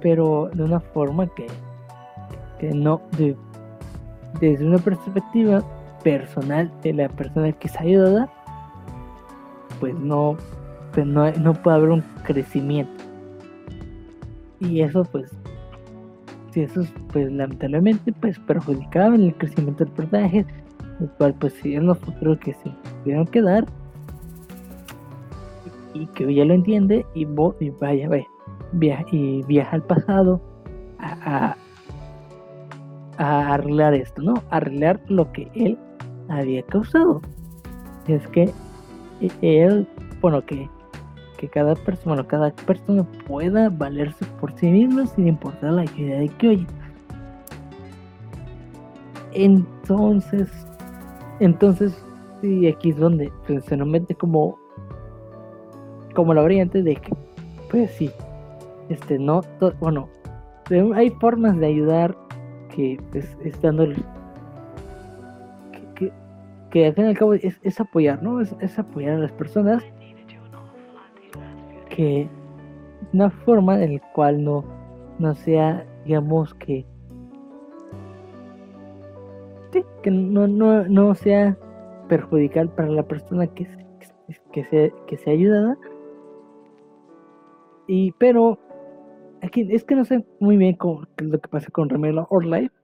pero 0.00 0.50
de 0.52 0.62
una 0.62 0.80
forma 0.80 1.26
que, 1.34 1.46
que 2.58 2.70
no, 2.70 3.00
de, 3.16 3.36
desde 4.40 4.64
una 4.64 4.78
perspectiva 4.78 5.62
personal 6.02 6.70
de 6.82 6.92
la 6.92 7.08
persona 7.08 7.50
que 7.52 7.68
es 7.68 7.80
ayudada, 7.80 8.28
pues 9.80 9.94
no 9.94 10.36
pues 10.94 11.06
no, 11.06 11.30
no 11.32 11.54
puede 11.54 11.76
haber 11.76 11.90
un 11.90 12.04
crecimiento. 12.22 13.02
Y 14.60 14.80
eso 14.80 15.04
pues, 15.04 15.32
si 16.54 16.62
eso 16.62 16.82
pues 17.12 17.30
lamentablemente 17.32 18.12
pues 18.12 18.38
perjudicaba 18.38 19.16
el 19.16 19.34
crecimiento 19.34 19.84
del 19.84 19.92
personaje, 19.92 20.46
el 21.00 21.08
cual 21.18 21.34
pues 21.34 21.52
si 21.54 21.74
en 21.74 21.86
los 21.86 21.98
futuros 21.98 22.38
que 22.38 22.54
se 22.54 22.70
pudieron 23.02 23.26
quedar 23.26 23.66
y 25.94 26.06
que 26.06 26.32
ya 26.32 26.44
lo 26.44 26.54
entiende 26.54 27.04
y, 27.14 27.22
y 27.60 27.70
vaya, 27.70 28.08
vaya 28.08 28.26
viaja, 28.72 29.04
y 29.10 29.42
viaja 29.42 29.76
al 29.76 29.82
pasado 29.82 30.40
a, 30.98 31.56
a, 33.18 33.54
arreglar 33.54 33.94
esto, 33.94 34.22
¿no? 34.22 34.34
Arreglar 34.50 35.00
lo 35.08 35.30
que 35.32 35.50
él 35.54 35.76
había 36.28 36.62
causado. 36.62 37.20
Es 38.06 38.26
que 38.28 38.50
e, 39.20 39.30
él, 39.40 39.88
bueno, 40.20 40.44
que 40.44 40.68
que 41.36 41.48
cada 41.48 41.74
persona, 41.74 42.26
cada 42.26 42.50
persona 42.50 43.04
pueda 43.26 43.68
valerse 43.68 44.24
por 44.40 44.52
sí 44.58 44.70
misma 44.70 45.06
sin 45.06 45.28
importar 45.28 45.72
la 45.72 45.84
idea 45.84 46.20
de 46.20 46.28
que 46.28 46.48
oye. 46.48 46.66
Entonces, 49.32 50.48
entonces, 51.40 52.04
sí, 52.40 52.68
aquí 52.68 52.90
es 52.90 52.96
donde 52.96 53.32
pues, 53.46 53.64
se 53.64 53.76
nos 53.76 53.88
mete 53.88 54.14
como, 54.14 54.58
como 56.14 56.32
la 56.32 56.42
variante 56.42 56.82
de 56.82 56.94
que, 56.94 57.12
pues 57.70 57.90
sí, 57.92 58.10
este, 58.88 59.18
no, 59.18 59.40
bueno, 59.80 60.08
hay 60.94 61.10
formas 61.20 61.58
de 61.58 61.66
ayudar 61.66 62.16
que, 62.74 63.00
pues, 63.10 63.36
estando 63.44 63.86
que, 65.96 66.12
que, 66.70 66.86
al 66.86 66.94
fin 66.94 67.04
y 67.06 67.08
al 67.08 67.18
cabo 67.18 67.34
es, 67.34 67.58
es 67.62 67.80
apoyar, 67.80 68.22
¿no? 68.22 68.40
Es, 68.40 68.54
es 68.60 68.78
apoyar 68.78 69.14
a 69.14 69.18
las 69.18 69.32
personas 69.32 69.82
que 71.94 72.28
una 73.12 73.30
forma 73.30 73.82
en 73.82 73.94
la 73.94 74.12
cual 74.12 74.42
no, 74.42 74.64
no 75.18 75.34
sea, 75.34 75.86
digamos 76.04 76.52
que, 76.54 76.84
que 80.02 80.10
no, 80.10 80.46
no, 80.48 80.84
no 80.88 81.14
sea 81.14 81.56
perjudicial 82.08 82.68
para 82.70 82.88
la 82.88 83.02
persona 83.04 83.46
que, 83.46 83.66
que, 84.52 84.64
se, 84.64 84.92
que 85.06 85.16
sea 85.18 85.32
ayudada. 85.32 85.78
Y, 87.86 88.12
pero, 88.12 88.58
aquí 89.42 89.66
es 89.70 89.84
que 89.84 89.94
no 89.94 90.04
sé 90.04 90.24
muy 90.40 90.56
bien 90.56 90.74
cómo, 90.76 91.06
lo 91.18 91.40
que 91.40 91.48
pasa 91.48 91.70
con 91.70 91.88
Remelo 91.88 92.26
or 92.30 92.44
Life, 92.44 92.74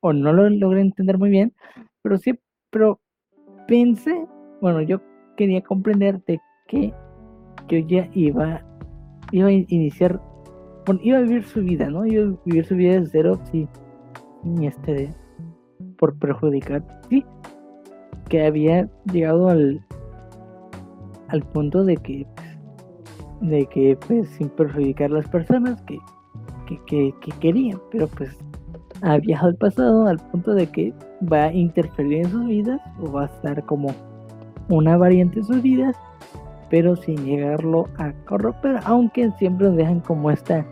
o 0.00 0.12
no 0.12 0.32
lo 0.32 0.48
logré 0.50 0.80
entender 0.82 1.16
muy 1.18 1.30
bien, 1.30 1.54
pero 2.02 2.18
sí, 2.18 2.38
pero 2.70 3.00
pensé, 3.66 4.26
bueno, 4.60 4.82
yo 4.82 5.00
quería 5.36 5.62
comprender 5.62 6.22
de 6.24 6.40
que 6.66 6.92
yo 7.68 7.78
ya 7.78 8.08
iba, 8.14 8.60
iba 9.32 9.48
a 9.48 9.52
iniciar, 9.52 10.20
iba 11.02 11.18
a 11.18 11.20
vivir 11.22 11.44
su 11.44 11.60
vida, 11.60 11.88
¿no? 11.90 12.06
Iba 12.06 12.24
a 12.24 12.36
vivir 12.44 12.64
su 12.64 12.76
vida 12.76 12.94
desde 12.94 13.10
cero, 13.10 13.40
sí, 13.50 13.68
este, 14.62 15.14
por 15.98 16.18
perjudicar, 16.18 16.84
sí, 17.08 17.24
que 18.28 18.46
había 18.46 18.88
llegado 19.12 19.48
al, 19.48 19.84
al 21.28 21.42
punto 21.42 21.84
de 21.84 21.96
que, 21.96 22.26
de 23.40 23.66
que, 23.66 23.98
pues, 24.06 24.28
sin 24.30 24.48
perjudicar 24.50 25.10
a 25.10 25.14
las 25.14 25.28
personas 25.28 25.80
que, 25.82 25.98
que, 26.86 27.14
que 27.20 27.32
querían, 27.40 27.80
pero 27.90 28.08
pues 28.08 28.36
ha 29.02 29.18
viajado 29.18 29.48
al 29.48 29.56
pasado 29.56 30.06
al 30.06 30.18
punto 30.18 30.54
de 30.54 30.66
que 30.66 30.92
va 31.32 31.44
a 31.44 31.52
interferir 31.52 32.24
en 32.24 32.30
sus 32.30 32.46
vidas 32.46 32.80
o 33.00 33.12
va 33.12 33.24
a 33.24 33.26
estar 33.26 33.64
como 33.66 33.94
una 34.68 34.96
variante 34.96 35.40
de 35.40 35.44
sus 35.44 35.62
vidas 35.62 35.96
pero 36.68 36.96
sin 36.96 37.24
llegarlo 37.24 37.88
a 37.98 38.12
corromper, 38.26 38.80
aunque 38.84 39.30
siempre 39.38 39.68
nos 39.68 39.76
dejan 39.76 40.00
como 40.00 40.30
esta, 40.30 40.64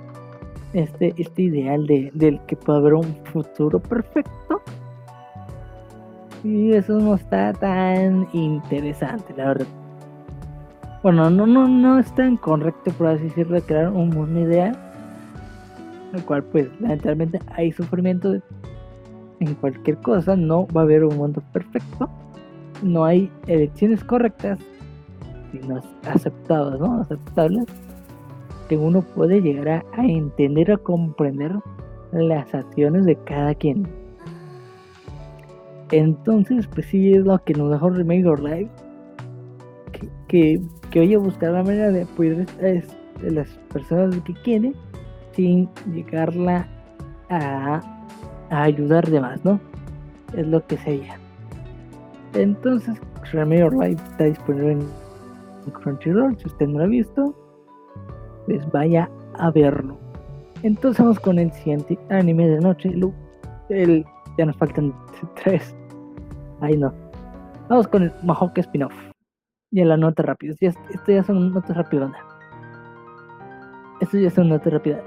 este, 0.72 1.14
este 1.16 1.42
ideal 1.42 1.86
de, 1.86 2.11
del 2.14 2.40
que 2.47 2.57
puede 2.57 2.78
haber 2.78 2.95
un 2.95 3.16
futuro 3.24 3.80
perfecto. 3.80 4.61
Y 6.42 6.72
eso 6.72 6.99
no 6.99 7.14
está 7.14 7.53
tan 7.55 8.28
interesante, 8.32 9.32
la 9.36 9.47
verdad. 9.47 9.66
Bueno, 11.03 11.30
no, 11.30 11.47
no, 11.47 11.68
no 11.68 11.99
es 11.99 12.14
tan 12.14 12.36
correcto, 12.36 12.90
por 12.92 13.09
así 13.09 13.24
decirlo, 13.24 13.61
crear 13.62 13.88
un 13.90 14.11
mundo 14.11 14.40
ideal. 14.40 14.76
El 16.12 16.24
cual, 16.24 16.45
pues, 16.45 16.68
lamentablemente 16.80 17.40
hay 17.55 17.72
sufrimiento 17.72 18.34
en 19.40 19.55
cualquier 19.55 19.97
cosa. 19.99 20.36
No 20.36 20.66
va 20.68 20.82
a 20.82 20.84
haber 20.84 21.05
un 21.05 21.16
mundo 21.16 21.42
perfecto. 21.53 22.09
No 22.82 23.05
hay 23.05 23.30
elecciones 23.47 24.05
correctas 24.05 24.59
sino 25.61 25.80
aceptadas, 26.07 26.80
¿no? 26.80 27.00
Aceptables, 27.00 27.66
que 28.68 28.76
uno 28.76 29.02
puede 29.02 29.40
llegar 29.40 29.84
a, 29.92 30.05
entender 30.05 30.72
o 30.72 30.82
comprender 30.82 31.52
las 32.12 32.55
acciones 32.55 33.05
de 33.05 33.16
cada 33.16 33.55
quien. 33.55 33.86
Entonces, 35.90 36.66
pues 36.66 36.86
sí 36.86 37.14
es 37.14 37.24
lo 37.24 37.38
que 37.44 37.55
nos 37.55 37.70
dejó 37.70 37.90
Remake 37.90 38.22
Your 38.22 38.40
Life. 38.40 38.70
Que, 39.92 40.09
que, 40.28 40.62
que 40.90 41.00
oye 41.00 41.16
buscar 41.16 41.52
la 41.52 41.62
manera 41.62 41.90
de 41.90 42.02
apoyar 42.02 42.46
a, 42.61 43.30
las 43.30 43.48
personas 43.72 44.16
que 44.24 44.34
quieren 44.42 44.74
sin 45.32 45.68
llegarla 45.92 46.66
a, 47.30 47.80
a 48.50 48.62
ayudar 48.62 49.09
de 49.09 49.20
más, 49.20 49.44
¿no? 49.44 49.61
Es 50.36 50.46
lo 50.46 50.66
que 50.66 50.76
sería. 50.78 51.16
Entonces, 52.34 53.00
Remedy 53.32 53.62
Live 53.62 54.00
está 54.11 54.24
disponible 54.24 54.72
en 54.72 55.03
Crunchyroll. 55.73 56.37
Si 56.39 56.47
usted 56.47 56.69
no 56.69 56.79
lo 56.79 56.85
ha 56.85 56.89
visto, 56.89 57.35
pues 58.47 58.71
vaya 58.73 59.11
a 59.39 59.51
verlo. 59.51 59.99
Entonces 60.62 61.01
vamos 61.01 61.21
con 61.21 61.39
el 61.39 61.53
siguiente 61.53 61.99
anime 62.09 62.49
de 62.49 62.61
noche. 62.61 62.91
El, 63.69 64.05
ya 64.39 64.47
nos 64.47 64.57
faltan 64.57 64.95
tres. 65.43 65.77
Ay 66.61 66.77
no. 66.77 66.93
Vamos 67.69 67.87
con 67.89 68.05
el 68.05 68.12
Mahawk 68.23 68.57
spin-off. 68.59 68.95
Y 69.71 69.81
en 69.81 69.89
la 69.89 69.97
nota 69.97 70.23
rápida. 70.23 70.55
Esto 70.61 71.12
ya 71.12 71.23
son 71.23 71.53
notas 71.53 71.77
rápidas. 71.77 72.12
Esto 74.01 74.19
ya 74.19 74.31
son 74.31 74.49
notas 74.49 74.73
rápidas. 74.73 75.03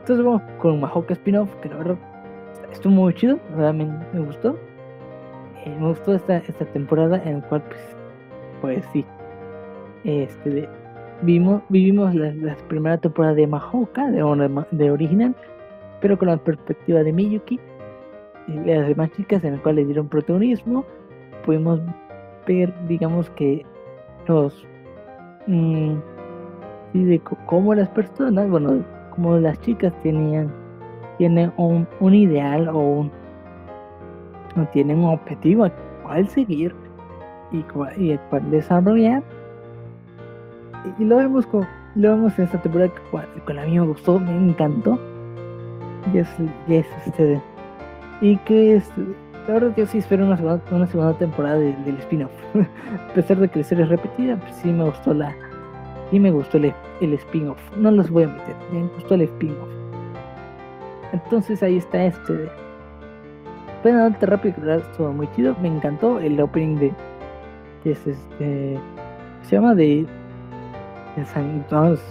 Entonces 0.00 0.24
vamos 0.24 0.42
con 0.58 0.80
Mahawk 0.80 1.10
spin-off. 1.10 1.54
Que 1.56 1.68
la 1.68 1.76
verdad 1.76 1.98
estuvo 2.72 2.92
muy 2.92 3.14
chido. 3.14 3.38
Realmente 3.56 3.94
me, 4.12 4.20
gustó. 4.26 4.58
Eh, 5.64 5.76
me 5.78 5.88
gustó 5.88 6.14
esta, 6.14 6.38
esta 6.38 6.64
temporada 6.64 7.22
en 7.24 7.40
la 7.40 7.48
cual 7.48 7.62
pues, 7.62 7.96
pues 8.60 8.84
sí. 8.92 9.04
Este 10.04 10.68
vimos, 11.22 11.62
vivimos 11.68 12.14
la, 12.14 12.56
primera 12.68 12.98
temporada 12.98 13.34
de 13.34 13.46
Mahoka, 13.46 14.10
de, 14.10 14.90
original, 14.90 15.34
pero 16.00 16.18
con 16.18 16.28
la 16.28 16.36
perspectiva 16.36 17.02
de 17.02 17.12
Miyuki 17.12 17.58
y 18.48 18.52
las 18.52 18.88
demás 18.88 19.10
chicas 19.12 19.42
en 19.44 19.52
las 19.52 19.60
cuales 19.62 19.82
le 19.82 19.86
dieron 19.86 20.08
protagonismo, 20.08 20.84
pudimos 21.46 21.80
ver, 22.46 22.72
digamos 22.86 23.30
que 23.30 23.64
los 24.26 24.66
mmm, 25.46 25.94
de 26.92 27.20
cómo 27.46 27.74
las 27.74 27.88
personas, 27.88 28.48
bueno, 28.50 28.84
como 29.10 29.38
las 29.38 29.58
chicas 29.60 29.92
tenían, 30.02 30.52
tienen 31.16 31.52
un, 31.56 31.88
un 32.00 32.14
ideal 32.14 32.68
o 32.68 32.78
un 32.78 33.10
tienen 34.72 34.98
un 34.98 35.14
objetivo 35.14 35.64
al 35.64 35.72
cual 36.04 36.28
seguir 36.28 36.72
y, 37.50 37.64
y 38.00 38.12
al 38.12 38.20
cual 38.28 38.50
desarrollar 38.52 39.22
y 40.98 41.04
lo 41.04 41.16
vemos 41.16 41.46
con, 41.46 41.66
lo 41.94 42.10
vemos 42.10 42.38
en 42.38 42.44
esta 42.46 42.60
temporada 42.60 42.92
que 42.92 43.40
con 43.40 43.58
a 43.58 43.64
mí 43.64 43.78
me 43.78 43.86
gustó, 43.86 44.18
me 44.18 44.32
encantó. 44.32 44.98
Y 46.12 46.18
es, 46.18 46.28
y 46.68 46.74
es 46.74 46.86
este 47.06 47.40
y 48.20 48.36
que 48.38 48.76
es 48.76 48.90
la 49.46 49.54
verdad 49.54 49.74
yo 49.76 49.86
sí 49.86 49.98
espero 49.98 50.26
una 50.26 50.36
segunda, 50.36 50.60
una 50.70 50.86
segunda 50.86 51.12
temporada 51.14 51.58
del 51.58 51.96
spin-off. 51.98 52.32
a 53.10 53.14
pesar 53.14 53.38
de 53.38 53.48
que 53.48 53.58
la 53.58 53.64
serie 53.64 53.84
es 53.84 53.90
repetida, 53.90 54.36
pues 54.36 54.54
sí 54.56 54.70
me 54.70 54.84
gustó 54.84 55.14
la 55.14 55.34
sí 56.10 56.20
me 56.20 56.30
gustó 56.30 56.58
el, 56.58 56.72
el 57.00 57.14
spin-off. 57.14 57.58
No 57.76 57.90
los 57.90 58.10
voy 58.10 58.24
a 58.24 58.28
meter, 58.28 58.54
me 58.72 58.82
gustó 58.94 59.14
el 59.14 59.22
spin-off. 59.22 59.68
Entonces 61.12 61.62
ahí 61.62 61.76
está 61.76 62.04
este 62.04 62.48
Pueden 63.82 63.98
darte 63.98 64.24
rápido 64.24 64.54
que 64.54 64.76
estuvo 64.76 65.12
muy 65.12 65.28
chido. 65.32 65.54
Me 65.60 65.68
encantó 65.68 66.18
el 66.18 66.40
opening 66.40 66.76
de, 66.76 66.92
de 67.84 67.92
este 67.92 68.14
se 69.42 69.56
llama 69.56 69.74
de 69.74 70.06
entonces, 71.16 72.04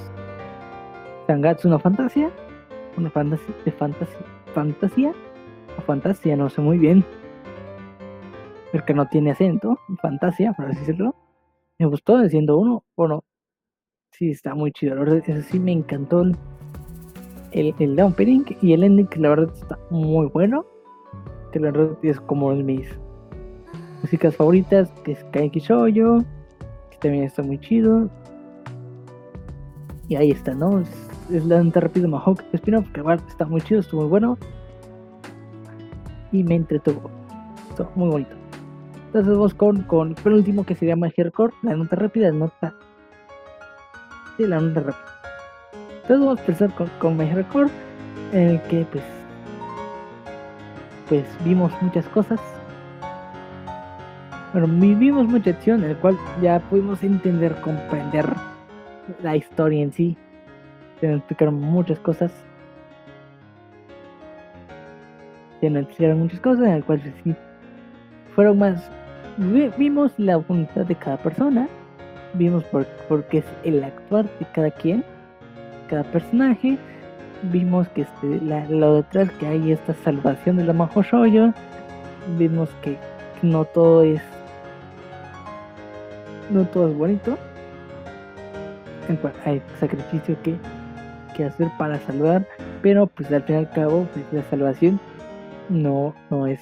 Sangatsu 1.27 1.69
no 1.69 1.79
fantasía, 1.79 2.31
una 2.97 3.09
fantasía 3.09 3.55
de 3.65 3.71
fantasía, 3.71 4.25
fantasía 4.53 5.13
fantasía, 5.81 6.35
no 6.35 6.49
sé 6.49 6.61
muy 6.61 6.77
bien, 6.77 7.03
porque 8.71 8.93
no 8.93 9.07
tiene 9.07 9.31
acento, 9.31 9.79
fantasía, 10.01 10.53
por 10.53 10.65
así 10.65 10.79
decirlo. 10.79 11.15
Me 11.79 11.85
gustó, 11.85 12.27
siendo 12.29 12.57
uno, 12.57 12.83
bueno, 12.95 13.23
sí 14.11 14.31
está 14.31 14.55
muy 14.55 14.71
chido, 14.71 14.95
la 14.95 15.01
verdad, 15.01 15.23
eso 15.27 15.41
sí 15.49 15.59
me 15.59 15.71
encantó 15.71 16.21
el, 16.21 16.37
el, 17.51 17.73
el 17.79 17.99
opening 17.99 18.43
y 18.61 18.73
el 18.73 18.83
ending, 18.83 19.07
que 19.07 19.19
la 19.19 19.29
verdad 19.29 19.53
está 19.53 19.79
muy 19.89 20.27
bueno, 20.27 20.65
que 21.51 21.59
la 21.59 21.71
verdad 21.71 21.97
es 22.03 22.19
como 22.21 22.53
mis 22.53 22.87
músicas 24.01 24.35
favoritas, 24.35 24.89
que 25.03 25.13
es 25.13 25.23
Kaiki 25.25 25.59
Shoujo, 25.59 26.23
que 26.91 26.97
también 26.99 27.25
está 27.25 27.41
muy 27.41 27.59
chido, 27.59 28.09
y 30.07 30.15
ahí 30.15 30.31
está, 30.31 30.53
¿no? 30.53 30.79
Es, 30.79 31.45
la 31.45 31.63
la 31.63 31.71
rápido 31.79 32.07
Mahawk 32.07 32.43
spin-off, 32.53 32.89
que 32.91 32.99
igual 32.99 33.21
está 33.27 33.45
muy 33.45 33.61
chido, 33.61 33.79
estuvo 33.79 34.01
muy 34.01 34.09
bueno. 34.09 34.37
Y 36.31 36.43
me 36.43 36.55
entretuvo. 36.55 37.09
Estuvo 37.69 37.89
muy 37.95 38.09
bonito. 38.09 38.31
Entonces 39.07 39.31
vamos 39.31 39.53
con, 39.53 39.83
con 39.83 40.15
el 40.25 40.33
último 40.33 40.65
que 40.65 40.75
se 40.75 40.85
llama 40.85 41.09
Hardcore, 41.15 41.53
la 41.61 41.75
nota 41.75 41.95
rápida, 41.95 42.31
la 42.31 42.37
nota. 42.37 42.75
Sí, 44.37 44.47
la 44.47 44.59
nota 44.59 44.79
rápida. 44.81 45.05
Entonces 46.01 46.19
vamos 46.19 46.37
a 46.37 46.41
empezar 46.41 46.75
con, 46.75 46.89
con 46.99 47.17
My 47.17 47.29
Hardcore, 47.29 47.69
en 48.33 48.49
el 48.49 48.61
que 48.63 48.85
pues 48.91 49.03
pues 51.07 51.25
vimos 51.45 51.71
muchas 51.81 52.07
cosas. 52.07 52.39
Bueno, 54.51 54.67
vivimos 54.67 55.27
mucha 55.27 55.51
acción, 55.51 55.83
en 55.83 55.91
el 55.91 55.97
cual 55.97 56.17
ya 56.41 56.59
pudimos 56.59 57.03
entender, 57.03 57.55
comprender 57.61 58.25
la 59.21 59.35
historia 59.35 59.81
en 59.81 59.91
sí. 59.91 60.17
Se 60.99 61.07
nos 61.07 61.17
explicaron 61.17 61.55
muchas 61.55 61.99
cosas. 61.99 62.31
Se 65.59 65.69
nos 65.69 65.83
explicaron 65.83 66.19
muchas 66.19 66.39
cosas 66.39 66.65
en 66.65 66.75
las 66.75 66.83
cuales 66.83 67.13
sí 67.23 67.35
fueron 68.35 68.59
más. 68.59 68.89
Vimos 69.77 70.11
la 70.17 70.37
voluntad 70.37 70.85
de 70.85 70.95
cada 70.95 71.17
persona. 71.17 71.67
Vimos 72.33 72.63
por, 72.65 72.85
qué 73.25 73.39
es 73.39 73.45
el 73.63 73.83
actuar 73.83 74.25
de 74.39 74.45
cada 74.53 74.71
quien, 74.71 75.03
cada 75.89 76.03
personaje. 76.03 76.77
Vimos 77.43 77.87
que 77.89 78.01
este, 78.01 78.41
la, 78.41 78.65
lo 78.69 78.95
detrás 78.95 79.29
que 79.31 79.47
hay 79.47 79.71
esta 79.71 79.93
salvación 79.93 80.57
de 80.57 80.63
la 80.63 80.73
Majo 80.73 81.03
Shoyo. 81.03 81.53
Vimos 82.37 82.69
que 82.81 82.97
no 83.41 83.65
todo 83.65 84.03
es. 84.03 84.21
No 86.49 86.65
todo 86.65 86.89
es 86.89 86.97
bonito 86.97 87.37
hay 89.45 89.61
sacrificio 89.79 90.35
que, 90.43 90.55
que 91.35 91.45
hacer 91.45 91.69
para 91.77 91.99
salvar, 91.99 92.47
pero 92.81 93.07
pues 93.07 93.31
al 93.31 93.43
fin 93.43 93.55
y 93.55 93.59
al 93.59 93.69
cabo 93.71 94.07
pues, 94.13 94.25
la 94.31 94.43
salvación 94.49 94.99
no, 95.69 96.13
no 96.29 96.47
es 96.47 96.59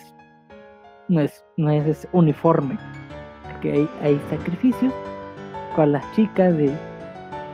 no 1.07 1.19
es, 1.19 1.43
no 1.57 1.69
es, 1.69 2.07
uniforme, 2.13 2.77
porque 3.51 3.73
hay, 3.73 3.89
hay 4.01 4.21
sacrificios 4.29 4.93
con 5.75 5.91
las 5.91 6.03
chicas 6.15 6.55
de 6.55 6.71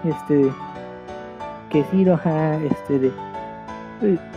este 0.06 0.52
que 1.72 1.80
es 1.80 1.94
Iroha, 1.94 2.58
este 2.64 3.00
de 3.00 3.12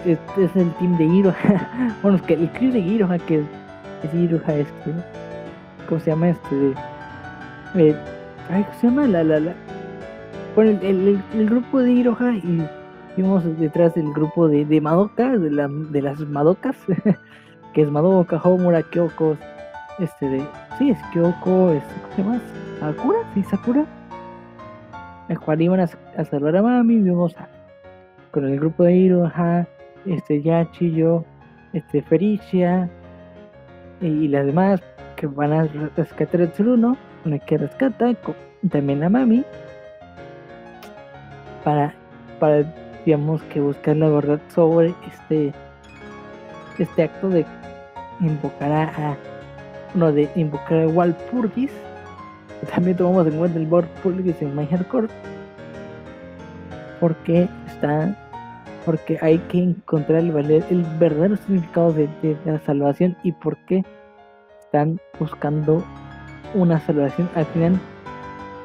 este 0.07 0.45
es 0.45 0.57
el 0.57 0.71
team 0.75 0.97
de 0.97 1.05
Iroha, 1.05 1.97
bueno 2.03 2.17
es 2.17 2.23
que 2.23 2.35
el 2.35 2.51
crew 2.53 2.73
de 2.73 2.79
Iroha 2.79 3.19
que 3.19 3.41
es, 3.41 3.47
es 4.05 4.15
Iroha 4.15 4.55
este 4.55 4.95
¿cómo 5.87 6.01
se 6.01 6.11
llama 6.11 6.31
este 6.31 6.55
de 6.55 6.75
eh, 7.75 7.97
¿cómo 8.49 8.81
se 8.81 8.87
llama? 8.87 9.07
La, 9.07 9.23
la, 9.23 9.39
la, 9.39 9.55
bueno, 10.55 10.79
el, 10.83 11.21
grupo 11.49 11.81
de 11.81 11.93
Iroha 11.93 12.33
y 12.33 12.67
vimos 13.17 13.45
detrás 13.59 13.95
del 13.95 14.13
grupo 14.13 14.49
de, 14.49 14.81
Madoka, 14.81 15.37
de, 15.37 15.51
la, 15.51 15.69
de 15.69 16.03
las 16.03 16.21
Madokas, 16.21 16.77
que 17.75 17.83
es 17.83 17.91
Madoka, 17.91 18.41
Homura, 18.43 18.83
Kyoko, 18.83 19.37
este 19.99 20.29
de. 20.29 20.47
Sí, 20.79 20.91
es 20.91 20.99
Kyoko, 21.13 21.71
este, 21.71 21.95
¿cómo 22.01 22.15
se 22.15 22.23
llama? 22.23 22.41
¿Sakura? 22.81 23.19
Sí, 23.35 23.43
Sakura. 23.45 23.85
El 25.29 25.39
cual 25.39 25.63
iban 25.63 25.81
a, 25.81 25.87
salvar 26.25 26.57
a 26.57 26.63
Mami, 26.63 26.99
vimos 26.99 27.37
a, 27.37 27.49
con 28.33 28.45
el 28.47 28.59
grupo 28.59 28.85
de 28.85 28.95
Iroha, 28.95 29.67
este 30.07 30.43
Yachi, 30.43 30.93
yo, 30.93 31.25
este 31.73 32.03
Fericia 32.03 32.89
y, 34.01 34.27
las 34.29 34.47
demás 34.47 34.83
que 35.17 35.27
van 35.27 35.53
a 35.53 35.69
rescatar 35.97 36.41
el 36.41 36.51
Tsuruno, 36.51 36.97
una 37.25 37.39
que 37.39 37.59
rescata, 37.59 38.13
también 38.71 39.05
a 39.05 39.09
Mami 39.09 39.45
para, 41.65 41.95
para 42.39 42.65
digamos 43.05 43.43
que 43.45 43.61
buscar 43.61 43.97
la 43.97 44.09
verdad 44.09 44.41
sobre 44.55 44.95
este 45.13 45.53
este 46.79 47.03
acto 47.05 47.29
de 47.29 47.45
invocar 48.21 48.73
a, 48.73 49.17
no 49.95 50.13
de 50.13 50.29
invocar 50.35 50.81
a 50.81 50.89
Walpurgis. 50.89 51.71
También 52.75 52.97
tomamos 52.97 53.27
en 53.27 53.39
cuenta 53.39 53.59
el 53.59 53.67
Walpurgis 53.67 54.41
en 54.43 54.55
My 54.55 54.67
Hardcore 54.67 55.09
porque 57.01 57.49
está 57.67 58.17
porque 58.87 59.19
hay 59.21 59.39
que 59.39 59.63
encontrar 59.63 60.21
el, 60.21 60.31
el 60.51 60.83
verdadero 60.99 61.37
significado 61.37 61.93
de, 61.93 62.09
de, 62.23 62.37
la 62.45 62.59
salvación 62.61 63.17
y 63.23 63.33
por 63.33 63.57
qué 63.67 63.85
están 64.61 64.99
buscando 65.19 65.85
una 66.55 66.81
salvación 66.81 67.29
al 67.35 67.45
final 67.47 67.79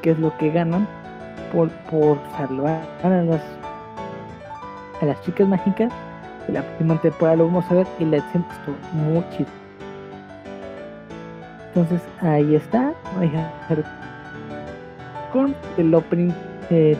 qué 0.02 0.12
es 0.12 0.18
lo 0.18 0.36
que 0.38 0.50
ganan 0.50 0.86
por, 1.56 1.70
por 1.90 2.18
salvar 2.36 2.82
a 3.02 3.08
las, 3.08 3.42
a 5.00 5.06
las 5.06 5.20
chicas 5.22 5.48
mágicas. 5.48 5.90
De 6.46 6.52
la 6.52 6.62
próxima 6.62 7.00
temporada 7.00 7.38
lo 7.38 7.46
vamos 7.46 7.64
a 7.70 7.74
ver 7.74 7.86
y 7.98 8.04
la 8.04 8.18
acción 8.18 8.44
estuvo 8.52 8.76
muy 8.92 9.24
chido. 9.30 9.48
Entonces 11.68 12.02
ahí 12.20 12.54
está. 12.54 12.92
Voy 13.16 13.34
a 13.34 13.48
hacer 13.64 13.84
con 15.32 15.56
el 15.78 15.94
opening 15.94 16.30
de 16.68 16.96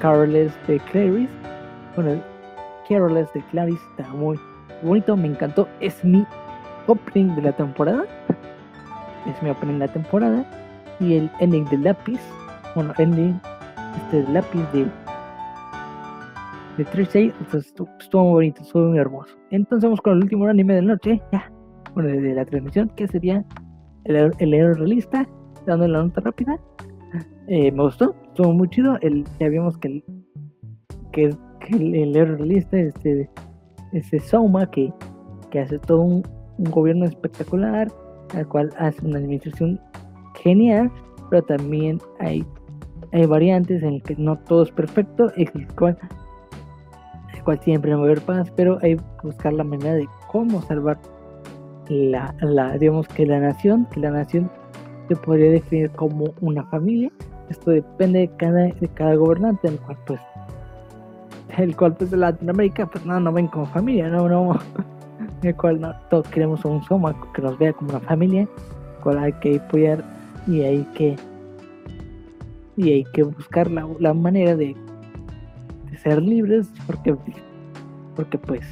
Carol's 0.00 0.52
de 0.66 0.78
Clarice. 0.90 1.32
Bueno, 1.96 2.10
el 2.10 2.22
Carol's 2.86 3.32
de 3.32 3.42
Clarice 3.50 3.82
está 3.96 4.06
muy 4.12 4.38
bonito, 4.82 5.16
me 5.16 5.28
encantó. 5.28 5.66
Es 5.80 6.04
mi 6.04 6.26
opening 6.86 7.34
de 7.34 7.42
la 7.42 7.52
temporada. 7.52 8.04
es 9.26 9.42
mi 9.42 9.48
opening 9.48 9.78
de 9.78 9.86
la 9.86 9.92
temporada. 9.92 10.44
Y 11.00 11.16
el 11.16 11.30
ending 11.40 11.64
de 11.70 11.78
lápiz, 11.78 12.20
bueno, 12.74 12.92
ending 12.98 13.40
este 13.96 14.30
lápiz 14.32 14.62
de 14.72 14.86
de 16.76 16.84
3 16.84 17.34
pues 17.50 17.66
estuvo 17.66 18.24
muy 18.24 18.32
bonito, 18.32 18.62
estuvo 18.62 18.88
muy 18.88 18.98
hermoso. 18.98 19.34
Entonces 19.50 19.84
vamos 19.84 20.00
con 20.00 20.14
el 20.14 20.22
último 20.22 20.46
anime 20.46 20.74
de 20.74 20.82
la 20.82 20.94
noche, 20.94 21.20
ya, 21.32 21.52
bueno, 21.94 22.08
de, 22.08 22.34
la 22.34 22.44
transmisión, 22.44 22.88
que 22.96 23.06
sería 23.06 23.44
el, 24.04 24.32
el 24.38 24.54
héroe 24.54 24.74
realista, 24.74 25.28
dando 25.66 25.86
la 25.88 26.02
nota 26.02 26.20
rápida. 26.20 26.58
Eh, 27.48 27.72
me 27.72 27.82
gustó, 27.82 28.14
estuvo 28.28 28.52
muy 28.52 28.68
chido. 28.70 28.96
El, 29.02 29.24
ya 29.38 29.48
vimos 29.48 29.76
que 29.78 29.88
el, 29.88 30.04
que, 31.12 31.34
el, 31.70 32.16
héroe 32.16 32.36
realista 32.36 32.78
es 32.78 32.94
este, 32.94 33.30
ese 33.92 34.20
Soma 34.20 34.70
que, 34.70 34.92
que 35.50 35.60
hace 35.60 35.78
todo 35.80 36.00
un, 36.00 36.22
un 36.58 36.70
gobierno 36.70 37.04
espectacular, 37.04 37.88
al 38.34 38.48
cual 38.48 38.70
hace 38.78 39.04
una 39.04 39.18
administración 39.18 39.80
genial, 40.42 40.90
pero 41.28 41.42
también 41.42 41.98
hay, 42.20 42.44
hay 43.12 43.26
variantes 43.26 43.82
en 43.82 43.94
el 43.94 44.02
que 44.02 44.16
no 44.16 44.36
todo 44.38 44.62
es 44.62 44.70
perfecto, 44.70 45.32
el 45.36 45.66
cual 45.74 45.98
cual 47.42 47.60
siempre 47.60 47.94
va 47.94 48.00
a 48.00 48.04
haber 48.04 48.20
paz, 48.20 48.52
pero 48.56 48.78
hay 48.82 48.96
que 48.96 49.02
buscar 49.22 49.52
la 49.52 49.64
manera 49.64 49.94
de 49.94 50.08
cómo 50.28 50.62
salvar 50.62 50.98
la, 51.88 52.34
la, 52.40 52.78
digamos 52.78 53.08
que 53.08 53.26
la 53.26 53.40
nación, 53.40 53.86
que 53.92 54.00
la 54.00 54.10
nación 54.10 54.50
se 55.08 55.16
podría 55.16 55.50
definir 55.50 55.90
como 55.90 56.32
una 56.40 56.64
familia. 56.66 57.10
Esto 57.48 57.72
depende 57.72 58.20
de 58.20 58.28
cada, 58.36 58.66
de 58.66 58.88
cada 58.94 59.14
gobernante, 59.14 59.68
el 59.68 59.78
cual 59.80 59.98
pues 60.06 60.20
el 61.58 61.76
cual 61.76 61.94
pues 61.96 62.12
de 62.12 62.16
Latinoamérica 62.16 62.86
pues 62.86 63.04
no, 63.04 63.18
no 63.18 63.32
ven 63.32 63.48
como 63.48 63.66
familia, 63.66 64.08
no, 64.08 64.28
no, 64.28 64.56
el 65.42 65.56
cual 65.56 65.80
no, 65.80 65.92
todos 66.08 66.28
queremos 66.28 66.64
un 66.64 66.82
soma 66.84 67.14
que 67.34 67.42
nos 67.42 67.58
vea 67.58 67.72
como 67.72 67.90
una 67.90 68.00
familia, 68.00 68.46
cual 69.02 69.18
hay 69.18 69.32
que 69.34 69.56
apoyar 69.56 70.04
y 70.46 70.62
hay 70.62 70.84
que 70.94 71.16
y 72.76 72.92
hay 72.92 73.04
que 73.12 73.22
buscar 73.22 73.70
la, 73.70 73.88
la 73.98 74.14
manera 74.14 74.56
de 74.56 74.74
ser 76.02 76.22
libres 76.22 76.68
porque 76.86 77.14
porque 78.16 78.38
pues 78.38 78.62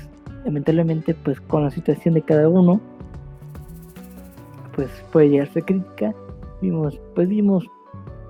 lamentablemente 0.44 1.14
pues 1.14 1.40
con 1.40 1.64
la 1.64 1.70
situación 1.70 2.14
de 2.14 2.22
cada 2.22 2.48
uno 2.48 2.80
pues 4.74 4.90
puede 5.12 5.30
llegarse 5.30 5.62
crítica. 5.62 6.14
Vimos 6.60 7.00
pues 7.14 7.28
vimos 7.28 7.66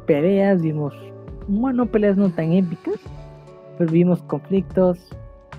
peleas 0.06 0.62
vimos 0.62 0.94
bueno 1.46 1.86
peleas 1.86 2.16
no 2.16 2.30
tan 2.30 2.52
épicas 2.52 3.00
pues 3.76 3.90
vimos 3.90 4.22
conflictos 4.22 4.98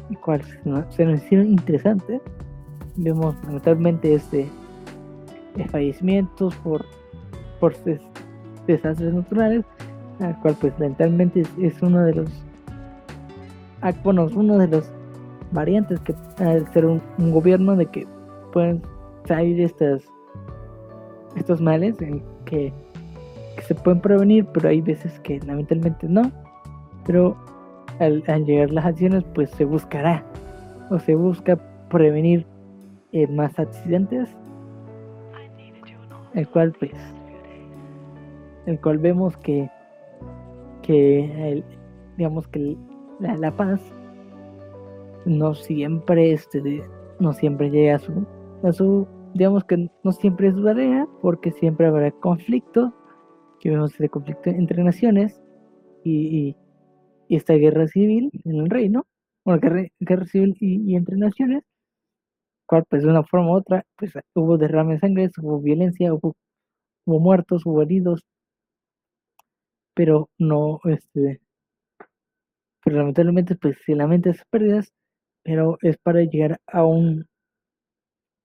y 0.10 0.16
cuales 0.16 0.48
se 0.90 1.06
nos 1.06 1.24
hicieron 1.24 1.48
interesantes. 1.48 2.22
Vemos 2.96 3.36
lamentablemente 3.44 4.14
este 4.14 4.48
fallecimientos 5.72 6.56
por 6.58 6.86
por 7.60 7.76
desastres 8.66 9.14
naturales 9.14 9.66
al 10.20 10.38
cual 10.42 10.56
pues 10.60 10.74
lamentablemente 10.80 11.44
es 11.60 11.82
uno 11.82 12.04
de 12.04 12.14
los 12.16 12.30
bueno, 14.04 14.28
uno 14.36 14.58
de 14.58 14.68
los 14.68 14.92
variantes 15.52 16.00
que 16.02 16.14
al 16.38 16.72
ser 16.74 16.86
un, 16.86 17.02
gobierno 17.18 17.76
de 17.76 17.86
que 17.86 18.08
pueden 18.52 18.82
salir 19.26 19.62
estas 19.62 20.04
estos 21.36 21.62
males 21.62 22.02
en 22.02 22.24
que, 22.46 22.74
se 23.62 23.76
pueden 23.76 24.00
prevenir, 24.00 24.46
pero 24.54 24.70
hay 24.70 24.80
veces 24.80 25.20
que 25.20 25.40
lamentablemente 25.42 26.08
no. 26.08 26.32
Pero 27.06 27.36
al, 28.00 28.24
llegar 28.46 28.72
las 28.72 28.86
acciones, 28.86 29.26
pues 29.36 29.52
se 29.52 29.66
buscará 29.66 30.24
o 30.90 30.98
se 30.98 31.14
busca 31.14 31.58
prevenir 31.90 32.48
eh, 33.12 33.28
más 33.28 33.60
accidentes, 33.60 34.30
el 36.34 36.48
cual 36.48 36.74
pues 36.80 36.94
el 38.66 38.80
cual 38.80 38.98
vemos 39.00 39.36
que 39.38 39.70
que 40.90 41.52
el, 41.52 41.64
digamos 42.18 42.48
que 42.48 42.76
la, 43.20 43.56
paz 43.56 43.80
no 45.24 45.54
siempre 45.54 46.32
este 46.32 46.84
no 47.20 47.32
siempre 47.34 47.70
llega 47.70 47.98
a 47.98 48.00
su 48.00 48.26
a 48.64 48.74
su 48.74 49.08
digamos 49.36 49.66
que 49.66 49.88
no 50.04 50.12
siempre 50.12 50.48
es 50.48 50.56
tarea 50.64 51.08
porque 51.22 51.52
siempre 51.52 51.86
habrá 51.86 52.10
conflicto 52.10 52.92
que 53.60 53.70
vemos 53.70 53.94
ese 53.94 54.10
conflicto 54.10 54.50
entre 54.50 54.84
naciones 54.84 55.40
y, 56.04 56.56
esta 57.30 57.54
guerra 57.54 57.88
civil 57.88 58.32
en 58.44 58.56
el 58.56 58.72
reino 58.72 59.06
bueno 59.46 59.62
guerra, 60.00 60.26
civil 60.26 60.58
y, 60.60 60.96
entre 60.96 61.18
naciones 61.18 61.64
cual 62.66 62.84
pues 62.90 63.04
de 63.04 63.10
una 63.10 63.22
forma 63.22 63.52
u 63.52 63.58
otra 63.58 63.86
pues 63.96 64.14
hubo 64.34 64.58
derrame 64.58 64.94
de 64.94 65.00
sangre 65.02 65.30
hubo 65.40 65.60
violencia 65.60 66.16
hubo, 66.16 66.36
hubo 67.06 67.20
muertos 67.20 67.64
hubo 67.68 67.84
heridos 67.84 68.26
pero 70.00 70.30
no 70.38 70.80
este 70.86 71.42
pero 72.84 72.98
lamentablemente 72.98 73.56
pues 73.56 73.78
si 73.86 73.94
mente 74.08 74.30
esas 74.30 74.46
pérdidas, 74.50 74.94
pero 75.44 75.78
es 75.82 75.98
para 75.98 76.22
llegar 76.24 76.62
a 76.68 76.86
un 76.86 77.28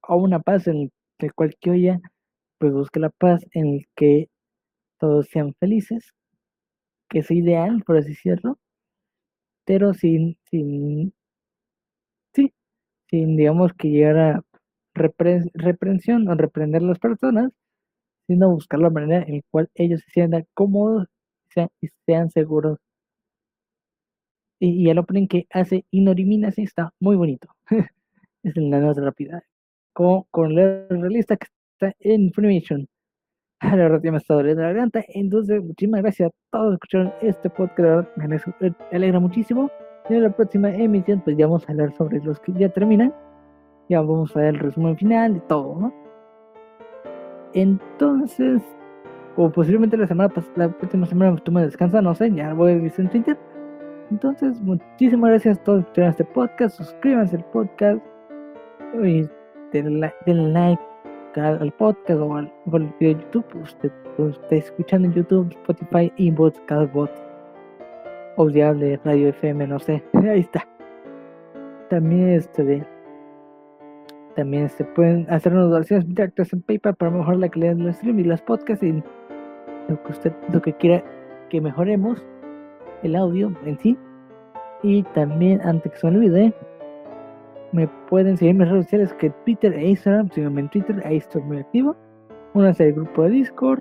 a 0.03 0.15
una 0.17 0.41
paz 0.41 0.67
en 0.67 0.91
el 1.19 1.35
cual 1.35 1.55
que 1.61 1.71
pues 2.59 2.73
busque 2.73 2.99
la 3.01 3.11
paz 3.11 3.45
en 3.53 3.67
el 3.75 3.87
que 3.95 4.29
todos 4.99 5.29
sean 5.29 5.55
felices, 5.61 6.13
que 7.09 7.21
es 7.21 7.31
ideal, 7.31 7.83
por 7.87 7.97
así 7.99 8.11
decirlo, 8.11 8.59
pero 9.67 9.93
sin, 9.95 10.39
sin, 10.51 11.13
sí, 12.35 12.53
sin 13.11 13.37
digamos 13.37 13.73
que 13.75 13.89
llegar 13.91 14.19
a 14.19 14.43
reprensión 14.95 16.29
o 16.29 16.35
reprender 16.37 16.83
a 16.83 16.87
las 16.87 16.99
personas, 17.01 17.53
sino 18.29 18.51
buscar 18.51 18.81
la 18.81 18.91
manera 18.91 19.25
en 19.27 19.37
la 19.37 19.43
cual 19.51 19.71
ellos 19.77 20.03
se 20.07 20.13
sientan 20.13 20.47
cómodos 20.55 21.09
y 21.81 21.89
sean 22.07 22.31
seguros 22.31 22.79
y, 24.61 24.89
el 24.89 24.99
opening 24.99 25.27
que 25.27 25.47
hace 25.51 25.85
Inorimina 25.91 26.51
sí 26.51 26.63
está 26.63 26.93
muy 27.01 27.17
bonito. 27.17 27.49
es 28.43 28.57
la 28.57 28.81
nota 28.81 29.03
rápida. 29.03 29.43
Con, 29.93 30.25
con 30.31 30.59
el 30.59 30.89
realista 30.89 31.37
que 31.37 31.47
está 31.79 31.97
en 32.01 32.33
Funimation. 32.33 32.89
La 33.63 33.77
verdad 33.77 34.01
ya 34.03 34.13
me 34.13 34.19
está 34.19 34.35
doliendo 34.35 34.63
la 34.63 34.69
garganta. 34.69 35.05
Entonces, 35.09 35.63
muchísimas 35.63 36.03
gracias 36.03 36.31
a 36.31 36.33
todos 36.51 36.71
que 36.71 36.75
escucharon 36.75 37.13
este 37.23 37.51
podcast. 37.51 38.09
Me 38.17 38.41
alegra 38.93 39.21
muchísimo. 39.21 39.71
Y 40.09 40.15
en 40.15 40.23
la 40.25 40.37
próxima 40.37 40.71
emisión, 40.75 41.23
pues 41.23 41.37
ya 41.37 41.47
vamos 41.47 41.67
a 41.69 41.73
hablar 41.73 41.93
sobre 41.93 42.21
los 42.21 42.41
que 42.41 42.53
ya 42.53 42.69
terminan. 42.69 43.15
Ya 43.89 44.01
vamos 44.01 44.37
a 44.37 44.41
ver 44.41 44.55
el 44.55 44.61
resumen 44.61 44.97
final 44.97 45.35
de 45.35 45.41
todo, 45.41 45.81
¿no? 45.81 45.95
Entonces, 47.55 48.63
o 49.37 49.51
posiblemente 49.51 49.97
la 49.97 50.07
semana 50.07 50.33
la 50.57 50.69
próxima 50.69 51.07
semana 51.07 51.37
tú 51.37 51.53
me 51.53 51.63
descansa, 51.63 52.01
no 52.01 52.15
sé, 52.15 52.33
ya 52.33 52.55
voy 52.55 52.73
a 52.73 52.77
ver 52.77 52.93
en 52.97 53.09
Twitter. 53.09 53.39
Entonces, 54.11 54.61
muchísimas 54.61 55.31
gracias 55.31 55.59
a 55.59 55.63
todos 55.63 55.85
por 55.85 55.89
escuchar 55.89 56.11
este 56.11 56.25
podcast. 56.25 56.77
Suscríbanse 56.77 57.37
al 57.37 57.45
podcast 57.47 58.01
denle, 59.73 60.13
like 60.27 60.83
al 61.37 61.73
podcast 61.73 62.21
o 62.21 62.37
al, 62.37 62.53
video 63.01 63.17
de 63.17 63.25
YouTube. 63.25 63.45
Usted 63.63 63.93
está 64.19 64.55
escuchando 64.55 65.09
en 65.09 65.15
YouTube, 65.15 65.51
Spotify, 65.51 66.13
Inbox, 66.17 66.61
Calbot, 66.67 67.11
Audiable, 68.37 69.01
Radio 69.05 69.29
FM, 69.29 69.67
no 69.67 69.79
sé. 69.79 70.03
Ahí 70.15 70.41
está. 70.41 70.67
También 71.91 72.29
este 72.31 72.65
de 72.65 72.87
también 74.37 74.69
se 74.69 74.85
pueden 74.85 75.31
hacer 75.31 75.53
unas 75.53 75.71
donaciones 75.71 76.09
directas 76.09 76.53
en 76.53 76.63
PayPal 76.63 76.97
para 76.97 77.13
mejorar 77.13 77.37
la 77.37 77.49
calidad 77.49 77.77
de 77.77 77.85
los 77.85 77.97
streams 77.97 78.21
y 78.21 78.25
las 78.25 78.43
podcasts 78.43 78.83
y 78.83 79.01
lo 79.89 80.03
que 80.03 80.13
usted 80.13 80.33
lo 80.53 80.61
que 80.63 80.73
quiera 80.75 81.03
que 81.51 81.61
mejoremos 81.61 82.25
el 83.03 83.17
audio 83.17 83.53
en 83.65 83.79
sí. 83.79 83.97
Y 84.83 85.03
también, 85.15 85.61
antes 85.63 85.93
que 85.93 85.99
se 85.99 86.07
olvide, 86.07 86.53
me 87.73 87.89
pueden 88.09 88.37
seguir 88.37 88.51
en 88.53 88.59
mis 88.59 88.69
redes 88.69 88.85
sociales 88.85 89.15
que 89.15 89.31
Twitter 89.45 89.73
e 89.73 89.89
Instagram. 89.89 90.31
Síganme 90.31 90.63
en 90.63 90.69
Twitter, 90.69 91.03
ahí 91.05 91.19
estoy 91.19 91.43
muy 91.43 91.59
activo. 91.59 91.97
Únanse 92.53 92.85
al 92.85 92.93
grupo 92.93 93.23
de 93.23 93.31
Discord. 93.31 93.81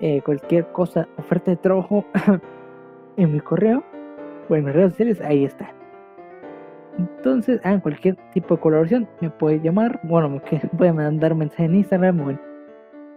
Eh, 0.00 0.20
cualquier 0.22 0.66
cosa, 0.72 1.06
oferta 1.16 1.52
de 1.52 1.56
trabajo 1.56 2.04
en 3.16 3.32
mi 3.32 3.40
correo 3.40 3.84
o 4.48 4.56
en 4.56 4.64
mis 4.64 4.74
redes 4.74 4.92
sociales, 4.92 5.20
ahí 5.20 5.44
está. 5.44 5.72
Entonces, 6.98 7.60
hagan 7.64 7.80
cualquier 7.80 8.16
tipo 8.32 8.56
de 8.56 8.60
colaboración, 8.60 9.08
me 9.20 9.30
puede 9.30 9.60
llamar. 9.60 10.00
Bueno, 10.02 10.28
me 10.28 10.40
puede 10.78 10.92
mandar 10.92 11.34
mensaje 11.34 11.64
en 11.64 11.76
Instagram 11.76 12.20
o 12.20 12.30
en, 12.30 12.40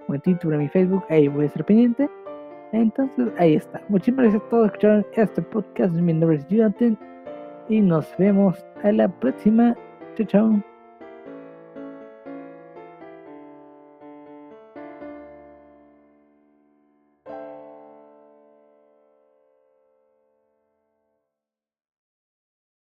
o 0.07 0.15
en 0.15 0.22
Twitter, 0.22 0.53
en 0.53 0.60
mi 0.60 0.69
Facebook, 0.69 1.03
ahí 1.10 1.27
voy 1.27 1.44
a 1.44 1.48
estar 1.48 1.65
pendiente. 1.65 2.10
Entonces, 2.72 3.30
ahí 3.38 3.56
está. 3.56 3.82
Muchísimas 3.90 4.23
gracias 4.23 4.44
a 4.44 4.49
todos 4.49 4.72
por 4.72 4.86
escuchar 4.86 5.06
este 5.15 5.41
podcast. 5.41 5.94
Mi 5.94 6.14
nombre 6.14 6.38
es 6.38 6.48
Jonathan 6.48 6.98
y 7.69 7.82
nos 7.82 8.07
vemos 8.18 8.65
a 8.84 8.91
la 8.91 9.07
próxima. 9.07 9.76
Chao, 10.15 10.27
chao. 10.27 10.74